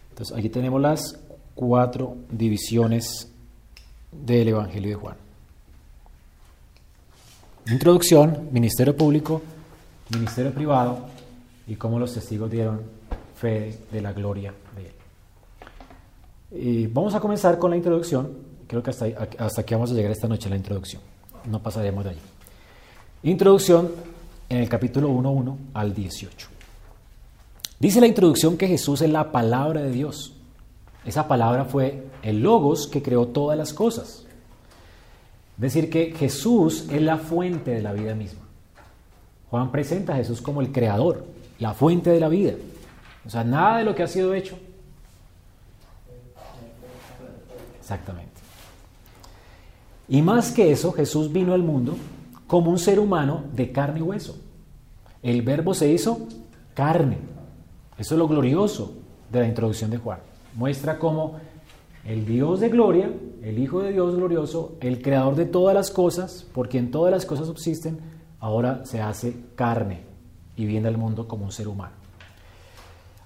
Entonces 0.10 0.36
aquí 0.36 0.49
tenemos 0.49 0.82
las 0.82 1.20
cuatro 1.55 2.18
divisiones 2.30 3.32
del 4.12 4.47
Evangelio 4.49 4.89
de 4.89 4.95
Juan. 4.95 5.26
Introducción, 7.70 8.47
ministerio 8.51 8.95
público, 8.95 9.41
ministerio 10.13 10.53
privado 10.53 10.99
y 11.68 11.76
cómo 11.76 11.99
los 11.99 12.13
testigos 12.13 12.49
dieron 12.49 12.82
fe 13.36 13.78
de 13.91 14.01
la 14.01 14.13
gloria 14.13 14.53
de 14.76 14.86
él. 14.86 16.63
Y 16.63 16.88
vamos 16.88 17.13
a 17.13 17.20
comenzar 17.20 17.59
con 17.59 17.72
la 17.72 17.78
introducción. 17.78 18.32
Creo 18.68 18.82
que 18.82 18.91
hasta, 18.91 19.05
hasta 19.38 19.61
aquí 19.61 19.74
vamos 19.74 19.91
a 19.91 19.95
llegar 19.95 20.11
esta 20.11 20.30
noche 20.30 20.49
la 20.49 20.55
introducción. 20.55 21.01
No 21.45 21.61
pasaremos 21.61 22.05
de 22.05 22.11
allí. 22.11 22.20
Introducción 23.24 23.91
en 24.47 24.59
el 24.59 24.70
capítulo 24.70 25.09
1.1 25.09 25.57
al 25.74 25.93
18. 25.93 26.47
Dice 27.80 27.99
la 27.99 28.07
introducción 28.07 28.57
que 28.57 28.68
Jesús 28.68 29.01
es 29.01 29.09
la 29.09 29.32
palabra 29.32 29.82
de 29.82 29.91
Dios. 29.91 30.34
Esa 31.05 31.28
palabra 31.28 31.65
fue 31.65 32.07
el 32.22 32.41
logos 32.41 32.88
que 32.88 33.01
creó 33.01 33.28
todas 33.28 33.57
las 33.57 33.74
cosas. 33.74 34.26
Decir 35.58 35.89
que 35.89 36.14
Jesús 36.16 36.88
es 36.91 37.01
la 37.01 37.18
fuente 37.18 37.72
de 37.72 37.82
la 37.82 37.93
vida 37.93 38.14
misma. 38.14 38.41
Juan 39.49 39.72
presenta 39.72 40.14
a 40.14 40.18
Jesús 40.18 40.41
como 40.41 40.62
el 40.62 40.72
creador, 40.72 41.26
la 41.60 41.74
fuente 41.74 42.10
de 42.12 42.20
la 42.20 42.30
vida. 42.30 42.53
O 43.26 43.30
sea, 43.30 43.43
nada 43.43 43.80
de 43.80 43.84
lo 43.84 43.95
que 43.95 44.03
ha 44.03 44.08
sido 44.08 44.34
hecho. 44.34 44.58
Exactamente. 47.80 48.28
Y 50.10 50.22
más 50.22 50.51
que 50.51 50.72
eso, 50.72 50.91
Jesús 50.91 51.32
vino 51.32 51.53
al 51.53 51.64
mundo 51.64 51.97
como 52.45 52.72
un 52.72 52.80
ser 52.80 52.99
humano 52.99 53.43
de 53.53 53.72
carne 53.72 53.99
y 53.99 54.03
hueso. 54.03 54.38
El 55.22 55.41
verbo 55.41 55.74
se 55.74 55.91
hizo 55.91 56.28
carne. 56.74 57.18
Eso 57.97 58.16
es 58.16 58.20
lo 58.20 58.28
glorioso 58.28 58.93
de 59.32 59.41
la 59.41 59.47
introducción 59.47 59.89
de 59.89 59.97
Juan. 59.97 60.20
Muestra 60.53 60.99
cómo 60.99 61.39
el 62.05 62.26
Dios 62.26 62.60
de 62.60 62.70
gloria, 62.70 63.12
el 63.43 63.59
Hijo 63.59 63.81
de 63.81 63.91
Dios 63.91 64.15
glorioso, 64.15 64.75
el 64.81 65.01
creador 65.01 65.35
de 65.35 65.45
todas 65.45 65.75
las 65.75 65.91
cosas, 65.91 66.45
por 66.53 66.69
quien 66.69 66.91
todas 66.91 67.11
las 67.11 67.25
cosas 67.25 67.47
subsisten, 67.47 67.99
ahora 68.39 68.85
se 68.85 69.01
hace 69.01 69.35
carne 69.55 70.01
y 70.55 70.65
viene 70.65 70.88
al 70.88 70.97
mundo 70.97 71.27
como 71.27 71.45
un 71.45 71.51
ser 71.51 71.67
humano. 71.67 71.93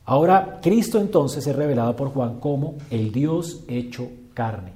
Ahora, 0.05 0.59
Cristo 0.61 0.99
entonces 0.99 1.45
es 1.45 1.55
revelado 1.55 1.95
por 1.95 2.09
Juan 2.09 2.39
como 2.39 2.75
el 2.89 3.11
Dios 3.11 3.63
hecho 3.67 4.09
carne, 4.33 4.73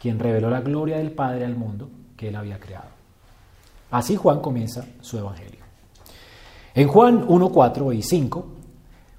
quien 0.00 0.18
reveló 0.18 0.50
la 0.50 0.60
gloria 0.60 0.98
del 0.98 1.12
Padre 1.12 1.44
al 1.44 1.56
mundo 1.56 1.88
que 2.16 2.28
él 2.28 2.36
había 2.36 2.58
creado. 2.58 2.88
Así 3.90 4.16
Juan 4.16 4.40
comienza 4.40 4.86
su 5.00 5.18
evangelio. 5.18 5.60
En 6.74 6.88
Juan 6.88 7.24
1, 7.28 7.48
4 7.50 7.92
y 7.92 8.02
5, 8.02 8.46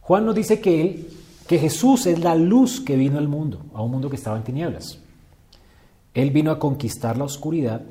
Juan 0.02 0.26
nos 0.26 0.34
dice 0.34 0.60
que, 0.60 0.82
él, 0.82 1.10
que 1.48 1.60
Jesús 1.60 2.08
es 2.08 2.20
la 2.20 2.36
luz 2.36 2.82
que 2.82 2.96
vino 2.96 3.20
al 3.20 3.28
mundo, 3.28 3.62
a 3.74 3.84
un 3.84 3.92
mundo 3.92 4.10
que 4.10 4.16
estaba 4.16 4.38
en 4.38 4.44
tinieblas. 4.44 5.03
Él 6.14 6.32
vino 6.32 6.52
a 6.52 6.60
conquistar 6.60 7.18
la 7.18 7.24
oscuridad, 7.24 7.82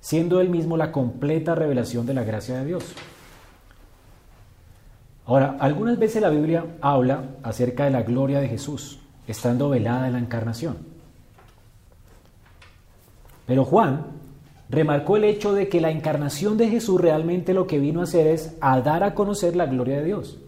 siendo 0.00 0.40
él 0.40 0.48
mismo 0.48 0.76
la 0.76 0.92
completa 0.92 1.54
revelación 1.54 2.06
de 2.06 2.14
la 2.14 2.24
gracia 2.24 2.58
de 2.58 2.64
Dios. 2.64 2.94
Ahora, 5.26 5.56
algunas 5.58 5.98
veces 5.98 6.22
la 6.22 6.30
Biblia 6.30 6.64
habla 6.80 7.24
acerca 7.42 7.84
de 7.84 7.90
la 7.90 8.02
gloria 8.02 8.38
de 8.38 8.48
Jesús, 8.48 9.00
estando 9.26 9.68
velada 9.68 10.06
en 10.06 10.12
la 10.12 10.20
encarnación. 10.20 10.76
Pero 13.46 13.64
Juan 13.64 14.06
remarcó 14.68 15.16
el 15.16 15.24
hecho 15.24 15.52
de 15.52 15.68
que 15.68 15.80
la 15.80 15.90
encarnación 15.90 16.56
de 16.56 16.68
Jesús 16.68 17.00
realmente 17.00 17.54
lo 17.54 17.66
que 17.66 17.80
vino 17.80 18.00
a 18.00 18.04
hacer 18.04 18.28
es 18.28 18.56
a 18.60 18.80
dar 18.80 19.02
a 19.02 19.14
conocer 19.14 19.56
la 19.56 19.66
gloria 19.66 19.98
de 19.98 20.04
Dios. 20.04 20.38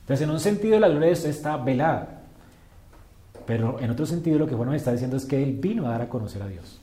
Entonces, 0.00 0.26
en 0.26 0.32
un 0.32 0.40
sentido, 0.40 0.78
la 0.80 0.88
gloria 0.88 1.08
de 1.08 1.14
Dios 1.14 1.24
está 1.24 1.56
velada. 1.56 2.13
Pero 3.46 3.80
en 3.80 3.90
otro 3.90 4.06
sentido, 4.06 4.38
lo 4.38 4.46
que 4.46 4.54
Juan 4.54 4.68
nos 4.68 4.76
está 4.76 4.92
diciendo 4.92 5.16
es 5.16 5.26
que 5.26 5.42
Él 5.42 5.54
vino 5.54 5.86
a 5.86 5.90
dar 5.90 6.02
a 6.02 6.08
conocer 6.08 6.42
a 6.42 6.48
Dios. 6.48 6.80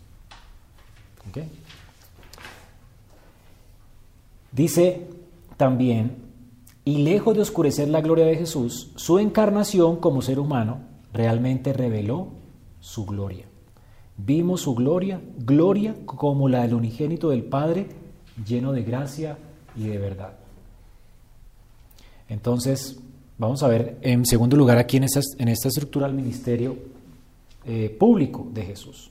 Dice 4.51 5.07
también, 5.57 6.17
y 6.83 7.03
lejos 7.03 7.35
de 7.35 7.41
oscurecer 7.41 7.87
la 7.87 8.01
gloria 8.01 8.25
de 8.25 8.35
Jesús, 8.35 8.91
su 8.95 9.19
encarnación 9.19 9.97
como 9.97 10.21
ser 10.21 10.39
humano 10.39 10.79
realmente 11.13 11.73
reveló 11.73 12.29
su 12.79 13.05
gloria. 13.05 13.45
Vimos 14.17 14.61
su 14.61 14.75
gloria, 14.75 15.21
gloria 15.37 15.95
como 16.05 16.49
la 16.49 16.63
del 16.63 16.73
unigénito 16.73 17.29
del 17.29 17.43
Padre, 17.43 17.87
lleno 18.45 18.71
de 18.71 18.83
gracia 18.83 19.37
y 19.75 19.87
de 19.87 19.97
verdad. 19.97 20.33
Entonces, 22.27 22.99
vamos 23.41 23.63
a 23.63 23.67
ver 23.67 23.97
en 24.01 24.23
segundo 24.23 24.55
lugar 24.55 24.77
aquí 24.77 24.97
en 24.97 25.03
esta, 25.05 25.19
en 25.39 25.47
esta 25.47 25.67
estructura 25.67 26.05
el 26.05 26.13
ministerio 26.13 26.77
eh, 27.65 27.89
público 27.99 28.47
de 28.53 28.63
Jesús. 28.63 29.09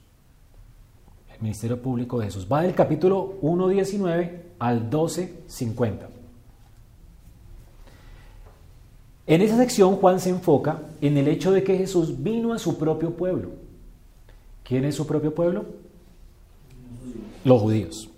El 1.34 1.40
ministerio 1.40 1.82
público 1.82 2.20
de 2.20 2.26
Jesús. 2.26 2.46
Va 2.50 2.62
del 2.62 2.72
capítulo 2.72 3.40
1.19 3.42 4.30
al 4.60 4.88
12.50. 4.88 6.06
En 9.26 9.42
esa 9.42 9.56
sección 9.56 9.96
Juan 9.96 10.20
se 10.20 10.30
enfoca 10.30 10.80
en 11.00 11.16
el 11.16 11.26
hecho 11.26 11.50
de 11.50 11.64
que 11.64 11.76
Jesús 11.76 12.22
vino 12.22 12.52
a 12.52 12.60
su 12.60 12.78
propio 12.78 13.16
pueblo. 13.16 13.50
¿Quién 14.62 14.84
es 14.84 14.94
su 14.94 15.08
propio 15.08 15.34
pueblo? 15.34 15.64
Los 17.44 17.60
judíos, 17.60 18.08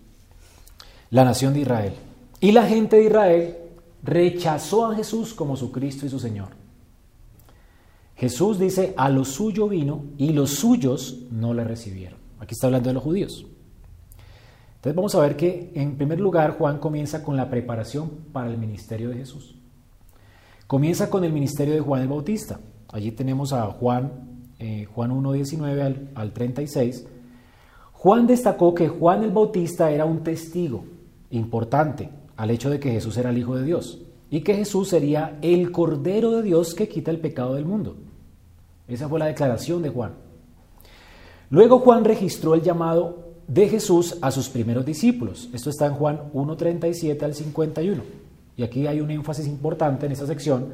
la 1.08 1.24
nación 1.24 1.54
de 1.54 1.60
Israel. 1.60 1.94
Y 2.38 2.52
la 2.52 2.66
gente 2.66 2.96
de 2.96 3.04
Israel 3.04 3.56
rechazó 4.02 4.86
a 4.86 4.94
Jesús 4.94 5.34
como 5.34 5.56
su 5.56 5.70
Cristo 5.70 6.06
y 6.06 6.08
su 6.08 6.18
Señor. 6.18 6.48
Jesús 8.16 8.58
dice, 8.58 8.94
a 8.96 9.08
lo 9.08 9.24
suyo 9.24 9.68
vino 9.68 10.04
y 10.18 10.32
los 10.32 10.50
suyos 10.50 11.26
no 11.30 11.54
le 11.54 11.64
recibieron. 11.64 12.18
Aquí 12.38 12.54
está 12.54 12.66
hablando 12.66 12.88
de 12.88 12.94
los 12.94 13.02
judíos. 13.02 13.46
Entonces 14.76 14.96
vamos 14.96 15.14
a 15.14 15.20
ver 15.20 15.36
que 15.36 15.72
en 15.74 15.96
primer 15.96 16.20
lugar 16.20 16.56
Juan 16.58 16.78
comienza 16.78 17.22
con 17.22 17.36
la 17.36 17.48
preparación 17.48 18.10
para 18.32 18.50
el 18.50 18.58
ministerio 18.58 19.10
de 19.10 19.16
Jesús. 19.16 19.56
Comienza 20.66 21.10
con 21.10 21.24
el 21.24 21.32
ministerio 21.32 21.74
de 21.74 21.80
Juan 21.80 22.02
el 22.02 22.08
Bautista. 22.08 22.60
Allí 22.88 23.12
tenemos 23.12 23.52
a 23.52 23.66
Juan 23.66 24.32
eh, 24.64 24.84
Juan 24.94 25.10
1, 25.10 25.32
19 25.32 25.82
al, 25.82 26.10
al 26.14 26.32
36, 26.32 27.04
Juan 27.94 28.28
destacó 28.28 28.74
que 28.74 28.86
Juan 28.86 29.24
el 29.24 29.32
Bautista 29.32 29.90
era 29.90 30.04
un 30.04 30.22
testigo 30.22 30.84
importante 31.30 32.10
al 32.36 32.50
hecho 32.50 32.70
de 32.70 32.80
que 32.80 32.90
Jesús 32.90 33.16
era 33.16 33.30
el 33.30 33.38
Hijo 33.38 33.56
de 33.56 33.64
Dios 33.64 34.00
y 34.30 34.40
que 34.40 34.54
Jesús 34.54 34.88
sería 34.88 35.38
el 35.42 35.70
Cordero 35.70 36.32
de 36.32 36.42
Dios 36.42 36.74
que 36.74 36.88
quita 36.88 37.10
el 37.10 37.18
pecado 37.18 37.54
del 37.54 37.64
mundo. 37.64 37.96
Esa 38.88 39.08
fue 39.08 39.18
la 39.18 39.26
declaración 39.26 39.82
de 39.82 39.90
Juan. 39.90 40.12
Luego 41.50 41.80
Juan 41.80 42.04
registró 42.04 42.54
el 42.54 42.62
llamado 42.62 43.32
de 43.46 43.68
Jesús 43.68 44.16
a 44.22 44.30
sus 44.30 44.48
primeros 44.48 44.86
discípulos. 44.86 45.50
Esto 45.52 45.70
está 45.70 45.86
en 45.86 45.94
Juan 45.94 46.30
1.37 46.32 47.22
al 47.22 47.34
51. 47.34 48.02
Y 48.56 48.62
aquí 48.62 48.86
hay 48.86 49.00
un 49.00 49.10
énfasis 49.10 49.46
importante 49.46 50.06
en 50.06 50.12
esta 50.12 50.26
sección 50.26 50.68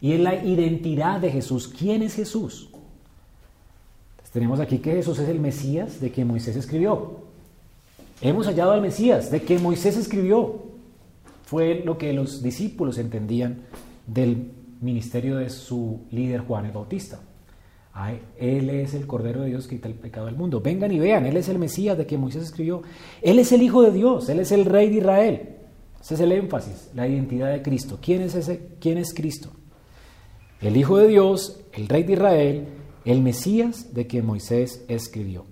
y 0.00 0.12
es 0.12 0.20
la 0.20 0.34
identidad 0.44 1.20
de 1.20 1.30
Jesús. 1.30 1.68
¿Quién 1.68 2.02
es 2.02 2.14
Jesús? 2.14 2.68
Tenemos 4.32 4.60
aquí 4.60 4.78
que 4.78 4.92
Jesús 4.92 5.18
es 5.18 5.28
el 5.28 5.40
Mesías 5.40 6.00
de 6.00 6.12
que 6.12 6.24
Moisés 6.24 6.54
escribió. 6.54 7.22
Hemos 8.20 8.46
hallado 8.46 8.72
al 8.72 8.82
Mesías 8.82 9.30
de 9.30 9.42
que 9.42 9.58
Moisés 9.58 9.96
escribió. 9.96 10.67
Fue 11.48 11.82
lo 11.82 11.96
que 11.96 12.12
los 12.12 12.42
discípulos 12.42 12.98
entendían 12.98 13.62
del 14.06 14.50
ministerio 14.82 15.38
de 15.38 15.48
su 15.48 16.00
líder 16.10 16.42
Juan 16.42 16.66
el 16.66 16.72
Bautista. 16.72 17.20
él 18.38 18.68
es 18.68 18.92
el 18.92 19.06
Cordero 19.06 19.40
de 19.40 19.48
Dios 19.48 19.66
que 19.66 19.76
quita 19.76 19.88
el 19.88 19.94
pecado 19.94 20.26
del 20.26 20.36
mundo. 20.36 20.60
Vengan 20.60 20.92
y 20.92 20.98
vean, 20.98 21.24
Él 21.24 21.38
es 21.38 21.48
el 21.48 21.58
Mesías 21.58 21.96
de 21.96 22.04
que 22.04 22.18
Moisés 22.18 22.42
escribió. 22.42 22.82
Él 23.22 23.38
es 23.38 23.50
el 23.52 23.62
Hijo 23.62 23.80
de 23.80 23.92
Dios, 23.92 24.28
Él 24.28 24.40
es 24.40 24.52
el 24.52 24.66
Rey 24.66 24.90
de 24.90 24.96
Israel. 24.96 25.48
Ese 25.98 26.14
es 26.16 26.20
el 26.20 26.32
énfasis, 26.32 26.90
la 26.94 27.08
identidad 27.08 27.50
de 27.50 27.62
Cristo. 27.62 27.98
¿Quién 28.02 28.20
es 28.20 28.34
ese? 28.34 28.68
¿Quién 28.78 28.98
es 28.98 29.14
Cristo? 29.14 29.48
El 30.60 30.76
Hijo 30.76 30.98
de 30.98 31.08
Dios, 31.08 31.62
el 31.72 31.88
Rey 31.88 32.02
de 32.02 32.12
Israel, 32.12 32.68
el 33.06 33.22
Mesías 33.22 33.94
de 33.94 34.06
que 34.06 34.20
Moisés 34.20 34.84
escribió. 34.86 35.46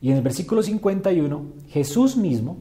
Y 0.00 0.12
en 0.12 0.18
el 0.18 0.22
versículo 0.22 0.62
51, 0.62 1.46
Jesús 1.70 2.16
mismo 2.16 2.58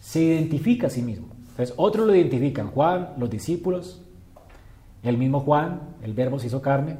se 0.00 0.22
identifica 0.22 0.86
a 0.86 0.90
sí 0.90 1.02
mismo. 1.02 1.35
Entonces, 1.56 1.74
otros 1.78 2.06
lo 2.06 2.14
identifican, 2.14 2.70
Juan, 2.70 3.14
los 3.16 3.30
discípulos, 3.30 4.02
el 5.02 5.16
mismo 5.16 5.40
Juan, 5.40 5.80
el 6.02 6.12
verbo 6.12 6.38
se 6.38 6.48
hizo 6.48 6.60
carne, 6.60 6.98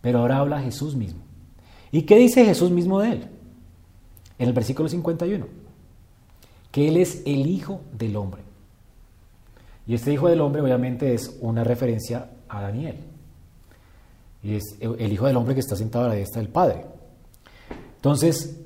pero 0.00 0.20
ahora 0.20 0.38
habla 0.38 0.62
Jesús 0.62 0.96
mismo. 0.96 1.20
¿Y 1.92 2.02
qué 2.02 2.16
dice 2.16 2.42
Jesús 2.42 2.70
mismo 2.70 3.00
de 3.00 3.12
él? 3.12 3.28
En 4.38 4.48
el 4.48 4.54
versículo 4.54 4.88
51, 4.88 5.46
que 6.70 6.88
Él 6.88 6.96
es 6.96 7.22
el 7.26 7.46
Hijo 7.46 7.82
del 7.92 8.16
Hombre. 8.16 8.40
Y 9.86 9.92
este 9.92 10.10
Hijo 10.10 10.28
del 10.28 10.40
Hombre 10.40 10.62
obviamente 10.62 11.12
es 11.12 11.36
una 11.42 11.62
referencia 11.62 12.30
a 12.48 12.62
Daniel. 12.62 12.96
Y 14.42 14.54
es 14.54 14.78
el 14.80 15.12
Hijo 15.12 15.26
del 15.26 15.36
Hombre 15.36 15.52
que 15.52 15.60
está 15.60 15.76
sentado 15.76 16.06
a 16.06 16.08
la 16.08 16.14
diestra 16.14 16.40
del 16.40 16.50
Padre. 16.50 16.86
Entonces, 17.96 18.58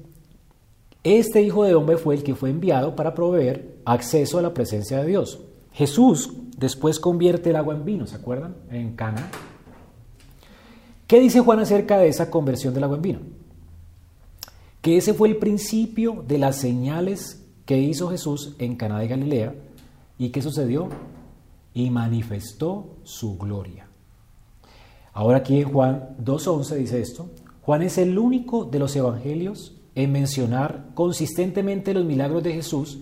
este 1.05 1.43
Hijo 1.43 1.65
del 1.65 1.77
Hombre 1.77 1.97
fue 1.97 2.15
el 2.15 2.23
que 2.23 2.35
fue 2.35 2.51
enviado 2.51 2.95
para 2.95 3.15
proveer 3.15 3.77
acceso 3.85 4.39
a 4.39 4.43
la 4.43 4.55
presencia 4.55 4.99
de 4.99 5.07
Dios. 5.07 5.41
Jesús 5.73 6.31
después 6.57 7.01
convierte 7.01 7.51
el 7.51 7.57
agua 7.57 7.75
en 7.75 7.85
vino, 7.85 8.07
¿se 8.07 8.17
acuerdan? 8.17 8.55
En 8.71 8.95
Cana. 8.95 9.31
¿Qué 11.07 11.21
dice 11.21 11.41
Juan 11.41 11.59
acerca 11.59 11.99
de 11.99 12.09
esa 12.09 12.31
conversión 12.31 12.73
del 12.73 12.85
agua 12.85 12.97
en 12.97 13.03
vino? 13.03 13.19
Que 14.81 14.97
ese 14.97 15.13
fue 15.15 15.29
el 15.29 15.37
principio 15.37 16.25
de 16.27 16.39
las 16.39 16.57
señales 16.57 17.45
que 17.67 17.79
hizo 17.79 18.09
Jesús 18.09 18.55
en 18.59 18.77
Cana 18.77 18.99
de 19.01 19.09
Galilea 19.09 19.55
y 20.19 20.31
qué 20.31 20.41
sucedió 20.41 20.89
y 21.75 21.91
manifestó 21.91 22.97
su 23.03 23.37
gloria. 23.39 23.89
Ahora 25.13 25.39
aquí 25.39 25.61
en 25.61 25.71
Juan 25.71 26.17
2.11 26.23 26.77
dice 26.77 27.01
esto. 27.01 27.29
Juan 27.63 27.83
es 27.83 27.99
el 27.99 28.19
único 28.19 28.65
de 28.65 28.79
los 28.79 28.95
evangelios 28.97 29.77
en 29.95 30.13
mencionar 30.13 30.87
consistentemente 30.95 31.95
los 31.95 32.05
milagros 32.05 32.43
de 32.43 32.55
Jesús 32.55 33.01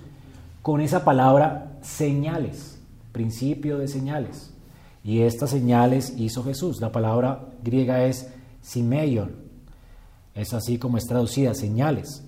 con 0.63 0.81
esa 0.81 1.05
palabra 1.05 1.79
señales, 1.83 2.79
principio 3.13 3.79
de 3.79 3.89
señales. 3.89 4.53
Y 5.03 5.21
estas 5.21 5.51
señales 5.51 6.15
hizo 6.19 6.45
Jesús. 6.45 6.81
La 6.81 6.93
palabra 6.93 7.49
griega 7.63 8.05
es 8.05 8.29
simeion. 8.61 9.37
Es 10.35 10.53
así 10.53 10.79
como 10.79 10.99
es 10.99 11.07
traducida, 11.07 11.55
señales. 11.55 12.23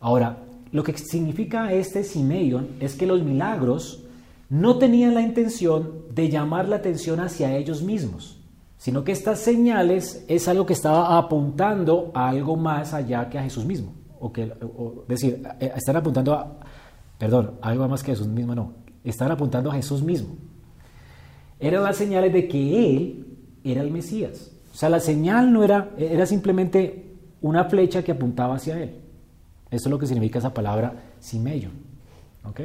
Ahora, 0.00 0.38
lo 0.70 0.82
que 0.82 0.96
significa 0.96 1.72
este 1.72 2.04
Simeón 2.04 2.68
es 2.80 2.94
que 2.94 3.06
los 3.06 3.22
milagros 3.22 4.04
no 4.50 4.78
tenían 4.78 5.14
la 5.14 5.22
intención 5.22 6.02
de 6.14 6.28
llamar 6.28 6.68
la 6.68 6.76
atención 6.76 7.20
hacia 7.20 7.56
ellos 7.56 7.82
mismos, 7.82 8.38
sino 8.76 9.04
que 9.04 9.12
estas 9.12 9.40
señales 9.40 10.24
es 10.28 10.48
algo 10.48 10.66
que 10.66 10.72
estaba 10.72 11.18
apuntando 11.18 12.10
a 12.14 12.28
algo 12.28 12.56
más 12.56 12.94
allá 12.94 13.28
que 13.28 13.38
a 13.38 13.42
Jesús 13.42 13.64
mismo. 13.64 13.92
O 14.20 14.32
que, 14.32 14.42
es 14.42 15.08
decir, 15.08 15.42
eh, 15.60 15.72
están 15.76 15.96
apuntando 15.96 16.34
a, 16.34 16.58
perdón, 17.18 17.52
algo 17.60 17.88
más 17.88 18.02
que 18.02 18.12
Jesús 18.12 18.28
mismo, 18.28 18.54
no, 18.54 18.72
están 19.04 19.30
apuntando 19.30 19.70
a 19.70 19.74
Jesús 19.74 20.02
mismo. 20.02 20.36
Eran 21.60 21.82
las 21.82 21.96
señales 21.96 22.32
de 22.32 22.46
que 22.48 22.96
Él 22.96 23.26
era 23.64 23.82
el 23.82 23.90
Mesías. 23.90 24.52
O 24.72 24.76
sea, 24.76 24.88
la 24.88 25.00
señal 25.00 25.52
no 25.52 25.64
era, 25.64 25.90
era 25.98 26.26
simplemente 26.26 27.16
una 27.40 27.64
flecha 27.64 28.02
que 28.02 28.12
apuntaba 28.12 28.56
hacia 28.56 28.80
Él. 28.80 28.96
Eso 29.70 29.88
es 29.88 29.90
lo 29.90 29.98
que 29.98 30.06
significa 30.06 30.38
esa 30.38 30.54
palabra 30.54 30.94
simello. 31.20 31.70
¿Ok? 32.44 32.60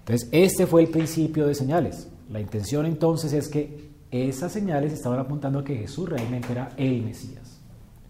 Entonces, 0.00 0.28
este 0.32 0.66
fue 0.66 0.82
el 0.82 0.88
principio 0.88 1.46
de 1.46 1.54
señales. 1.54 2.08
La 2.30 2.40
intención 2.40 2.86
entonces 2.86 3.32
es 3.32 3.48
que 3.48 3.90
esas 4.10 4.52
señales 4.52 4.92
estaban 4.92 5.18
apuntando 5.18 5.60
a 5.60 5.64
que 5.64 5.76
Jesús 5.76 6.08
realmente 6.08 6.52
era 6.52 6.72
el 6.76 7.02
Mesías, 7.02 7.60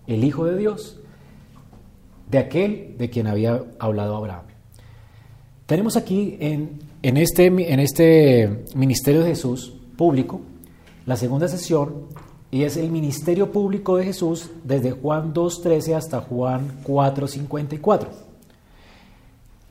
el 0.06 0.24
Hijo 0.24 0.44
de 0.44 0.56
Dios, 0.56 1.00
de 2.30 2.38
aquel 2.38 2.96
de 2.98 3.10
quien 3.10 3.26
había 3.26 3.62
hablado 3.78 4.16
Abraham. 4.16 4.44
Tenemos 5.66 5.96
aquí 5.96 6.36
en, 6.40 6.78
en, 7.02 7.16
este, 7.16 7.46
en 7.46 7.80
este 7.80 8.64
ministerio 8.74 9.22
de 9.22 9.28
Jesús 9.28 9.74
público 9.96 10.40
la 11.06 11.16
segunda 11.16 11.48
sesión 11.48 12.06
y 12.50 12.62
es 12.62 12.76
el 12.76 12.90
ministerio 12.90 13.50
público 13.52 13.96
de 13.96 14.04
Jesús 14.04 14.50
desde 14.64 14.92
Juan 14.92 15.34
2.13 15.34 15.94
hasta 15.94 16.20
Juan 16.20 16.82
4.54. 16.84 18.06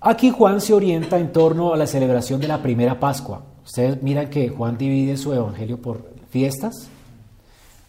Aquí 0.01 0.29
Juan 0.29 0.61
se 0.61 0.73
orienta 0.73 1.17
en 1.17 1.31
torno 1.31 1.73
a 1.73 1.77
la 1.77 1.87
celebración 1.87 2.39
de 2.39 2.47
la 2.47 2.61
primera 2.61 2.99
Pascua. 2.99 3.41
Ustedes 3.65 4.03
miran 4.03 4.29
que 4.29 4.49
Juan 4.49 4.77
divide 4.77 5.17
su 5.17 5.33
evangelio 5.33 5.81
por 5.81 6.05
fiestas. 6.29 6.89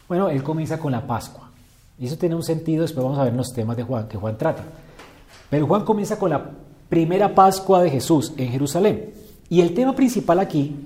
Bueno, 0.08 0.30
él 0.30 0.42
comienza 0.42 0.78
con 0.78 0.92
la 0.92 1.06
Pascua. 1.06 1.45
Y 1.98 2.06
eso 2.06 2.16
tiene 2.16 2.34
un 2.34 2.42
sentido, 2.42 2.82
después 2.82 3.02
vamos 3.02 3.18
a 3.18 3.24
ver 3.24 3.34
los 3.34 3.52
temas 3.52 3.76
de 3.76 3.82
Juan 3.82 4.08
que 4.08 4.16
Juan 4.16 4.36
trata. 4.36 4.64
Pero 5.48 5.66
Juan 5.66 5.84
comienza 5.84 6.18
con 6.18 6.30
la 6.30 6.50
primera 6.88 7.34
Pascua 7.34 7.82
de 7.82 7.90
Jesús 7.90 8.32
en 8.36 8.50
Jerusalén. 8.50 9.12
Y 9.48 9.60
el 9.60 9.74
tema 9.74 9.94
principal 9.94 10.40
aquí 10.40 10.76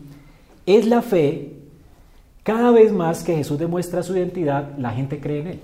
es 0.67 0.87
la 0.87 1.03
fe 1.03 1.61
cada 2.43 2.71
vez 2.71 2.93
más 2.93 3.23
que 3.23 3.37
Jesús 3.37 3.59
demuestra 3.59 4.03
su 4.03 4.17
identidad, 4.17 4.77
la 4.79 4.91
gente 4.91 5.21
cree 5.21 5.41
en 5.41 5.47
Él, 5.49 5.61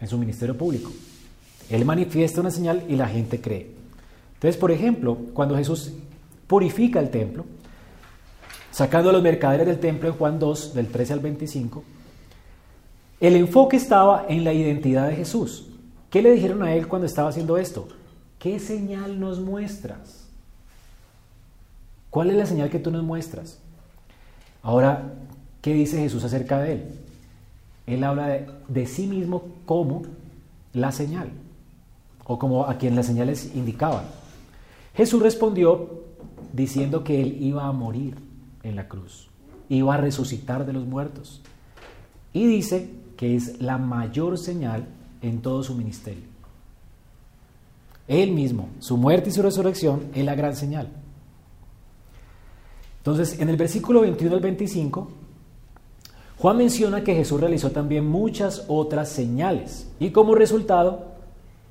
en 0.00 0.08
su 0.08 0.18
ministerio 0.18 0.56
público. 0.56 0.90
Él 1.70 1.84
manifiesta 1.84 2.40
una 2.40 2.50
señal 2.50 2.84
y 2.88 2.96
la 2.96 3.08
gente 3.08 3.40
cree. 3.40 3.70
Entonces, 4.34 4.56
por 4.60 4.70
ejemplo, 4.70 5.16
cuando 5.32 5.56
Jesús 5.56 5.92
purifica 6.46 7.00
el 7.00 7.10
templo, 7.10 7.46
sacando 8.70 9.10
a 9.10 9.12
los 9.12 9.22
mercaderes 9.22 9.66
del 9.66 9.78
templo 9.78 10.08
en 10.08 10.14
Juan 10.16 10.38
2, 10.38 10.74
del 10.74 10.88
13 10.88 11.12
al 11.14 11.20
25, 11.20 11.82
el 13.22 13.36
enfoque 13.36 13.76
estaba 13.76 14.26
en 14.28 14.42
la 14.42 14.52
identidad 14.52 15.06
de 15.06 15.14
Jesús. 15.14 15.68
¿Qué 16.10 16.20
le 16.22 16.32
dijeron 16.32 16.60
a 16.64 16.74
él 16.74 16.88
cuando 16.88 17.06
estaba 17.06 17.28
haciendo 17.28 17.56
esto? 17.56 17.86
¿Qué 18.40 18.58
señal 18.58 19.20
nos 19.20 19.38
muestras? 19.38 20.26
¿Cuál 22.10 22.30
es 22.30 22.36
la 22.36 22.46
señal 22.46 22.68
que 22.68 22.80
tú 22.80 22.90
nos 22.90 23.04
muestras? 23.04 23.60
Ahora, 24.60 25.12
¿qué 25.60 25.72
dice 25.72 25.98
Jesús 25.98 26.24
acerca 26.24 26.58
de 26.58 26.72
él? 26.72 26.84
Él 27.86 28.02
habla 28.02 28.40
de, 28.66 28.86
sí 28.86 29.06
mismo 29.06 29.44
como 29.66 30.02
la 30.72 30.90
señal, 30.90 31.30
o 32.24 32.40
como 32.40 32.66
a 32.66 32.76
quien 32.76 32.96
las 32.96 33.06
señales 33.06 33.52
indicaban. 33.54 34.04
Jesús 34.96 35.22
respondió 35.22 36.02
diciendo 36.52 37.04
que 37.04 37.22
él 37.22 37.40
iba 37.40 37.68
a 37.68 37.72
morir 37.72 38.16
en 38.64 38.74
la 38.74 38.88
cruz, 38.88 39.28
iba 39.68 39.94
a 39.94 39.98
resucitar 39.98 40.66
de 40.66 40.72
los 40.72 40.86
muertos. 40.86 41.40
Y 42.32 42.48
dice 42.48 43.01
que 43.22 43.36
es 43.36 43.62
la 43.62 43.78
mayor 43.78 44.36
señal 44.36 44.84
en 45.20 45.42
todo 45.42 45.62
su 45.62 45.76
ministerio. 45.76 46.24
Él 48.08 48.32
mismo, 48.32 48.68
su 48.80 48.96
muerte 48.96 49.30
y 49.30 49.32
su 49.32 49.42
resurrección 49.42 50.08
es 50.12 50.24
la 50.24 50.34
gran 50.34 50.56
señal. 50.56 50.88
Entonces, 52.98 53.38
en 53.38 53.48
el 53.48 53.56
versículo 53.56 54.00
21 54.00 54.34
al 54.34 54.40
25, 54.40 55.08
Juan 56.36 56.56
menciona 56.56 57.04
que 57.04 57.14
Jesús 57.14 57.40
realizó 57.40 57.70
también 57.70 58.08
muchas 58.08 58.64
otras 58.66 59.10
señales 59.10 59.88
y 60.00 60.10
como 60.10 60.34
resultado, 60.34 61.12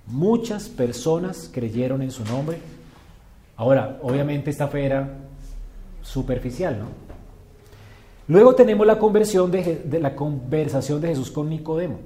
muchas 0.07 0.69
personas 0.69 1.49
creyeron 1.51 2.01
en 2.01 2.11
su 2.11 2.23
nombre. 2.23 2.59
Ahora, 3.57 3.99
obviamente 4.03 4.51
esta 4.51 4.69
fe 4.69 4.85
era 4.85 5.17
superficial, 6.01 6.79
¿no? 6.79 7.11
Luego 8.32 8.55
tenemos 8.55 8.88
la 8.88 8.97
conversión 8.97 9.51
de, 9.51 9.99
la 9.99 10.15
conversación 10.15 11.01
de 11.01 11.09
Jesús 11.09 11.29
con 11.29 11.49
Nicodemo. 11.49 11.99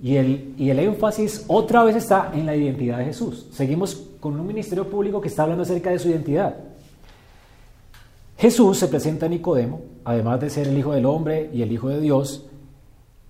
Y 0.00 0.14
el, 0.14 0.54
y 0.56 0.70
el 0.70 0.78
énfasis 0.78 1.44
otra 1.48 1.82
vez 1.82 1.96
está 1.96 2.30
en 2.32 2.46
la 2.46 2.54
identidad 2.54 2.98
de 2.98 3.06
Jesús. 3.06 3.48
Seguimos 3.50 3.96
con 4.20 4.38
un 4.38 4.46
ministerio 4.46 4.88
público 4.88 5.20
que 5.20 5.26
está 5.26 5.42
hablando 5.42 5.64
acerca 5.64 5.90
de 5.90 5.98
su 5.98 6.08
identidad. 6.08 6.54
Jesús 8.38 8.78
se 8.78 8.86
presenta 8.86 9.26
a 9.26 9.28
Nicodemo, 9.28 9.80
además 10.04 10.38
de 10.38 10.50
ser 10.50 10.68
el 10.68 10.78
Hijo 10.78 10.92
del 10.92 11.06
Hombre 11.06 11.50
y 11.52 11.62
el 11.62 11.72
Hijo 11.72 11.88
de 11.88 12.00
Dios, 12.00 12.46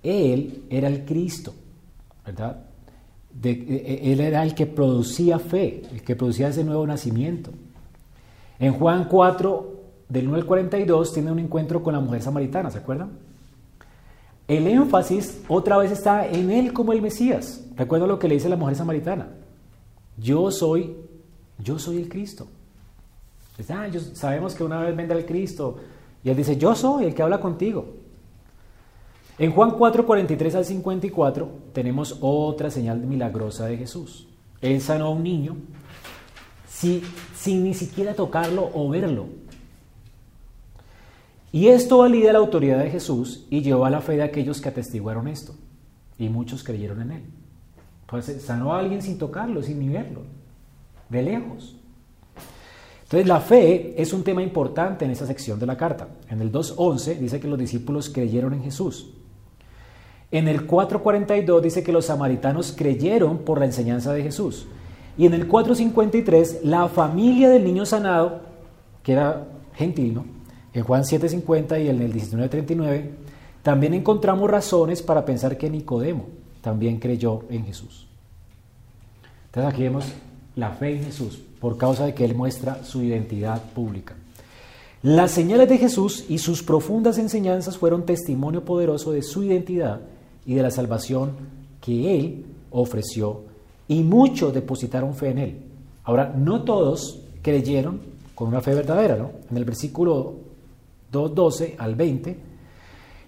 Él 0.03 0.65
era 0.69 0.87
el 0.87 1.05
Cristo, 1.05 1.55
¿verdad? 2.23 2.65
E, 3.43 3.49
e, 3.49 4.11
él 4.11 4.19
era 4.19 4.43
el 4.43 4.53
que 4.53 4.67
producía 4.67 5.39
fe, 5.39 5.81
el 5.91 6.03
que 6.03 6.15
producía 6.15 6.49
ese 6.49 6.63
nuevo 6.63 6.85
nacimiento. 6.85 7.49
En 8.59 8.73
Juan 8.73 9.05
4, 9.05 9.76
del 10.09 10.27
1 10.27 10.37
al 10.37 10.45
42, 10.45 11.13
tiene 11.13 11.31
un 11.31 11.39
encuentro 11.39 11.83
con 11.83 11.93
la 11.93 11.99
mujer 11.99 12.21
samaritana, 12.21 12.71
¿se 12.71 12.77
acuerdan? 12.77 13.11
El 14.47 14.67
énfasis 14.67 15.41
otra 15.49 15.77
vez 15.77 15.91
está 15.91 16.25
en 16.25 16.49
Él 16.51 16.71
como 16.71 16.93
el 16.93 17.01
Mesías. 17.01 17.65
Recuerda 17.75 18.07
lo 18.07 18.17
que 18.17 18.29
le 18.29 18.35
dice 18.35 18.47
la 18.47 18.55
mujer 18.55 18.75
samaritana. 18.75 19.27
Yo 20.17 20.49
soy, 20.51 20.95
yo 21.59 21.77
soy 21.77 21.97
el 21.97 22.07
Cristo. 22.07 22.47
Ah, 23.69 23.87
sabemos 24.13 24.55
que 24.55 24.63
una 24.63 24.79
vez 24.81 24.95
vendrá 24.95 25.17
el 25.17 25.25
Cristo. 25.25 25.77
Y 26.23 26.29
él 26.29 26.37
dice, 26.37 26.57
yo 26.57 26.75
soy 26.75 27.05
el 27.05 27.15
que 27.15 27.23
habla 27.23 27.39
contigo. 27.39 27.95
En 29.39 29.51
Juan 29.51 29.71
4, 29.71 30.05
43 30.05 30.55
al 30.55 30.65
54 30.65 31.49
tenemos 31.73 32.17
otra 32.21 32.71
señal 32.71 32.99
milagrosa 32.99 33.65
de 33.65 33.77
Jesús. 33.77 34.27
Él 34.61 34.81
sanó 34.81 35.07
a 35.07 35.09
un 35.09 35.23
niño 35.23 35.57
sin 36.67 37.63
ni 37.63 37.73
siquiera 37.73 38.13
tocarlo 38.13 38.69
o 38.73 38.89
verlo. 38.89 39.25
Y 41.51 41.67
esto 41.67 41.99
valida 41.99 42.33
la 42.33 42.39
autoridad 42.39 42.79
de 42.83 42.89
Jesús 42.89 43.45
y 43.49 43.61
llevó 43.61 43.85
a 43.85 43.89
la 43.89 44.01
fe 44.01 44.17
de 44.17 44.23
aquellos 44.23 44.61
que 44.61 44.69
atestiguaron 44.69 45.27
esto. 45.27 45.55
Y 46.17 46.29
muchos 46.29 46.63
creyeron 46.63 47.01
en 47.01 47.11
él. 47.11 47.23
Pues 48.05 48.25
sanó 48.43 48.73
a 48.73 48.79
alguien 48.79 49.01
sin 49.01 49.17
tocarlo, 49.17 49.61
sin 49.61 49.79
ni 49.79 49.89
verlo, 49.89 50.21
de 51.09 51.21
lejos. 51.21 51.75
Entonces 53.03 53.27
la 53.27 53.39
fe 53.39 54.01
es 54.01 54.11
un 54.11 54.23
tema 54.23 54.43
importante 54.43 55.05
en 55.05 55.11
esta 55.11 55.25
sección 55.25 55.59
de 55.59 55.65
la 55.65 55.77
carta. 55.77 56.09
En 56.29 56.41
el 56.41 56.51
2.11 56.51 57.17
dice 57.17 57.39
que 57.39 57.47
los 57.47 57.57
discípulos 57.57 58.09
creyeron 58.09 58.53
en 58.53 58.63
Jesús. 58.63 59.13
En 60.29 60.49
el 60.49 60.67
4.42 60.67 61.61
dice 61.61 61.83
que 61.83 61.93
los 61.93 62.05
samaritanos 62.05 62.73
creyeron 62.75 63.39
por 63.39 63.59
la 63.59 63.65
enseñanza 63.65 64.11
de 64.11 64.23
Jesús. 64.23 64.67
Y 65.17 65.25
en 65.25 65.33
el 65.33 65.47
4.53 65.47 66.63
la 66.63 66.89
familia 66.89 67.49
del 67.49 67.63
niño 67.63 67.85
sanado, 67.85 68.41
que 69.03 69.13
era 69.13 69.47
gentil, 69.73 70.13
¿no? 70.15 70.36
En 70.77 70.83
Juan 70.83 71.01
7.50 71.01 71.83
y 71.83 71.89
en 71.89 72.03
el 72.03 72.13
19.39 72.13 73.09
también 73.63 73.95
encontramos 73.95 74.47
razones 74.47 75.01
para 75.01 75.25
pensar 75.25 75.57
que 75.57 75.71
Nicodemo 75.71 76.25
también 76.61 76.99
creyó 76.99 77.45
en 77.49 77.65
Jesús. 77.65 78.05
Entonces 79.47 79.73
aquí 79.73 79.81
vemos 79.81 80.05
la 80.55 80.69
fe 80.73 80.97
en 80.97 81.05
Jesús 81.05 81.39
por 81.59 81.79
causa 81.79 82.05
de 82.05 82.13
que 82.13 82.23
Él 82.25 82.35
muestra 82.35 82.83
su 82.83 83.01
identidad 83.01 83.59
pública. 83.71 84.13
Las 85.01 85.31
señales 85.31 85.67
de 85.67 85.79
Jesús 85.79 86.25
y 86.29 86.37
sus 86.37 86.61
profundas 86.61 87.17
enseñanzas 87.17 87.75
fueron 87.75 88.05
testimonio 88.05 88.63
poderoso 88.63 89.11
de 89.11 89.23
su 89.23 89.41
identidad 89.41 90.01
y 90.45 90.53
de 90.53 90.61
la 90.61 90.69
salvación 90.69 91.31
que 91.81 92.19
Él 92.19 92.45
ofreció 92.69 93.41
y 93.87 94.03
muchos 94.03 94.53
depositaron 94.53 95.15
fe 95.15 95.29
en 95.31 95.39
Él. 95.39 95.57
Ahora, 96.03 96.35
no 96.37 96.61
todos 96.61 97.19
creyeron 97.41 97.99
con 98.35 98.49
una 98.49 98.61
fe 98.61 98.75
verdadera, 98.75 99.15
¿no? 99.15 99.31
En 99.49 99.57
el 99.57 99.65
versículo 99.65 100.45
2.12 101.17 101.75
al 101.77 101.95
20, 101.95 102.37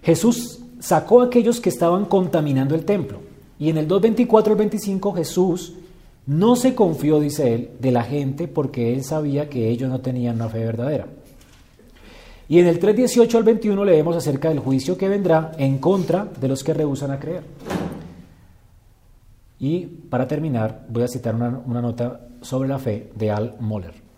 Jesús 0.02 0.60
sacó 0.78 1.20
a 1.20 1.26
aquellos 1.26 1.60
que 1.60 1.68
estaban 1.68 2.06
contaminando 2.06 2.74
el 2.74 2.84
templo. 2.84 3.18
Y 3.58 3.68
en 3.68 3.76
el 3.76 3.86
2.24 3.86 4.48
al 4.48 4.56
25 4.56 5.12
Jesús 5.12 5.74
no 6.26 6.56
se 6.56 6.74
confió, 6.74 7.20
dice 7.20 7.54
él, 7.54 7.70
de 7.78 7.92
la 7.92 8.02
gente 8.02 8.48
porque 8.48 8.92
él 8.92 9.04
sabía 9.04 9.48
que 9.48 9.68
ellos 9.68 9.90
no 9.90 10.00
tenían 10.00 10.36
una 10.36 10.48
fe 10.48 10.64
verdadera. 10.64 11.06
Y 12.48 12.58
en 12.58 12.66
el 12.66 12.80
3.18 12.80 13.34
al 13.36 13.44
21 13.44 13.84
leemos 13.84 14.16
acerca 14.16 14.48
del 14.48 14.58
juicio 14.58 14.98
que 14.98 15.08
vendrá 15.08 15.52
en 15.56 15.78
contra 15.78 16.24
de 16.24 16.48
los 16.48 16.64
que 16.64 16.74
rehusan 16.74 17.12
a 17.12 17.20
creer. 17.20 17.44
Y 19.60 19.86
para 19.86 20.26
terminar, 20.26 20.86
voy 20.88 21.02
a 21.02 21.08
citar 21.08 21.34
una, 21.34 21.60
una 21.64 21.82
nota 21.82 22.28
sobre 22.40 22.68
la 22.68 22.78
fe 22.78 23.12
de 23.14 23.30
Al 23.30 23.56
Moller. 23.60 24.09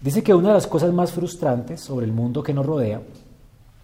Dice 0.00 0.22
que 0.22 0.34
una 0.34 0.48
de 0.48 0.54
las 0.54 0.66
cosas 0.66 0.92
más 0.92 1.12
frustrantes 1.12 1.80
sobre 1.80 2.06
el 2.06 2.12
mundo 2.12 2.42
que 2.42 2.54
nos 2.54 2.66
rodea 2.66 3.02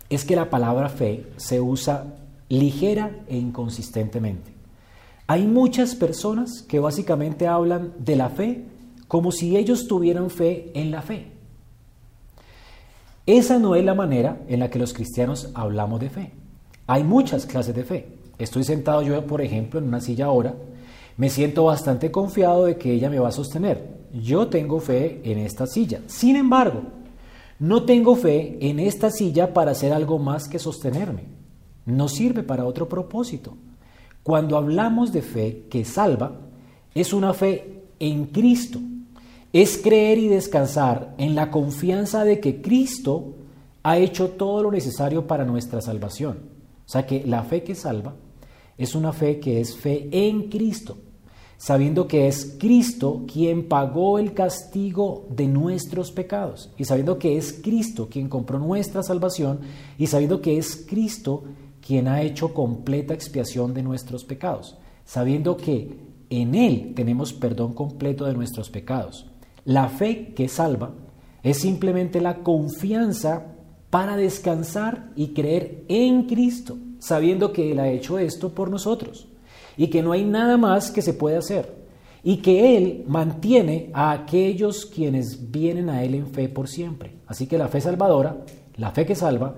es 0.09 0.25
que 0.25 0.37
la 0.37 0.51
palabra 0.51 0.89
fe 0.89 1.27
se 1.37 1.61
usa 1.61 2.05
ligera 2.49 3.11
e 3.29 3.37
inconsistentemente. 3.37 4.53
Hay 5.27 5.47
muchas 5.47 5.95
personas 5.95 6.63
que 6.63 6.81
básicamente 6.81 7.47
hablan 7.47 7.93
de 7.99 8.17
la 8.17 8.29
fe 8.29 8.65
como 9.07 9.31
si 9.31 9.57
ellos 9.57 9.87
tuvieran 9.87 10.29
fe 10.29 10.73
en 10.75 10.91
la 10.91 11.03
fe. 11.03 11.33
Esa 13.27 13.61
no 13.61 13.77
es 13.77 13.85
la 13.85 13.95
manera 13.95 14.41
en 14.49 14.59
la 14.59 14.71
que 14.71 14.81
los 14.81 14.93
cristianos 14.93 15.51
hablamos 15.55 16.01
de 16.01 16.11
fe. 16.11 16.33
Hay 16.89 17.05
muchas 17.05 17.47
clases 17.47 17.77
de 17.77 17.85
fe. 17.85 18.09
Estoy 18.39 18.65
sentado 18.65 19.03
yo, 19.03 19.25
por 19.27 19.41
ejemplo, 19.41 19.79
en 19.79 19.87
una 19.87 20.01
silla 20.01 20.27
ahora. 20.27 20.57
Me 21.17 21.31
siento 21.31 21.65
bastante 21.65 22.11
confiado 22.11 22.65
de 22.65 22.77
que 22.77 22.93
ella 22.93 23.09
me 23.09 23.21
va 23.21 23.29
a 23.29 23.33
sostener. 23.33 24.00
Yo 24.13 24.49
tengo 24.49 24.81
fe 24.81 25.21
en 25.25 25.39
esta 25.39 25.67
silla. 25.67 26.03
Sin 26.07 26.37
embargo, 26.37 26.83
no 27.59 27.85
tengo 27.85 28.17
fe 28.17 28.59
en 28.61 28.81
esta 28.81 29.11
silla 29.11 29.55
para 29.55 29.73
hacer 29.73 29.93
algo 29.93 30.19
más 30.19 30.49
que 30.49 30.59
sostenerme. 30.59 31.25
No 31.87 32.09
sirve 32.09 32.43
para 32.43 32.65
otro 32.65 32.89
propósito. 32.89 33.57
Cuando 34.23 34.57
hablamos 34.57 35.13
de 35.13 35.23
fe 35.23 35.67
que 35.71 35.85
salva, 35.85 36.33
es 36.95 37.13
una 37.13 37.35
fe 37.35 37.85
en 37.99 38.27
Cristo. 38.27 38.81
Es 39.53 39.79
creer 39.79 40.19
y 40.19 40.29
descansar 40.29 41.15
en 41.19 41.35
la 41.35 41.51
confianza 41.51 42.25
de 42.25 42.41
que 42.41 42.61
Cristo 42.61 43.35
ha 43.83 43.99
hecho 43.99 44.31
todo 44.31 44.63
lo 44.63 44.71
necesario 44.71 45.27
para 45.27 45.45
nuestra 45.45 45.81
salvación. 45.81 46.39
O 46.87 46.89
sea 46.89 47.07
que 47.07 47.25
la 47.25 47.43
fe 47.45 47.63
que 47.63 47.75
salva 47.75 48.15
es 48.77 48.95
una 48.95 49.13
fe 49.13 49.39
que 49.39 49.61
es 49.61 49.77
fe 49.77 50.09
en 50.13 50.49
Cristo 50.49 50.97
sabiendo 51.61 52.09
que 52.09 52.27
es 52.27 52.57
Cristo 52.59 53.27
quien 53.31 53.69
pagó 53.69 54.19
el 54.19 54.33
castigo 54.33 55.27
de 55.29 55.47
nuestros 55.47 56.11
pecados, 56.11 56.71
y 56.79 56.87
sabiendo 56.87 57.19
que 57.19 57.37
es 57.37 57.53
Cristo 57.53 58.09
quien 58.11 58.31
compró 58.31 58.59
nuestra 58.59 59.03
salvación, 59.03 59.61
y 59.99 60.07
sabiendo 60.07 60.41
que 60.41 60.57
es 60.57 60.87
Cristo 60.89 61.45
quien 61.87 62.09
ha 62.09 62.23
hecho 62.23 62.55
completa 62.55 63.13
expiación 63.13 63.75
de 63.75 63.83
nuestros 63.83 64.25
pecados, 64.25 64.79
sabiendo 65.05 65.59
que 65.59 65.99
en 66.31 66.55
Él 66.55 66.95
tenemos 66.97 67.35
perdón 67.35 67.75
completo 67.75 68.25
de 68.25 68.33
nuestros 68.33 68.71
pecados. 68.71 69.27
La 69.67 69.91
fe 69.91 70.33
que 70.35 70.49
salva 70.49 70.95
es 71.43 71.59
simplemente 71.59 72.23
la 72.23 72.39
confianza 72.39 73.49
para 73.91 74.17
descansar 74.17 75.11
y 75.15 75.35
creer 75.35 75.85
en 75.89 76.23
Cristo, 76.23 76.79
sabiendo 77.01 77.53
que 77.53 77.71
Él 77.73 77.81
ha 77.81 77.91
hecho 77.91 78.19
esto 78.19 78.55
por 78.55 78.71
nosotros 78.71 79.30
y 79.81 79.89
que 79.89 80.03
no 80.03 80.13
hay 80.13 80.27
nada 80.27 80.59
más 80.59 80.91
que 80.91 81.01
se 81.01 81.15
puede 81.15 81.39
hacer 81.39 81.75
y 82.23 82.37
que 82.43 82.77
Él 82.77 83.03
mantiene 83.09 83.91
a 83.95 84.11
aquellos 84.11 84.85
quienes 84.85 85.51
vienen 85.51 85.89
a 85.89 86.05
Él 86.05 86.17
en 86.17 86.27
fe 86.27 86.51
por 86.51 86.69
siempre. 86.69 87.15
Así 87.27 87.47
que 87.47 87.57
la 87.57 87.69
fe 87.69 87.81
salvadora, 87.81 88.45
la 88.77 88.91
fe 88.91 89.07
que 89.07 89.15
salva, 89.15 89.55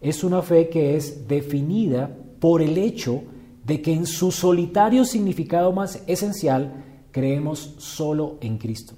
es 0.00 0.22
una 0.22 0.40
fe 0.40 0.68
que 0.68 0.94
es 0.94 1.26
definida 1.26 2.08
por 2.38 2.62
el 2.62 2.78
hecho 2.78 3.24
de 3.64 3.82
que 3.82 3.92
en 3.92 4.06
su 4.06 4.30
solitario 4.30 5.04
significado 5.04 5.72
más 5.72 6.00
esencial 6.06 6.84
creemos 7.10 7.74
solo 7.78 8.38
en 8.40 8.58
Cristo. 8.58 8.94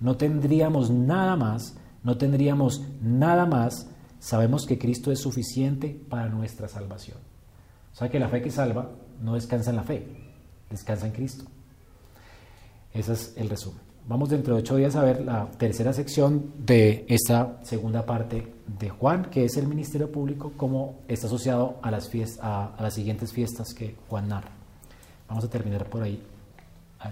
No 0.00 0.16
tendríamos 0.16 0.90
nada 0.90 1.36
más, 1.36 1.76
no 2.02 2.18
tendríamos 2.18 2.82
nada 3.00 3.46
más, 3.46 3.88
sabemos 4.18 4.66
que 4.66 4.80
Cristo 4.80 5.12
es 5.12 5.20
suficiente 5.20 5.96
para 6.08 6.28
nuestra 6.28 6.66
salvación. 6.66 7.18
O 7.92 7.94
sea 7.94 8.10
que 8.10 8.18
la 8.18 8.28
fe 8.28 8.42
que 8.42 8.50
salva 8.50 8.90
no 9.22 9.34
descansa 9.34 9.70
en 9.70 9.76
la 9.76 9.82
fe, 9.84 10.06
descansa 10.70 11.06
en 11.06 11.12
Cristo. 11.12 11.44
Ese 12.92 13.12
es 13.12 13.34
el 13.36 13.48
resumen. 13.48 13.80
Vamos 14.06 14.30
dentro 14.30 14.54
de 14.54 14.60
ocho 14.60 14.76
días 14.76 14.96
a 14.96 15.04
ver 15.04 15.24
la 15.24 15.46
tercera 15.52 15.92
sección 15.92 16.52
de 16.58 17.06
esta 17.08 17.60
segunda 17.62 18.04
parte 18.04 18.52
de 18.66 18.90
Juan, 18.90 19.26
que 19.26 19.44
es 19.44 19.56
el 19.56 19.68
ministerio 19.68 20.10
público, 20.10 20.52
cómo 20.56 20.98
está 21.06 21.28
asociado 21.28 21.78
a 21.82 21.90
las, 21.90 22.08
fiestas, 22.08 22.40
a, 22.42 22.74
las 22.80 22.94
siguientes 22.94 23.32
fiestas 23.32 23.72
que 23.72 23.94
Juan 24.08 24.28
narra. 24.28 24.50
Vamos 25.28 25.44
a 25.44 25.48
terminar 25.48 25.88
por 25.88 26.02
ahí 26.02 26.20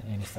en 0.08 0.20
esta. 0.20 0.38